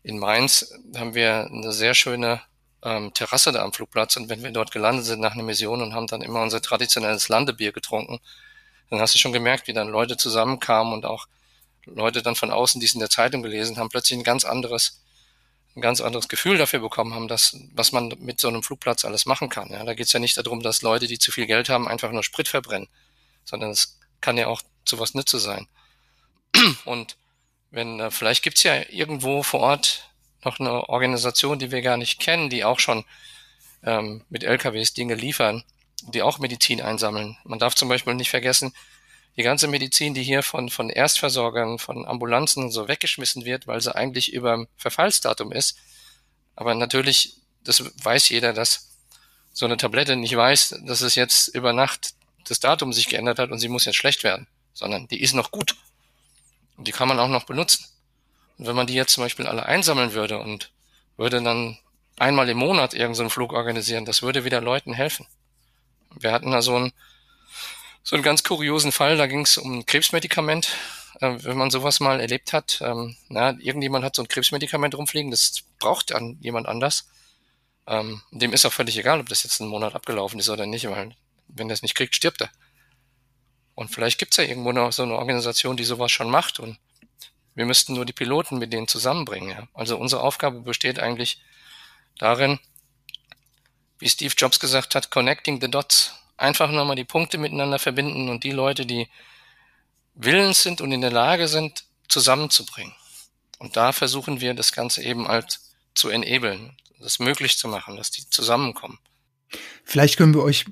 in 0.04 0.20
Mainz 0.20 0.74
haben 0.96 1.16
wir 1.16 1.50
eine 1.52 1.74
sehr 1.74 1.94
schöne 1.94 2.42
ähm, 2.82 3.14
Terrasse 3.14 3.52
da 3.52 3.64
am 3.64 3.74
Flugplatz 3.74 4.16
und 4.18 4.30
wenn 4.30 4.44
wir 4.44 4.52
dort 4.52 4.72
gelandet 4.72 5.06
sind 5.06 5.20
nach 5.20 5.34
einer 5.34 5.44
Mission 5.44 5.82
und 5.82 5.94
haben 5.94 6.08
dann 6.08 6.22
immer 6.22 6.42
unser 6.42 6.62
traditionelles 6.62 7.30
Landebier 7.30 7.72
getrunken, 7.72 8.20
dann 8.90 9.00
hast 9.00 9.16
du 9.16 9.20
schon 9.20 9.34
gemerkt, 9.34 9.68
wie 9.68 9.74
dann 9.74 9.90
Leute 9.90 10.18
zusammenkamen 10.18 10.94
und 10.94 11.06
auch 11.06 11.28
Leute 11.86 12.22
dann 12.22 12.36
von 12.36 12.52
außen, 12.52 12.80
die 12.80 12.86
es 12.86 12.94
in 12.94 13.00
der 13.00 13.10
Zeitung 13.10 13.42
gelesen 13.42 13.78
haben, 13.78 13.90
plötzlich 13.90 14.20
ein 14.20 14.24
ganz 14.24 14.46
anderes, 14.46 15.03
ein 15.76 15.82
ganz 15.82 16.02
anderes 16.02 16.28
Gefühl 16.28 16.58
dafür 16.58 16.80
bekommen 16.80 17.14
haben, 17.14 17.28
dass, 17.28 17.58
was 17.74 17.92
man 17.92 18.14
mit 18.20 18.40
so 18.40 18.48
einem 18.48 18.64
Flugplatz 18.64 19.06
alles 19.06 19.26
machen 19.26 19.50
kann. 19.50 19.70
Ja, 19.72 19.84
da 19.84 19.94
geht 19.94 20.08
es 20.08 20.14
ja 20.14 20.20
nicht 20.20 20.38
darum, 20.38 20.62
dass 20.62 20.82
Leute, 20.82 21.08
die 21.08 21.18
zu 21.18 21.32
viel 21.32 21.48
Geld 21.48 21.70
haben, 21.70 21.88
einfach 21.88 22.12
nur 22.12 22.24
Sprit 22.24 22.48
verbrennen, 22.48 22.88
sondern 23.44 23.72
es 23.72 24.00
kann 24.22 24.38
ja 24.38 24.48
auch 24.48 24.62
zu 24.86 25.00
was 25.00 25.16
Nütze 25.16 25.40
sein. 25.40 25.68
Und 26.86 27.18
wenn, 27.72 28.00
äh, 28.00 28.12
vielleicht 28.12 28.44
gibt's 28.44 28.64
ja 28.64 28.84
irgendwo 28.90 29.42
vor 29.42 29.62
Ort 29.62 30.10
noch 30.46 30.60
eine 30.60 30.90
Organisation, 30.90 31.58
die 31.58 31.72
wir 31.72 31.82
gar 31.82 31.98
nicht 31.98 32.20
kennen, 32.20 32.50
die 32.50 32.64
auch 32.64 32.80
schon 32.80 33.04
ähm, 33.84 34.24
mit 34.30 34.44
LKWs 34.44 34.94
Dinge 34.94 35.16
liefern, 35.16 35.64
die 36.08 36.22
auch 36.22 36.40
Medizin 36.40 36.82
einsammeln. 36.82 37.38
Man 37.44 37.60
darf 37.60 37.76
zum 37.76 37.90
Beispiel 37.90 38.14
nicht 38.14 38.30
vergessen, 38.30 38.74
die 39.36 39.44
ganze 39.44 39.68
Medizin, 39.68 40.14
die 40.14 40.24
hier 40.24 40.44
von, 40.44 40.70
von 40.70 40.90
Erstversorgern, 40.90 41.80
von 41.80 42.06
Ambulanzen 42.06 42.72
so 42.72 42.88
weggeschmissen 42.88 43.46
wird, 43.46 43.68
weil 43.68 43.82
sie 43.82 43.96
eigentlich 43.96 44.32
über 44.32 44.68
Verfallsdatum 44.78 45.52
ist. 45.52 45.78
Aber 46.56 46.76
natürlich, 46.76 47.38
das 47.64 47.84
weiß 48.04 48.30
jeder, 48.30 48.54
dass 48.54 48.92
so 49.52 49.66
eine 49.66 49.78
Tablette 49.78 50.16
nicht 50.16 50.36
weiß, 50.36 50.82
dass 50.86 51.02
es 51.02 51.16
jetzt 51.16 51.48
über 51.50 51.74
Nacht 51.74 52.14
das 52.46 52.60
Datum 52.60 52.94
sich 52.94 53.08
geändert 53.08 53.40
hat 53.40 53.52
und 53.52 53.60
sie 53.60 53.70
muss 53.70 53.86
jetzt 53.86 53.96
schlecht 53.96 54.24
werden, 54.24 54.48
sondern 54.74 55.08
die 55.08 55.22
ist 55.22 55.34
noch 55.34 55.52
gut. 55.52 55.76
Und 56.78 56.88
die 56.88 56.92
kann 56.92 57.08
man 57.08 57.20
auch 57.20 57.28
noch 57.28 57.46
benutzen. 57.46 57.86
Und 58.58 58.68
wenn 58.68 58.76
man 58.76 58.88
die 58.88 58.94
jetzt 58.94 59.14
zum 59.14 59.24
Beispiel 59.24 59.48
alle 59.48 59.66
einsammeln 59.66 60.14
würde 60.14 60.40
und 60.40 60.72
würde 61.18 61.42
dann 61.42 61.78
einmal 62.18 62.50
im 62.50 62.58
Monat 62.58 62.94
irgendeinen 62.94 63.30
so 63.30 63.34
Flug 63.34 63.54
organisieren, 63.54 64.06
das 64.06 64.22
würde 64.22 64.46
wieder 64.46 64.62
Leuten 64.62 64.94
helfen. 64.94 65.26
Wir 66.16 66.32
hatten 66.32 66.52
da 66.52 66.62
so 66.62 66.76
einen, 66.76 66.94
so 68.04 68.16
einen 68.16 68.24
ganz 68.24 68.44
kuriosen 68.44 68.92
Fall, 68.92 69.18
da 69.18 69.28
ging 69.28 69.42
es 69.42 69.58
um 69.58 69.80
ein 69.80 69.86
Krebsmedikament. 69.86 70.76
Äh, 71.22 71.38
wenn 71.44 71.58
man 71.58 71.72
sowas 71.72 72.00
mal 72.00 72.20
erlebt 72.20 72.54
hat, 72.54 72.80
ähm, 72.82 73.16
na, 73.30 73.58
irgendjemand 73.60 74.04
hat 74.04 74.16
so 74.16 74.22
ein 74.22 74.28
Krebsmedikament 74.28 74.96
rumfliegen, 74.96 75.32
das 75.32 75.64
braucht 75.80 76.12
dann 76.12 76.38
jemand 76.42 76.68
anders. 76.68 77.10
Ähm, 77.88 78.22
dem 78.32 78.54
ist 78.54 78.66
auch 78.66 78.74
völlig 78.74 78.98
egal, 78.98 79.20
ob 79.20 79.30
das 79.30 79.44
jetzt 79.44 79.62
einen 79.62 79.70
Monat 79.70 79.96
abgelaufen 79.96 80.40
ist 80.40 80.50
oder 80.50 80.66
nicht, 80.66 80.90
weil 80.90 81.16
wenn 81.48 81.70
er 81.70 81.74
es 81.74 81.82
nicht 81.82 81.96
kriegt, 81.96 82.16
stirbt 82.16 82.42
er. 82.42 82.50
Und 83.76 83.90
vielleicht 83.90 84.20
gibt's 84.20 84.38
ja 84.38 84.44
irgendwo 84.44 84.72
noch 84.72 84.92
so 84.92 85.04
eine 85.04 85.16
Organisation, 85.16 85.78
die 85.78 85.84
sowas 85.84 86.12
schon 86.12 86.30
macht 86.30 86.60
und 86.60 86.78
wir 87.56 87.66
müssten 87.66 87.94
nur 87.94 88.06
die 88.06 88.14
Piloten 88.14 88.58
mit 88.58 88.74
denen 88.74 88.88
zusammenbringen. 88.88 89.50
Ja. 89.50 89.68
Also 89.74 89.98
unsere 89.98 90.22
Aufgabe 90.22 90.62
besteht 90.62 91.00
eigentlich 91.00 91.42
darin, 92.18 92.60
wie 94.00 94.10
Steve 94.10 94.34
Jobs 94.36 94.60
gesagt 94.60 94.96
hat, 94.96 95.12
connecting 95.12 95.62
the 95.62 95.70
dots. 95.70 96.14
Einfach 96.38 96.72
nochmal 96.72 96.96
die 96.96 97.04
Punkte 97.04 97.38
miteinander 97.38 97.80
verbinden 97.80 98.30
und 98.30 98.44
die 98.44 98.52
Leute, 98.52 98.86
die 98.86 99.08
willens 100.16 100.64
sind 100.64 100.82
und 100.82 100.92
in 100.92 101.02
der 101.02 101.12
Lage 101.12 101.48
sind, 101.48 101.86
zusammenzubringen. 102.08 102.94
Und 103.60 103.78
da 103.78 103.92
versuchen 103.92 104.42
wir 104.42 104.54
das 104.54 104.72
Ganze 104.72 105.04
eben 105.04 105.28
halt 105.28 105.60
zu 105.96 106.10
enablen, 106.10 106.76
das 107.00 107.20
möglich 107.20 107.58
zu 107.58 107.68
machen, 107.68 107.96
dass 107.96 108.12
die 108.12 108.30
zusammenkommen. 108.30 109.00
Vielleicht 109.84 110.18
können 110.18 110.34
wir 110.34 110.44
euch 110.44 110.66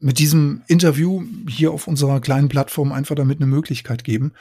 mit 0.00 0.18
diesem 0.18 0.62
Interview 0.66 1.24
hier 1.48 1.72
auf 1.72 1.88
unserer 1.88 2.20
kleinen 2.20 2.48
Plattform 2.48 2.92
einfach 2.92 3.16
damit 3.16 3.38
eine 3.38 3.46
Möglichkeit 3.46 4.04
geben, 4.04 4.32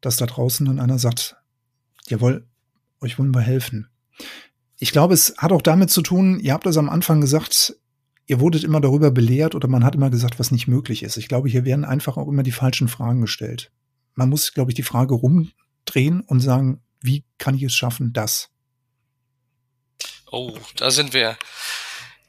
dass 0.00 0.16
da 0.16 0.26
draußen 0.26 0.66
dann 0.66 0.78
einer 0.78 0.98
sagt, 0.98 1.36
jawohl, 2.06 2.46
euch 3.00 3.18
wollen 3.18 3.34
wir 3.34 3.40
helfen. 3.40 3.88
Ich 4.78 4.92
glaube, 4.92 5.14
es 5.14 5.34
hat 5.38 5.52
auch 5.52 5.62
damit 5.62 5.90
zu 5.90 6.02
tun, 6.02 6.38
ihr 6.40 6.52
habt 6.52 6.66
das 6.66 6.76
am 6.76 6.90
Anfang 6.90 7.20
gesagt, 7.20 7.76
ihr 8.26 8.40
wurdet 8.40 8.64
immer 8.64 8.80
darüber 8.80 9.10
belehrt 9.10 9.54
oder 9.54 9.68
man 9.68 9.84
hat 9.84 9.94
immer 9.94 10.10
gesagt, 10.10 10.38
was 10.38 10.50
nicht 10.50 10.66
möglich 10.66 11.02
ist. 11.02 11.16
Ich 11.16 11.28
glaube, 11.28 11.48
hier 11.48 11.64
werden 11.64 11.84
einfach 11.84 12.16
auch 12.16 12.28
immer 12.28 12.42
die 12.42 12.52
falschen 12.52 12.88
Fragen 12.88 13.20
gestellt. 13.20 13.70
Man 14.14 14.28
muss, 14.28 14.52
glaube 14.52 14.70
ich, 14.70 14.74
die 14.74 14.82
Frage 14.82 15.14
rumdrehen 15.14 16.20
und 16.20 16.40
sagen, 16.40 16.82
wie 17.00 17.24
kann 17.38 17.54
ich 17.54 17.62
es 17.62 17.74
schaffen, 17.74 18.12
das? 18.12 18.50
Oh, 20.30 20.56
da 20.76 20.90
sind 20.90 21.12
wir. 21.12 21.36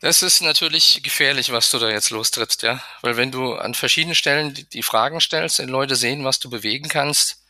Das 0.01 0.21
ist 0.21 0.41
natürlich 0.41 1.01
gefährlich, 1.01 1.51
was 1.51 1.71
du 1.71 1.79
da 1.79 1.89
jetzt 1.89 2.09
lostrittst, 2.09 2.63
ja. 2.63 2.81
Weil 3.01 3.17
wenn 3.17 3.31
du 3.31 3.53
an 3.53 3.73
verschiedenen 3.73 4.15
Stellen 4.15 4.53
die, 4.53 4.65
die 4.65 4.83
Fragen 4.83 5.21
stellst, 5.21 5.59
und 5.59 5.69
Leute 5.69 5.95
sehen, 5.95 6.25
was 6.25 6.39
du 6.39 6.49
bewegen 6.49 6.89
kannst, 6.89 7.43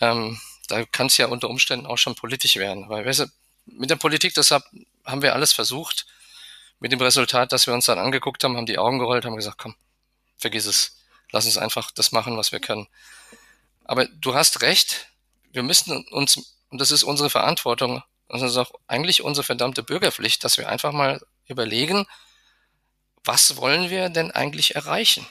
ähm, 0.00 0.38
da 0.68 0.84
kann 0.84 1.08
es 1.08 1.16
ja 1.16 1.26
unter 1.26 1.50
Umständen 1.50 1.86
auch 1.86 1.98
schon 1.98 2.14
politisch 2.14 2.56
werden. 2.56 2.88
Weil 2.88 3.04
weißt 3.04 3.20
du, 3.20 3.26
mit 3.66 3.90
der 3.90 3.96
Politik, 3.96 4.34
deshalb 4.34 4.64
haben 5.04 5.22
wir 5.22 5.34
alles 5.34 5.52
versucht. 5.52 6.06
Mit 6.80 6.92
dem 6.92 7.00
Resultat, 7.00 7.52
dass 7.52 7.66
wir 7.66 7.74
uns 7.74 7.86
dann 7.86 7.98
angeguckt 7.98 8.42
haben, 8.42 8.56
haben 8.56 8.66
die 8.66 8.78
Augen 8.78 8.98
gerollt, 8.98 9.24
haben 9.24 9.36
gesagt, 9.36 9.58
komm, 9.58 9.74
vergiss 10.38 10.66
es. 10.66 10.96
Lass 11.30 11.44
uns 11.44 11.58
einfach 11.58 11.90
das 11.90 12.10
machen, 12.10 12.36
was 12.36 12.52
wir 12.52 12.60
können. 12.60 12.88
Aber 13.84 14.06
du 14.06 14.34
hast 14.34 14.62
recht. 14.62 15.08
Wir 15.52 15.62
müssen 15.62 16.04
uns, 16.08 16.56
und 16.70 16.80
das 16.80 16.90
ist 16.90 17.04
unsere 17.04 17.30
Verantwortung, 17.30 18.02
und 18.28 18.40
das 18.40 18.52
ist 18.52 18.56
auch 18.56 18.72
eigentlich 18.86 19.22
unsere 19.22 19.44
verdammte 19.44 19.82
Bürgerpflicht, 19.82 20.42
dass 20.42 20.56
wir 20.56 20.68
einfach 20.68 20.92
mal 20.92 21.20
überlegen, 21.46 22.06
was 23.24 23.56
wollen 23.56 23.90
wir 23.90 24.08
denn 24.08 24.30
eigentlich 24.30 24.74
erreichen? 24.74 25.26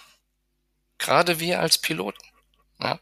Gerade 0.98 1.40
wir 1.40 1.62
als 1.62 1.78
Piloten. 1.78 2.22
Ja? 2.80 3.00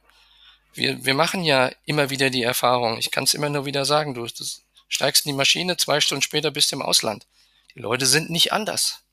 Wir, 0.74 1.04
wir 1.04 1.16
machen 1.16 1.44
ja 1.44 1.72
immer 1.86 2.12
wieder 2.12 2.30
die 2.30 2.44
Erfahrung, 2.44 3.00
ich 3.00 3.12
kann 3.12 3.24
es 3.24 3.34
immer 3.34 3.50
nur 3.50 3.66
wieder 3.66 3.86
sagen, 3.86 4.14
du 4.14 4.28
steigst 4.88 5.26
in 5.26 5.32
die 5.32 5.38
Maschine, 5.38 5.76
zwei 5.78 6.00
Stunden 6.00 6.22
später 6.22 6.52
bist 6.52 6.72
du 6.72 6.76
im 6.76 6.84
Ausland. 6.84 7.26
Die 7.78 7.84
Leute 7.84 8.08
sind 8.08 8.32
nicht 8.32 8.54
anders. 8.54 9.04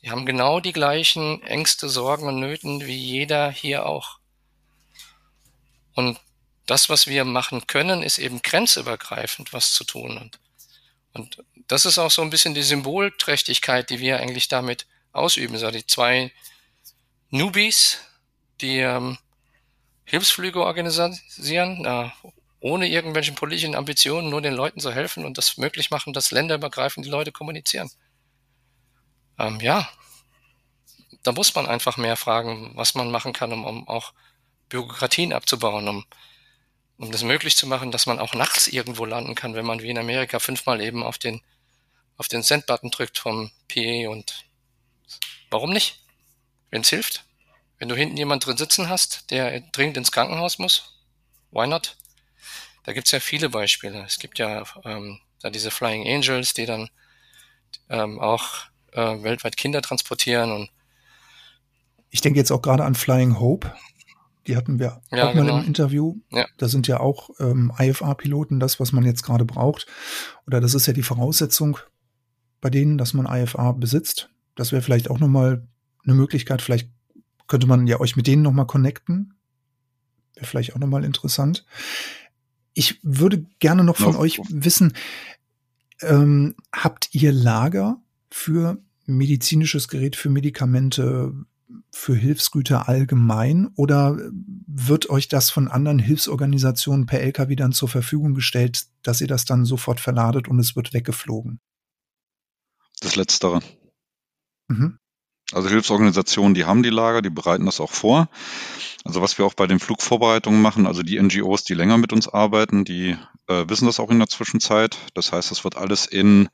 Die 0.00 0.10
haben 0.10 0.24
genau 0.24 0.60
die 0.60 0.72
gleichen 0.72 1.42
Ängste, 1.42 1.90
Sorgen 1.90 2.26
und 2.26 2.40
Nöten 2.40 2.86
wie 2.86 2.96
jeder 2.96 3.50
hier 3.50 3.84
auch. 3.84 4.18
Und 5.94 6.18
das, 6.64 6.88
was 6.88 7.06
wir 7.06 7.26
machen 7.26 7.66
können, 7.66 8.02
ist 8.02 8.16
eben 8.16 8.40
grenzübergreifend 8.40 9.52
was 9.52 9.74
zu 9.74 9.84
tun. 9.84 10.16
Und, 10.16 10.40
und 11.12 11.44
das 11.66 11.84
ist 11.84 11.98
auch 11.98 12.10
so 12.10 12.22
ein 12.22 12.30
bisschen 12.30 12.54
die 12.54 12.62
Symbolträchtigkeit, 12.62 13.90
die 13.90 14.00
wir 14.00 14.20
eigentlich 14.20 14.48
damit 14.48 14.86
ausüben. 15.12 15.58
So 15.58 15.70
die 15.70 15.86
zwei 15.86 16.32
Newbies, 17.28 17.98
die 18.62 18.78
ähm, 18.78 19.18
Hilfsflüge 20.04 20.64
organisieren, 20.64 21.84
äh, 21.84 22.08
ohne 22.60 22.88
irgendwelchen 22.88 23.34
politischen 23.34 23.74
Ambitionen, 23.74 24.30
nur 24.30 24.42
den 24.42 24.54
Leuten 24.54 24.80
zu 24.80 24.92
helfen 24.92 25.24
und 25.24 25.38
das 25.38 25.58
möglich 25.58 25.90
machen, 25.90 26.12
dass 26.12 26.30
länderübergreifend 26.30 27.06
die 27.06 27.10
Leute 27.10 27.32
kommunizieren. 27.32 27.90
Ähm, 29.38 29.60
ja, 29.60 29.88
da 31.22 31.32
muss 31.32 31.54
man 31.54 31.66
einfach 31.66 31.96
mehr 31.96 32.16
fragen, 32.16 32.72
was 32.74 32.94
man 32.94 33.10
machen 33.10 33.32
kann, 33.32 33.52
um, 33.52 33.64
um 33.64 33.88
auch 33.88 34.12
Bürokratien 34.68 35.32
abzubauen, 35.32 35.88
um 35.88 36.04
um 36.98 37.12
das 37.12 37.22
möglich 37.22 37.56
zu 37.56 37.66
machen, 37.66 37.92
dass 37.92 38.06
man 38.06 38.18
auch 38.18 38.34
nachts 38.34 38.66
irgendwo 38.66 39.04
landen 39.04 39.34
kann, 39.34 39.54
wenn 39.54 39.64
man 39.64 39.80
wie 39.82 39.90
in 39.90 39.98
Amerika 39.98 40.40
fünfmal 40.40 40.80
eben 40.80 41.02
auf 41.02 41.16
den, 41.16 41.40
auf 42.16 42.26
den 42.28 42.42
Send-Button 42.42 42.90
drückt 42.90 43.18
vom 43.18 43.50
PA 43.68 44.08
und 44.10 44.44
warum 45.50 45.70
nicht? 45.70 46.00
Wenn 46.70 46.82
es 46.82 46.90
hilft. 46.90 47.24
Wenn 47.78 47.88
du 47.88 47.94
hinten 47.94 48.16
jemand 48.16 48.44
drin 48.44 48.56
sitzen 48.56 48.88
hast, 48.88 49.30
der 49.30 49.60
dringend 49.60 49.96
ins 49.96 50.10
Krankenhaus 50.10 50.58
muss, 50.58 51.00
why 51.52 51.68
not? 51.68 51.96
Da 52.88 52.94
gibt's 52.94 53.10
ja 53.10 53.20
viele 53.20 53.50
Beispiele. 53.50 54.02
Es 54.06 54.18
gibt 54.18 54.38
ja 54.38 54.64
ähm, 54.86 55.20
da 55.42 55.50
diese 55.50 55.70
Flying 55.70 56.08
Angels, 56.08 56.54
die 56.54 56.64
dann 56.64 56.88
ähm, 57.90 58.18
auch 58.18 58.64
äh, 58.92 59.22
weltweit 59.22 59.58
Kinder 59.58 59.82
transportieren 59.82 60.50
und 60.50 60.70
ich 62.08 62.22
denke 62.22 62.38
jetzt 62.38 62.50
auch 62.50 62.62
gerade 62.62 62.86
an 62.86 62.94
Flying 62.94 63.38
Hope, 63.38 63.70
die 64.46 64.56
hatten 64.56 64.78
wir 64.78 65.02
ja, 65.10 65.28
auch 65.28 65.34
mal 65.34 65.42
genau. 65.42 65.58
im 65.58 65.66
Interview. 65.66 66.16
Ja. 66.32 66.46
Da 66.56 66.66
sind 66.66 66.88
ja 66.88 67.00
auch 67.00 67.28
ähm, 67.40 67.70
IFA-Piloten 67.78 68.58
das, 68.58 68.80
was 68.80 68.92
man 68.92 69.04
jetzt 69.04 69.22
gerade 69.22 69.44
braucht. 69.44 69.86
Oder 70.46 70.62
das 70.62 70.72
ist 70.72 70.86
ja 70.86 70.94
die 70.94 71.02
Voraussetzung 71.02 71.76
bei 72.62 72.70
denen, 72.70 72.96
dass 72.96 73.12
man 73.12 73.26
IFA 73.26 73.72
besitzt. 73.72 74.30
Das 74.54 74.72
wäre 74.72 74.80
vielleicht 74.80 75.10
auch 75.10 75.18
nochmal 75.18 75.68
eine 76.04 76.14
Möglichkeit. 76.14 76.62
Vielleicht 76.62 76.88
könnte 77.48 77.66
man 77.66 77.86
ja 77.86 78.00
euch 78.00 78.16
mit 78.16 78.26
denen 78.26 78.40
nochmal 78.40 78.66
connecten. 78.66 79.34
Wäre 80.36 80.46
vielleicht 80.46 80.74
auch 80.74 80.78
nochmal 80.78 81.04
interessant. 81.04 81.66
Ich 82.78 83.00
würde 83.02 83.44
gerne 83.58 83.82
noch 83.82 83.96
von 83.96 84.12
no. 84.12 84.20
euch 84.20 84.40
wissen, 84.50 84.92
ähm, 86.00 86.54
habt 86.72 87.12
ihr 87.12 87.32
Lager 87.32 88.00
für 88.30 88.78
medizinisches 89.04 89.88
Gerät, 89.88 90.14
für 90.14 90.30
Medikamente, 90.30 91.34
für 91.90 92.14
Hilfsgüter 92.14 92.88
allgemein 92.88 93.66
oder 93.74 94.16
wird 94.68 95.10
euch 95.10 95.26
das 95.26 95.50
von 95.50 95.66
anderen 95.66 95.98
Hilfsorganisationen 95.98 97.06
per 97.06 97.20
LKW 97.20 97.56
dann 97.56 97.72
zur 97.72 97.88
Verfügung 97.88 98.34
gestellt, 98.34 98.86
dass 99.02 99.20
ihr 99.20 99.26
das 99.26 99.44
dann 99.44 99.64
sofort 99.64 99.98
verladet 99.98 100.46
und 100.46 100.60
es 100.60 100.76
wird 100.76 100.94
weggeflogen? 100.94 101.58
Das 103.00 103.16
Letztere. 103.16 103.60
Mhm. 104.68 105.00
Also 105.52 105.70
Hilfsorganisationen, 105.70 106.54
die 106.54 106.66
haben 106.66 106.82
die 106.82 106.90
Lager, 106.90 107.22
die 107.22 107.30
bereiten 107.30 107.64
das 107.64 107.80
auch 107.80 107.90
vor. 107.90 108.28
Also 109.04 109.22
was 109.22 109.38
wir 109.38 109.46
auch 109.46 109.54
bei 109.54 109.66
den 109.66 109.80
Flugvorbereitungen 109.80 110.60
machen, 110.60 110.86
also 110.86 111.02
die 111.02 111.20
NGOs, 111.20 111.64
die 111.64 111.74
länger 111.74 111.96
mit 111.96 112.12
uns 112.12 112.28
arbeiten, 112.28 112.84
die 112.84 113.16
äh, 113.46 113.64
wissen 113.66 113.86
das 113.86 114.00
auch 114.00 114.10
in 114.10 114.18
der 114.18 114.28
Zwischenzeit. 114.28 114.98
Das 115.14 115.32
heißt, 115.32 115.50
das 115.50 115.64
wird 115.64 115.76
alles 115.76 116.04
in, 116.04 116.50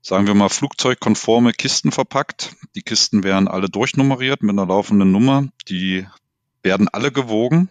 sagen 0.00 0.26
wir 0.26 0.34
mal, 0.34 0.48
flugzeugkonforme 0.48 1.52
Kisten 1.52 1.92
verpackt. 1.92 2.56
Die 2.74 2.82
Kisten 2.82 3.22
werden 3.22 3.48
alle 3.48 3.68
durchnummeriert 3.68 4.42
mit 4.42 4.52
einer 4.52 4.66
laufenden 4.66 5.12
Nummer. 5.12 5.48
Die 5.68 6.06
werden 6.62 6.88
alle 6.88 7.12
gewogen. 7.12 7.68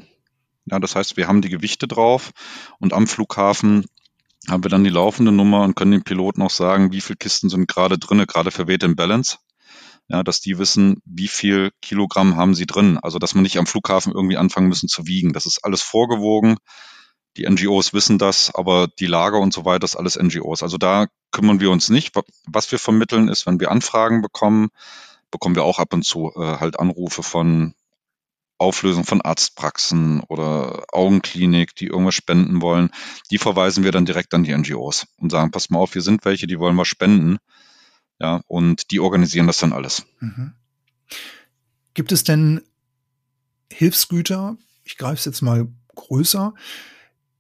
Ja, 0.66 0.80
das 0.80 0.96
heißt, 0.96 1.18
wir 1.18 1.28
haben 1.28 1.42
die 1.42 1.50
Gewichte 1.50 1.88
drauf 1.88 2.32
und 2.80 2.94
am 2.94 3.08
Flughafen 3.08 3.86
haben 4.48 4.64
wir 4.64 4.70
dann 4.70 4.84
die 4.84 4.92
laufende 4.92 5.32
Nummer 5.32 5.64
und 5.64 5.76
können 5.76 5.92
den 5.92 6.04
Piloten 6.04 6.44
auch 6.44 6.52
sagen, 6.52 6.92
wie 6.92 7.02
viele 7.02 7.18
Kisten 7.18 7.50
sind 7.50 7.68
gerade 7.68 7.98
drinne, 7.98 8.28
gerade 8.28 8.52
für 8.52 8.68
Weight 8.68 8.84
and 8.84 8.96
Balance 8.96 9.38
ja, 10.08 10.24
dass 10.24 10.40
die 10.40 10.58
wissen, 10.58 11.02
wie 11.06 11.28
viel 11.28 11.72
Kilogramm 11.82 12.36
haben 12.36 12.54
sie 12.54 12.66
drin. 12.66 13.00
Also, 13.02 13.20
dass 13.20 13.34
man 13.36 13.44
nicht 13.44 13.58
am 13.58 13.68
Flughafen 13.68 14.14
irgendwie 14.14 14.38
anfangen 14.38 14.68
müssen 14.68 14.88
zu 14.88 15.08
wiegen. 15.08 15.34
Das 15.34 15.46
ist 15.46 15.64
alles 15.64 15.82
vorgewogen. 15.82 16.58
Die 17.38 17.50
NGOs 17.50 17.94
wissen 17.94 18.18
das, 18.18 18.54
aber 18.56 18.88
die 18.88 19.08
Lager 19.08 19.40
und 19.40 19.54
so 19.54 19.66
weiter 19.66 19.84
ist 19.84 19.98
alles 19.98 20.18
NGOs. 20.18 20.64
Also 20.64 20.78
da 20.78 21.08
kümmern 21.32 21.60
wir 21.60 21.70
uns 21.70 21.90
nicht. 21.90 22.16
Was 22.48 22.72
wir 22.72 22.80
vermitteln 22.80 23.28
ist, 23.28 23.46
wenn 23.46 23.60
wir 23.60 23.72
Anfragen 23.72 24.22
bekommen, 24.22 24.70
bekommen 25.32 25.56
wir 25.56 25.66
auch 25.66 25.80
ab 25.80 25.94
und 25.94 26.06
zu 26.06 26.32
äh, 26.36 26.60
halt 26.60 26.80
Anrufe 26.80 27.24
von 27.24 27.74
Auflösung 28.58 29.04
von 29.04 29.20
Arztpraxen 29.20 30.22
oder 30.22 30.86
Augenklinik, 30.94 31.76
die 31.76 31.88
irgendwas 31.88 32.16
spenden 32.16 32.62
wollen. 32.62 32.90
Die 33.32 33.38
verweisen 33.38 33.84
wir 33.84 33.92
dann 33.92 34.06
direkt 34.06 34.34
an 34.34 34.44
die 34.44 34.56
NGOs 34.56 35.08
und 35.18 35.30
sagen, 35.30 35.52
pass 35.52 35.70
mal 35.70 35.80
auf, 35.80 35.94
wir 35.94 36.02
sind 36.02 36.24
welche, 36.24 36.48
die 36.48 36.58
wollen 36.58 36.78
was 36.78 36.88
spenden. 36.88 37.40
Ja, 38.20 38.42
und 38.48 38.92
die 38.92 39.00
organisieren 39.00 39.48
das 39.48 39.58
dann 39.58 39.74
alles. 39.74 40.06
Mhm. 40.20 40.54
Gibt 41.94 42.12
es 42.12 42.24
denn 42.24 42.62
Hilfsgüter, 43.72 44.58
ich 44.84 44.98
greife 44.98 45.16
es 45.20 45.26
jetzt 45.26 45.42
mal 45.42 45.68
größer, 45.96 46.54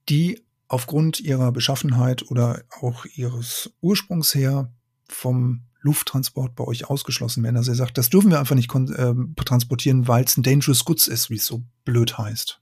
die 0.09 0.43
aufgrund 0.67 1.19
ihrer 1.19 1.51
Beschaffenheit 1.51 2.29
oder 2.29 2.63
auch 2.81 3.05
ihres 3.05 3.71
Ursprungs 3.81 4.33
her 4.33 4.73
vom 5.07 5.61
Lufttransport 5.81 6.55
bei 6.55 6.63
euch 6.63 6.89
ausgeschlossen 6.89 7.43
werden. 7.43 7.57
Also 7.57 7.71
ihr 7.71 7.75
sagt, 7.75 7.97
das 7.97 8.09
dürfen 8.09 8.31
wir 8.31 8.39
einfach 8.39 8.55
nicht 8.55 8.73
äh, 8.73 9.13
transportieren, 9.45 10.07
weil 10.07 10.23
es 10.23 10.35
ein 10.35 10.43
Dangerous 10.43 10.83
Goods 10.83 11.07
ist, 11.07 11.29
wie 11.29 11.35
es 11.35 11.45
so 11.45 11.63
blöd 11.83 12.17
heißt. 12.17 12.59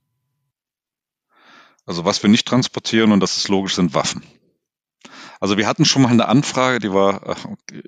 Also 1.86 2.04
was 2.04 2.22
wir 2.22 2.30
nicht 2.30 2.46
transportieren, 2.46 3.12
und 3.12 3.20
das 3.20 3.38
ist 3.38 3.48
logisch, 3.48 3.74
sind 3.74 3.94
Waffen. 3.94 4.22
Also 5.44 5.58
wir 5.58 5.66
hatten 5.66 5.84
schon 5.84 6.00
mal 6.00 6.08
eine 6.08 6.26
Anfrage, 6.26 6.78
die 6.78 6.90
war 6.90 7.28
äh, 7.28 7.34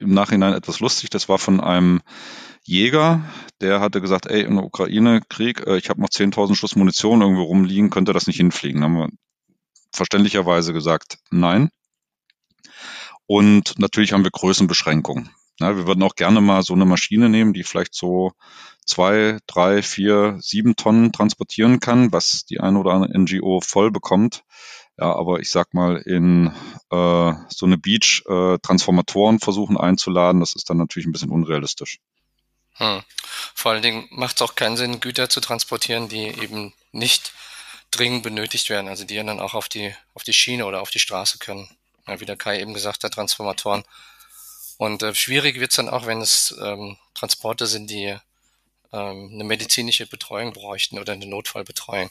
im 0.00 0.12
Nachhinein 0.12 0.52
etwas 0.52 0.80
lustig. 0.80 1.09
Das 1.09 1.30
war 1.30 1.38
von 1.38 1.59
einem 1.59 2.02
Jäger, 2.64 3.24
der 3.62 3.80
hatte 3.80 4.02
gesagt, 4.02 4.26
ey, 4.26 4.42
in 4.42 4.57
der 4.57 4.64
Ukraine 4.66 5.22
Krieg, 5.26 5.66
äh, 5.66 5.78
ich 5.78 5.88
habe 5.88 6.02
noch 6.02 6.11
10.000 6.11 6.54
Schuss 6.54 6.76
Munition 6.76 7.22
irgendwo 7.22 7.44
rumliegen, 7.44 7.88
könnte 7.88 8.12
das 8.12 8.26
nicht 8.26 8.36
hinfliegen? 8.36 8.82
Dann 8.82 8.92
haben 8.92 8.98
wir 8.98 9.09
verständlicherweise 9.90 10.74
gesagt, 10.74 11.16
nein. 11.30 11.70
Und 13.24 13.78
natürlich 13.78 14.12
haben 14.12 14.24
wir 14.24 14.32
Größenbeschränkungen. 14.32 15.30
Ja, 15.59 15.74
wir 15.78 15.86
würden 15.86 16.02
auch 16.02 16.14
gerne 16.14 16.42
mal 16.42 16.62
so 16.62 16.74
eine 16.74 16.84
Maschine 16.84 17.30
nehmen, 17.30 17.54
die 17.54 17.62
vielleicht 17.62 17.94
so 17.94 18.32
zwei, 18.84 19.38
drei, 19.46 19.80
vier, 19.80 20.36
sieben 20.40 20.76
Tonnen 20.76 21.11
transportieren 21.11 21.80
kann, 21.80 22.12
was 22.12 22.44
die 22.44 22.61
eine 22.61 22.78
oder 22.78 22.92
andere 22.92 23.18
NGO 23.18 23.62
voll 23.62 23.90
bekommt. 23.90 24.44
Ja, 24.99 25.14
aber 25.14 25.40
ich 25.40 25.51
sag 25.51 25.74
mal, 25.74 25.99
in 25.99 26.47
äh, 26.90 27.32
so 27.49 27.66
eine 27.66 27.76
Beach 27.76 28.22
äh, 28.26 28.59
Transformatoren 28.59 29.40
versuchen 29.40 29.76
einzuladen, 29.76 30.40
das 30.40 30.55
ist 30.55 30.70
dann 30.70 30.78
natürlich 30.78 31.07
ein 31.07 31.12
bisschen 31.12 31.30
unrealistisch. 31.30 31.99
Hm. 32.74 33.03
Vor 33.55 33.72
allen 33.72 33.82
Dingen 33.82 34.09
macht 34.11 34.36
es 34.36 34.42
auch 34.42 34.55
keinen 34.55 34.76
Sinn, 34.76 35.01
Güter 35.01 35.28
zu 35.28 35.40
transportieren, 35.40 36.09
die 36.09 36.28
eben 36.28 36.72
nicht 36.92 37.32
dringend 37.90 38.22
benötigt 38.22 38.70
werden, 38.70 38.88
also 38.88 39.05
die 39.05 39.16
dann 39.16 39.40
auch 39.40 39.55
auf 39.55 39.68
die, 39.68 39.94
auf 40.14 40.22
die 40.22 40.32
Schiene 40.32 40.66
oder 40.66 40.80
auf 40.80 40.90
die 40.90 40.99
Straße 40.99 41.38
können. 41.38 41.68
Ja, 42.07 42.20
wie 42.20 42.26
der 42.26 42.36
Kai 42.36 42.61
eben 42.61 42.74
gesagt 42.74 43.05
hat, 43.05 43.14
Transformatoren. 43.14 43.84
Und 44.78 45.03
äh, 45.03 45.14
schwierig 45.14 45.59
wird's 45.61 45.76
dann 45.76 45.88
auch, 45.88 46.07
wenn 46.07 46.20
es 46.20 46.57
ähm, 46.62 46.97
Transporte 47.14 47.66
sind, 47.66 47.90
die 47.90 48.16
ähm, 48.92 49.30
eine 49.32 49.44
medizinische 49.44 50.07
Betreuung 50.07 50.53
bräuchten 50.53 50.99
oder 50.99 51.14
eine 51.14 51.26
Notfallbetreuung 51.26 52.11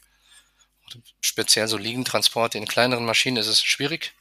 speziell 1.21 1.67
so 1.67 1.77
Liegentransporte 1.77 2.57
in 2.57 2.67
kleineren 2.67 3.05
Maschinen 3.05 3.37
ist 3.37 3.47
es 3.47 3.63
schwierig. 3.63 4.13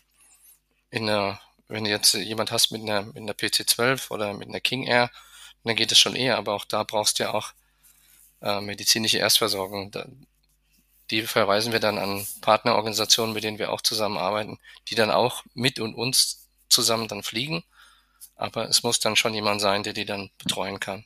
In 0.91 1.09
einer, 1.09 1.41
wenn 1.69 1.85
du 1.85 1.91
jetzt 1.91 2.15
jemand 2.15 2.53
hast 2.53 2.71
mit 2.71 2.83
einer, 2.83 3.03
mit 3.03 3.19
einer 3.19 3.35
PC-12 3.35 4.11
oder 4.11 4.35
mit 4.35 4.49
einer 4.49 4.61
King 4.61 4.85
Air, 4.85 5.11
dann 5.65 5.77
geht 5.77 5.93
es 5.93 5.99
schon 5.99 6.15
eher, 6.15 6.37
aber 6.37 6.55
auch 6.55 6.65
da 6.65 6.83
brauchst 6.83 7.19
du 7.19 7.25
ja 7.25 7.35
auch 7.35 7.53
äh, 8.43 8.61
medizinische 8.61 9.19
Erstversorgung. 9.19 9.91
Da, 9.91 10.07
die 11.11 11.23
verweisen 11.23 11.73
wir 11.73 11.81
dann 11.81 11.99
an 11.99 12.27
Partnerorganisationen, 12.41 13.35
mit 13.35 13.45
denen 13.45 13.59
wir 13.59 13.73
auch 13.73 13.81
zusammenarbeiten, 13.81 14.59
die 14.89 14.95
dann 14.95 15.11
auch 15.11 15.45
mit 15.55 15.79
und 15.79 15.95
uns 15.95 16.49
zusammen 16.69 17.09
dann 17.09 17.23
fliegen. 17.23 17.65
Aber 18.37 18.69
es 18.69 18.83
muss 18.83 19.01
dann 19.01 19.17
schon 19.17 19.35
jemand 19.35 19.61
sein, 19.61 19.83
der 19.83 19.93
die 19.93 20.05
dann 20.05 20.31
betreuen 20.39 20.81
kann. 20.81 21.05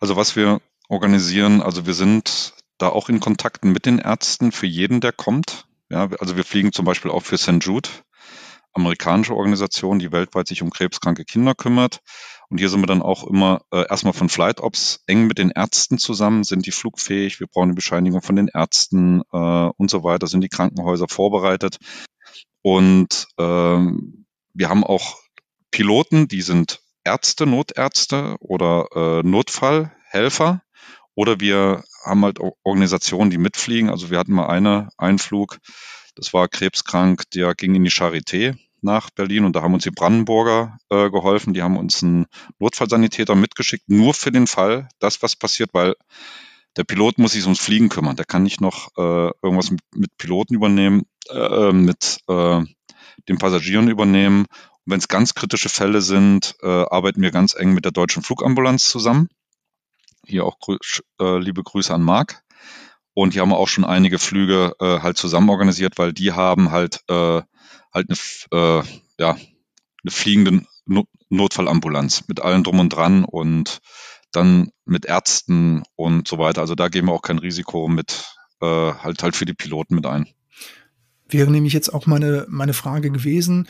Also 0.00 0.16
was 0.16 0.36
wir 0.36 0.60
organisieren, 0.88 1.62
also 1.62 1.86
wir 1.86 1.94
sind 1.94 2.54
da 2.82 2.88
auch 2.88 3.08
in 3.08 3.20
Kontakten 3.20 3.72
mit 3.72 3.86
den 3.86 3.98
Ärzten 3.98 4.52
für 4.52 4.66
jeden, 4.66 5.00
der 5.00 5.12
kommt. 5.12 5.66
Ja, 5.88 6.08
also 6.18 6.36
wir 6.36 6.44
fliegen 6.44 6.72
zum 6.72 6.84
Beispiel 6.84 7.10
auch 7.10 7.22
für 7.22 7.38
St. 7.38 7.58
Jude, 7.60 7.88
amerikanische 8.72 9.36
Organisation, 9.36 9.98
die 9.98 10.10
weltweit 10.10 10.48
sich 10.48 10.62
um 10.62 10.70
krebskranke 10.70 11.24
Kinder 11.24 11.54
kümmert. 11.54 12.00
Und 12.48 12.58
hier 12.58 12.68
sind 12.68 12.80
wir 12.80 12.86
dann 12.86 13.02
auch 13.02 13.26
immer 13.26 13.62
äh, 13.72 13.86
erstmal 13.88 14.12
von 14.12 14.28
Flight 14.28 14.60
Ops 14.60 15.02
eng 15.06 15.26
mit 15.26 15.38
den 15.38 15.50
Ärzten 15.50 15.98
zusammen. 15.98 16.44
Sind 16.44 16.66
die 16.66 16.72
flugfähig? 16.72 17.40
Wir 17.40 17.46
brauchen 17.46 17.68
eine 17.68 17.74
Bescheinigung 17.74 18.20
von 18.20 18.36
den 18.36 18.48
Ärzten 18.48 19.22
äh, 19.32 19.36
und 19.76 19.90
so 19.90 20.02
weiter. 20.02 20.26
Sind 20.26 20.42
die 20.42 20.48
Krankenhäuser 20.48 21.06
vorbereitet? 21.08 21.78
Und 22.62 23.26
ähm, 23.38 24.26
wir 24.54 24.68
haben 24.68 24.84
auch 24.84 25.16
Piloten, 25.70 26.28
die 26.28 26.42
sind 26.42 26.80
Ärzte, 27.04 27.46
Notärzte 27.46 28.36
oder 28.40 28.86
äh, 28.94 29.22
Notfallhelfer. 29.26 30.62
Oder 31.14 31.40
wir 31.40 31.84
haben 32.04 32.24
halt 32.24 32.38
Organisationen, 32.62 33.30
die 33.30 33.38
mitfliegen. 33.38 33.90
Also 33.90 34.10
wir 34.10 34.18
hatten 34.18 34.32
mal 34.32 34.46
eine, 34.46 34.88
einen 34.96 35.18
Flug, 35.18 35.58
das 36.14 36.32
war 36.32 36.48
krebskrank, 36.48 37.30
der 37.30 37.54
ging 37.54 37.74
in 37.74 37.84
die 37.84 37.90
Charité 37.90 38.56
nach 38.82 39.10
Berlin 39.10 39.44
und 39.44 39.54
da 39.54 39.62
haben 39.62 39.74
uns 39.74 39.84
die 39.84 39.90
Brandenburger 39.90 40.78
äh, 40.90 41.08
geholfen. 41.10 41.54
Die 41.54 41.62
haben 41.62 41.76
uns 41.76 42.02
einen 42.02 42.26
Notfallsanitäter 42.58 43.34
mitgeschickt, 43.34 43.88
nur 43.88 44.12
für 44.12 44.32
den 44.32 44.46
Fall, 44.46 44.88
dass 44.98 45.22
was 45.22 45.36
passiert, 45.36 45.70
weil 45.72 45.94
der 46.76 46.84
Pilot 46.84 47.18
muss 47.18 47.32
sich 47.32 47.44
ums 47.44 47.60
Fliegen 47.60 47.88
kümmern. 47.88 48.16
Der 48.16 48.24
kann 48.24 48.42
nicht 48.42 48.60
noch 48.60 48.88
äh, 48.96 49.30
irgendwas 49.42 49.70
mit, 49.70 49.80
mit, 49.94 50.16
Piloten 50.18 50.54
übernehmen, 50.54 51.02
äh, 51.30 51.72
mit 51.72 52.18
äh, 52.28 52.62
den 53.28 53.38
Passagieren 53.38 53.88
übernehmen. 53.88 54.46
Und 54.84 54.92
wenn 54.92 54.98
es 54.98 55.08
ganz 55.08 55.34
kritische 55.34 55.68
Fälle 55.68 56.00
sind, 56.00 56.56
äh, 56.62 56.66
arbeiten 56.66 57.22
wir 57.22 57.30
ganz 57.30 57.54
eng 57.54 57.74
mit 57.74 57.84
der 57.84 57.92
deutschen 57.92 58.22
Flugambulanz 58.22 58.88
zusammen. 58.88 59.28
Hier 60.26 60.44
auch 60.44 60.58
grü 60.58 60.76
äh, 61.20 61.38
liebe 61.38 61.62
Grüße 61.62 61.92
an 61.92 62.02
Marc. 62.02 62.42
Und 63.14 63.32
hier 63.32 63.42
haben 63.42 63.50
wir 63.50 63.58
auch 63.58 63.68
schon 63.68 63.84
einige 63.84 64.18
Flüge 64.18 64.74
äh, 64.80 65.00
halt 65.00 65.18
zusammen 65.18 65.50
organisiert, 65.50 65.98
weil 65.98 66.12
die 66.12 66.32
haben 66.32 66.70
halt 66.70 67.00
äh, 67.08 67.42
halt 67.92 68.08
eine, 68.08 68.18
äh, 68.52 68.82
ja, 69.18 69.30
eine 69.32 70.10
fliegende 70.10 70.62
no 70.86 71.04
Notfallambulanz 71.28 72.24
mit 72.28 72.40
allem 72.40 72.62
drum 72.62 72.78
und 72.78 72.90
dran 72.90 73.24
und 73.24 73.80
dann 74.32 74.70
mit 74.84 75.06
Ärzten 75.06 75.82
und 75.94 76.28
so 76.28 76.38
weiter. 76.38 76.60
Also 76.60 76.74
da 76.74 76.88
gehen 76.88 77.06
wir 77.06 77.12
auch 77.12 77.22
kein 77.22 77.38
Risiko 77.38 77.88
mit 77.88 78.34
äh, 78.60 78.66
halt 78.66 79.22
halt 79.22 79.36
für 79.36 79.44
die 79.44 79.54
Piloten 79.54 79.94
mit 79.94 80.06
ein. 80.06 80.26
Wäre 81.28 81.50
nämlich 81.50 81.72
jetzt 81.72 81.92
auch 81.92 82.06
meine, 82.06 82.46
meine 82.48 82.74
Frage 82.74 83.10
gewesen. 83.10 83.68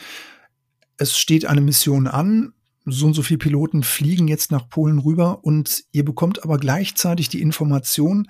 Es 0.97 1.17
steht 1.17 1.45
eine 1.45 1.61
Mission 1.61 2.07
an 2.07 2.53
so 2.85 3.05
und 3.05 3.13
so 3.13 3.21
viele 3.21 3.37
Piloten 3.37 3.83
fliegen 3.83 4.27
jetzt 4.27 4.51
nach 4.51 4.67
Polen 4.67 4.99
rüber 4.99 5.43
und 5.43 5.85
ihr 5.91 6.03
bekommt 6.03 6.43
aber 6.43 6.57
gleichzeitig 6.57 7.29
die 7.29 7.41
Information, 7.41 8.29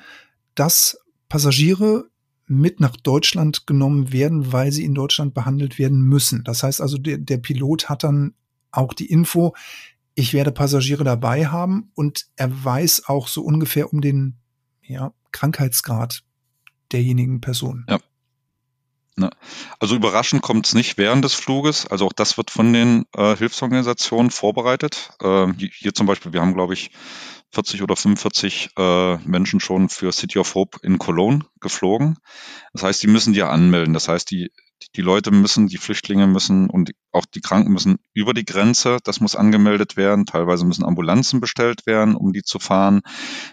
dass 0.55 0.97
Passagiere 1.29 2.05
mit 2.45 2.79
nach 2.79 2.95
Deutschland 2.95 3.65
genommen 3.65 4.11
werden, 4.11 4.51
weil 4.51 4.71
sie 4.71 4.83
in 4.83 4.93
Deutschland 4.93 5.33
behandelt 5.33 5.79
werden 5.79 6.01
müssen. 6.01 6.43
Das 6.43 6.61
heißt 6.61 6.81
also, 6.81 6.97
der, 6.97 7.17
der 7.17 7.37
Pilot 7.37 7.89
hat 7.89 8.03
dann 8.03 8.35
auch 8.71 8.93
die 8.93 9.09
Info, 9.09 9.55
ich 10.15 10.33
werde 10.33 10.51
Passagiere 10.51 11.03
dabei 11.03 11.47
haben 11.47 11.91
und 11.95 12.27
er 12.35 12.63
weiß 12.63 13.07
auch 13.07 13.27
so 13.27 13.41
ungefähr 13.41 13.91
um 13.91 14.01
den 14.01 14.35
ja, 14.83 15.13
Krankheitsgrad 15.31 16.23
derjenigen 16.91 17.41
Person. 17.41 17.85
Ja. 17.89 17.99
Ne? 19.15 19.29
Also 19.79 19.95
überraschend 19.95 20.41
kommt 20.41 20.65
es 20.65 20.73
nicht 20.73 20.97
während 20.97 21.23
des 21.23 21.33
Fluges. 21.33 21.85
Also 21.87 22.07
auch 22.07 22.13
das 22.13 22.37
wird 22.37 22.49
von 22.49 22.73
den 22.73 23.05
äh, 23.15 23.35
Hilfsorganisationen 23.35 24.31
vorbereitet. 24.31 25.11
Äh, 25.21 25.47
hier 25.57 25.93
zum 25.93 26.07
Beispiel, 26.07 26.33
wir 26.33 26.41
haben, 26.41 26.53
glaube 26.53 26.73
ich, 26.73 26.91
40 27.51 27.83
oder 27.83 27.95
45 27.95 28.71
äh, 28.77 29.17
Menschen 29.17 29.59
schon 29.59 29.89
für 29.89 30.11
City 30.11 30.39
of 30.39 30.55
Hope 30.55 30.79
in 30.81 30.97
Cologne 30.97 31.45
geflogen. 31.59 32.17
Das 32.73 32.81
heißt, 32.81 33.03
die 33.03 33.07
müssen 33.07 33.33
die 33.33 33.39
ja 33.39 33.49
anmelden. 33.49 33.93
Das 33.93 34.07
heißt, 34.07 34.31
die, 34.31 34.51
Die 34.95 35.01
Leute 35.01 35.31
müssen, 35.31 35.67
die 35.67 35.77
Flüchtlinge 35.77 36.27
müssen 36.27 36.69
und 36.69 36.91
auch 37.11 37.25
die 37.25 37.41
Kranken 37.41 37.71
müssen 37.71 37.97
über 38.13 38.33
die 38.33 38.45
Grenze. 38.45 38.97
Das 39.03 39.19
muss 39.19 39.35
angemeldet 39.35 39.97
werden. 39.97 40.25
Teilweise 40.25 40.65
müssen 40.65 40.85
Ambulanzen 40.85 41.39
bestellt 41.41 41.85
werden, 41.85 42.15
um 42.15 42.33
die 42.33 42.43
zu 42.43 42.59
fahren. 42.59 43.01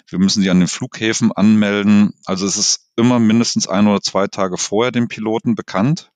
Wir 0.06 0.18
müssen 0.18 0.42
sie 0.42 0.50
an 0.50 0.60
den 0.60 0.68
Flughäfen 0.68 1.32
anmelden. 1.32 2.14
Also 2.24 2.46
es 2.46 2.56
ist 2.56 2.92
immer 2.96 3.18
mindestens 3.18 3.66
ein 3.66 3.86
oder 3.86 4.00
zwei 4.00 4.26
Tage 4.26 4.58
vorher 4.58 4.92
dem 4.92 5.08
Piloten 5.08 5.54
bekannt, 5.54 6.10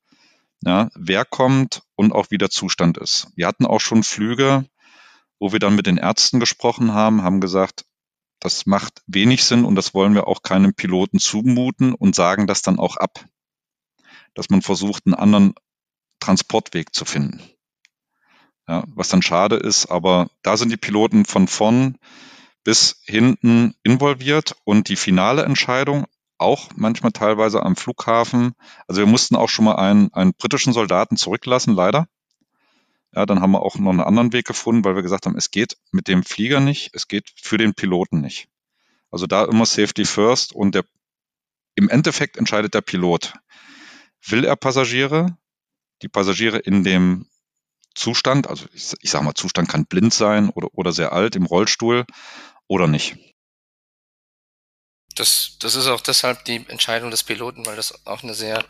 ja, 0.65 0.89
wer 0.95 1.25
kommt 1.25 1.83
und 1.95 2.13
auch 2.13 2.31
wie 2.31 2.39
der 2.39 2.51
Zustand 2.51 2.99
ist. 2.99 3.29
Wir 3.37 3.47
hatten 3.47 3.67
auch 3.67 3.81
schon 3.81 4.03
Flüge, 4.03 4.65
wo 5.39 5.53
wir 5.53 5.59
dann 5.59 5.77
mit 5.77 5.87
den 5.87 5.99
Ärzten 5.99 6.41
gesprochen 6.41 6.93
haben, 6.93 7.23
haben 7.23 7.41
gesagt, 7.41 7.85
das 8.41 8.67
macht 8.67 9.03
wenig 9.07 9.45
Sinn 9.45 9.65
und 9.65 9.75
das 9.75 9.95
wollen 9.95 10.15
wir 10.15 10.29
auch 10.29 10.43
keinem 10.43 10.75
Piloten 10.75 11.19
zumuten 11.19 11.95
und 11.95 12.15
sagen 12.15 12.47
das 12.47 12.63
dann 12.63 12.79
auch 12.79 12.97
ab 12.97 13.27
dass 14.35 14.51
man 14.51 14.63
versucht, 14.63 15.07
einen 15.07 15.15
anderen 15.15 15.55
Transportweg 16.21 16.95
zu 16.95 17.05
finden. 17.05 17.41
Ja, 18.67 18.85
was 18.89 19.09
dann 19.09 19.23
schade 19.23 19.57
ist, 19.57 19.87
aber 19.87 20.29
da 20.43 20.57
sind 20.57 20.71
die 20.71 20.79
Piloten 20.79 21.27
von 21.27 21.49
vorn 21.49 21.99
bis 22.65 23.03
hinten 23.05 23.75
involviert 23.83 24.57
und 24.65 24.89
die 24.89 24.97
finale 24.97 25.45
Entscheidung 25.45 26.07
auch 26.39 26.71
manchmal 26.75 27.13
teilweise 27.13 27.63
am 27.63 27.77
Flughafen. 27.77 28.55
Also 28.89 29.03
wir 29.03 29.07
mussten 29.07 29.37
auch 29.37 29.49
schon 29.49 29.67
mal 29.67 29.77
einen, 29.77 30.13
einen 30.15 30.33
britischen 30.33 30.73
Soldaten 30.73 31.17
zurücklassen, 31.17 31.75
leider. 31.75 32.09
Ja, 33.15 33.27
dann 33.27 33.41
haben 33.41 33.53
wir 33.53 33.63
auch 33.63 33.77
noch 33.77 33.91
einen 33.91 34.01
anderen 34.01 34.33
Weg 34.33 34.47
gefunden, 34.47 34.85
weil 34.85 34.97
wir 34.97 35.03
gesagt 35.03 35.27
haben, 35.27 35.37
es 35.37 35.51
geht 35.51 35.77
mit 35.93 36.09
dem 36.09 36.25
Flieger 36.25 36.61
nicht, 36.61 36.91
es 36.95 37.07
geht 37.07 37.33
für 37.37 37.59
den 37.59 37.75
Piloten 37.75 38.21
nicht. 38.21 38.49
Also 39.11 39.27
da 39.27 39.45
immer 39.45 39.67
Safety 39.67 40.05
First 40.05 40.53
und 40.53 40.75
der, 40.75 40.85
im 41.77 41.89
Endeffekt 41.89 42.37
entscheidet 42.37 42.75
der 42.75 42.81
Pilot 42.81 43.35
will 44.27 44.45
er 44.45 44.57
Passagiere, 44.57 45.37
die 46.03 46.09
Passagiere 46.09 46.59
in 46.59 46.85
dem 46.85 47.29
Zustand, 47.95 48.49
also 48.49 48.67
ich, 48.73 48.93
ich 49.01 49.11
sage 49.11 49.25
mal, 49.25 49.35
Zustand 49.35 49.69
kann 49.69 49.87
blind 49.87 50.13
sein 50.13 50.51
oder, 50.51 50.69
oder 50.73 50.93
sehr 50.93 51.13
alt 51.13 51.37
im 51.37 51.47
Rollstuhl 51.47 52.05
oder 52.67 52.89
nicht. 52.89 53.17
Das, 55.15 55.57
das 55.61 55.77
ist 55.77 55.87
auch 55.87 56.01
deshalb 56.01 56.45
die 56.45 56.65
Entscheidung 56.69 57.11
des 57.11 57.23
Piloten, 57.23 57.65
weil 57.67 57.77
das 57.77 58.05
auch 58.07 58.25
eine 58.25 58.35
sehr 58.35 58.65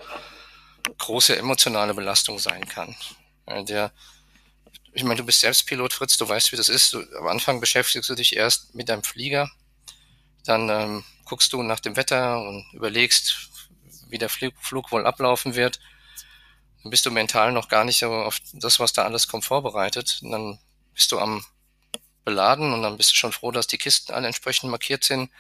große 0.98 1.36
emotionale 1.36 1.94
Belastung 1.94 2.38
sein 2.38 2.68
kann. 2.68 2.94
Der, 3.66 3.92
ich 4.92 5.05
meine, 5.05 5.16
du 5.16 5.24
bist 5.24 5.40
selbst 5.40 5.66
Pilot, 5.66 5.94
Fritz, 5.94 6.18
du 6.18 6.28
weißt, 6.28 6.52
wie 6.52 6.57
das 6.57 6.68
ist. 6.68 6.92
Du, 6.92 7.02
am 7.18 7.28
Anfang 7.28 7.61
beschäftigst 7.61 8.11
du 8.11 8.14
dich 8.14 8.36
erst 8.36 8.74
mit 8.74 8.90
deinem 8.90 9.02
Flieger, 9.02 9.50
dann 10.44 10.68
ähm, 10.68 11.05
guckst 11.24 11.52
du 11.55 11.62
nach 11.62 11.80
dem 11.80 11.96
Wetter 11.96 12.42
und 12.42 12.66
überlegst, 12.74 13.50
wie 14.15 14.19
der 14.19 14.29
Flug, 14.29 14.55
Flug 14.61 14.93
wohl 14.93 15.07
ablaufen 15.07 15.57
wird, 15.57 15.81
dann 16.83 16.91
bist 16.91 17.05
du 17.05 17.11
mental 17.11 17.51
noch 17.51 17.69
gar 17.69 17.85
nicht 17.85 17.99
so 17.99 18.12
auf 18.12 18.39
das, 18.53 18.79
was 18.79 18.93
da 18.93 19.03
alles 19.03 19.27
kommt, 19.27 19.45
vorbereitet. 19.45 20.21
Und 20.23 20.31
dann 20.31 20.61
bist 20.95 21.11
du 21.11 21.19
am 21.19 21.45
Beladen 22.25 22.73
und 22.73 22.83
dann 22.83 22.97
bist 22.97 23.11
du 23.11 23.17
schon 23.17 23.33
froh, 23.33 23.51
dass 23.51 23.67
die 23.67 23.77
Kisten 23.77 24.15
alle 24.15 24.29
entsprechend 24.29 24.71
markiert 24.71 25.03
sind. 25.03 25.31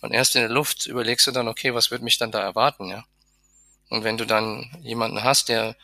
Und 0.00 0.12
erst 0.12 0.36
in 0.36 0.40
der 0.40 0.50
Luft 0.50 0.86
überlegst 0.86 1.26
du 1.26 1.32
dann, 1.32 1.48
okay, 1.48 1.74
was 1.74 1.90
wird 1.90 2.00
mich 2.00 2.16
dann 2.16 2.32
da 2.32 2.40
erwarten, 2.40 2.88
ja? 2.88 3.04
Und 3.90 4.04
wenn 4.04 4.16
du 4.16 4.24
dann 4.24 4.74
jemanden 4.80 5.22
hast, 5.22 5.50
der, 5.50 5.76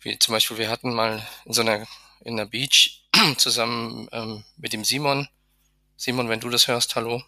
wie 0.00 0.18
zum 0.18 0.32
Beispiel, 0.32 0.58
wir 0.58 0.70
hatten 0.70 0.92
mal 0.92 1.24
in 1.44 1.52
so 1.52 1.60
einer, 1.60 1.86
in 2.24 2.36
der 2.36 2.46
Beach 2.46 3.04
zusammen 3.36 4.08
ähm, 4.10 4.44
mit 4.56 4.72
dem 4.72 4.84
Simon, 4.84 5.28
Simon, 5.96 6.28
wenn 6.28 6.40
du 6.40 6.50
das 6.50 6.66
hörst, 6.66 6.96
hallo, 6.96 7.22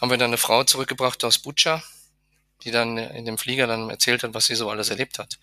haben 0.00 0.10
wir 0.10 0.18
dann 0.18 0.30
eine 0.30 0.36
Frau 0.36 0.64
zurückgebracht 0.64 1.22
aus 1.24 1.38
Bucha, 1.38 1.80
die 2.64 2.70
dann 2.70 2.96
in 2.98 3.24
dem 3.24 3.38
Flieger 3.38 3.66
dann 3.66 3.90
erzählt 3.90 4.22
hat, 4.22 4.34
was 4.34 4.46
sie 4.46 4.54
so 4.54 4.70
alles 4.70 4.90
erlebt 4.90 5.18
hat. 5.18 5.38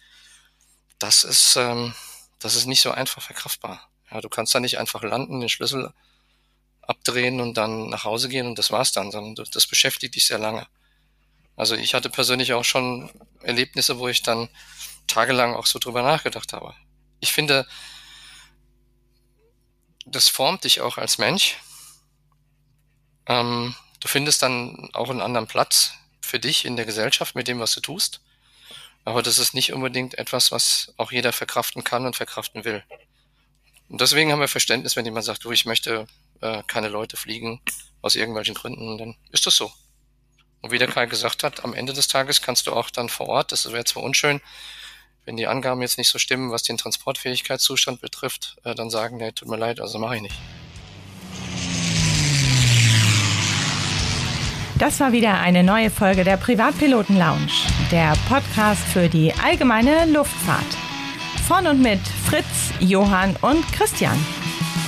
Das 0.99 1.23
ist, 1.23 1.55
ähm, 1.55 1.93
das 2.39 2.55
ist 2.55 2.65
nicht 2.65 2.81
so 2.81 2.91
einfach 2.91 3.21
verkraftbar. 3.21 3.89
Ja, 4.11 4.21
du 4.21 4.29
kannst 4.29 4.55
da 4.55 4.59
nicht 4.59 4.77
einfach 4.79 5.03
landen, 5.03 5.39
den 5.39 5.49
Schlüssel 5.49 5.93
abdrehen 6.81 7.41
und 7.41 7.55
dann 7.55 7.89
nach 7.89 8.05
Hause 8.05 8.29
gehen 8.29 8.47
und 8.47 8.57
das 8.57 8.71
war's 8.71 8.91
dann, 8.93 9.11
sondern 9.11 9.45
das 9.51 9.67
beschäftigt 9.67 10.15
dich 10.15 10.25
sehr 10.25 10.39
lange. 10.39 10.67
Also 11.55 11.75
ich 11.75 11.93
hatte 11.93 12.09
persönlich 12.09 12.53
auch 12.53 12.63
schon 12.63 13.09
Erlebnisse, 13.41 13.99
wo 13.99 14.07
ich 14.07 14.21
dann 14.21 14.47
tagelang 15.07 15.55
auch 15.55 15.65
so 15.65 15.79
drüber 15.79 16.03
nachgedacht 16.03 16.53
habe. 16.53 16.73
Ich 17.19 17.33
finde, 17.33 17.67
das 20.05 20.29
formt 20.29 20.63
dich 20.63 20.81
auch 20.81 20.97
als 20.97 21.17
Mensch. 21.17 21.57
Ähm, 23.25 23.75
du 23.99 24.07
findest 24.07 24.41
dann 24.41 24.89
auch 24.93 25.09
einen 25.09 25.21
anderen 25.21 25.47
Platz 25.47 25.93
für 26.27 26.39
dich 26.39 26.65
in 26.65 26.75
der 26.75 26.85
Gesellschaft 26.85 27.35
mit 27.35 27.47
dem, 27.47 27.59
was 27.59 27.73
du 27.73 27.81
tust. 27.81 28.21
Aber 29.05 29.23
das 29.23 29.39
ist 29.39 29.53
nicht 29.53 29.73
unbedingt 29.73 30.17
etwas, 30.17 30.51
was 30.51 30.93
auch 30.97 31.11
jeder 31.11 31.31
verkraften 31.31 31.83
kann 31.83 32.05
und 32.05 32.15
verkraften 32.15 32.65
will. 32.65 32.83
Und 33.89 34.01
deswegen 34.01 34.31
haben 34.31 34.41
wir 34.41 34.49
Verständnis, 34.49 34.95
wenn 34.95 35.05
jemand 35.05 35.25
sagt, 35.25 35.45
du, 35.45 35.51
ich 35.51 35.65
möchte 35.65 36.07
äh, 36.41 36.61
keine 36.67 36.89
Leute 36.89 37.15
fliegen 37.15 37.61
aus 38.01 38.15
irgendwelchen 38.15 38.53
Gründen, 38.53 38.97
dann 38.97 39.15
ist 39.31 39.45
das 39.45 39.55
so. 39.55 39.71
Und 40.61 40.71
wie 40.71 40.77
der 40.77 40.89
Kai 40.89 41.05
gesagt 41.05 41.43
hat, 41.43 41.63
am 41.63 41.73
Ende 41.73 41.93
des 41.93 42.07
Tages 42.07 42.41
kannst 42.41 42.67
du 42.67 42.73
auch 42.73 42.89
dann 42.89 43.09
vor 43.09 43.29
Ort, 43.29 43.51
das 43.51 43.71
wäre 43.71 43.85
zwar 43.85 44.03
unschön, 44.03 44.41
wenn 45.25 45.37
die 45.37 45.47
Angaben 45.47 45.81
jetzt 45.81 45.97
nicht 45.97 46.09
so 46.09 46.19
stimmen, 46.19 46.51
was 46.51 46.63
den 46.63 46.77
Transportfähigkeitszustand 46.77 48.01
betrifft, 48.01 48.57
äh, 48.63 48.75
dann 48.75 48.89
sagen, 48.89 49.17
nee, 49.17 49.31
tut 49.31 49.47
mir 49.47 49.57
leid, 49.57 49.79
also 49.79 49.99
mache 49.99 50.17
ich 50.17 50.21
nicht. 50.21 50.35
Das 54.79 54.99
war 54.99 55.11
wieder 55.11 55.39
eine 55.39 55.63
neue 55.63 55.89
Folge 55.89 56.23
der 56.23 56.37
Privatpiloten 56.37 57.17
Lounge, 57.17 57.51
der 57.91 58.13
Podcast 58.29 58.83
für 58.83 59.09
die 59.09 59.33
allgemeine 59.43 60.05
Luftfahrt. 60.05 60.67
Von 61.47 61.65
und 61.65 61.81
mit 61.81 61.99
Fritz, 62.29 62.71
Johann 62.79 63.35
und 63.41 63.65
Christian. 63.71 64.17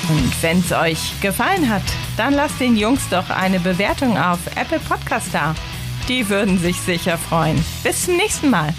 Und 0.09 0.43
wenn 0.43 0.59
es 0.59 0.71
euch 0.71 1.19
gefallen 1.21 1.69
hat, 1.69 1.81
dann 2.17 2.35
lasst 2.35 2.59
den 2.59 2.77
Jungs 2.77 3.09
doch 3.09 3.31
eine 3.31 3.59
Bewertung 3.59 4.15
auf 4.15 4.39
Apple 4.55 4.79
Podcast 4.79 5.29
da. 5.33 5.55
Die 6.07 6.29
würden 6.29 6.59
sich 6.59 6.79
sicher 6.79 7.17
freuen. 7.17 7.63
Bis 7.83 8.05
zum 8.05 8.15
nächsten 8.15 8.51
Mal. 8.51 8.71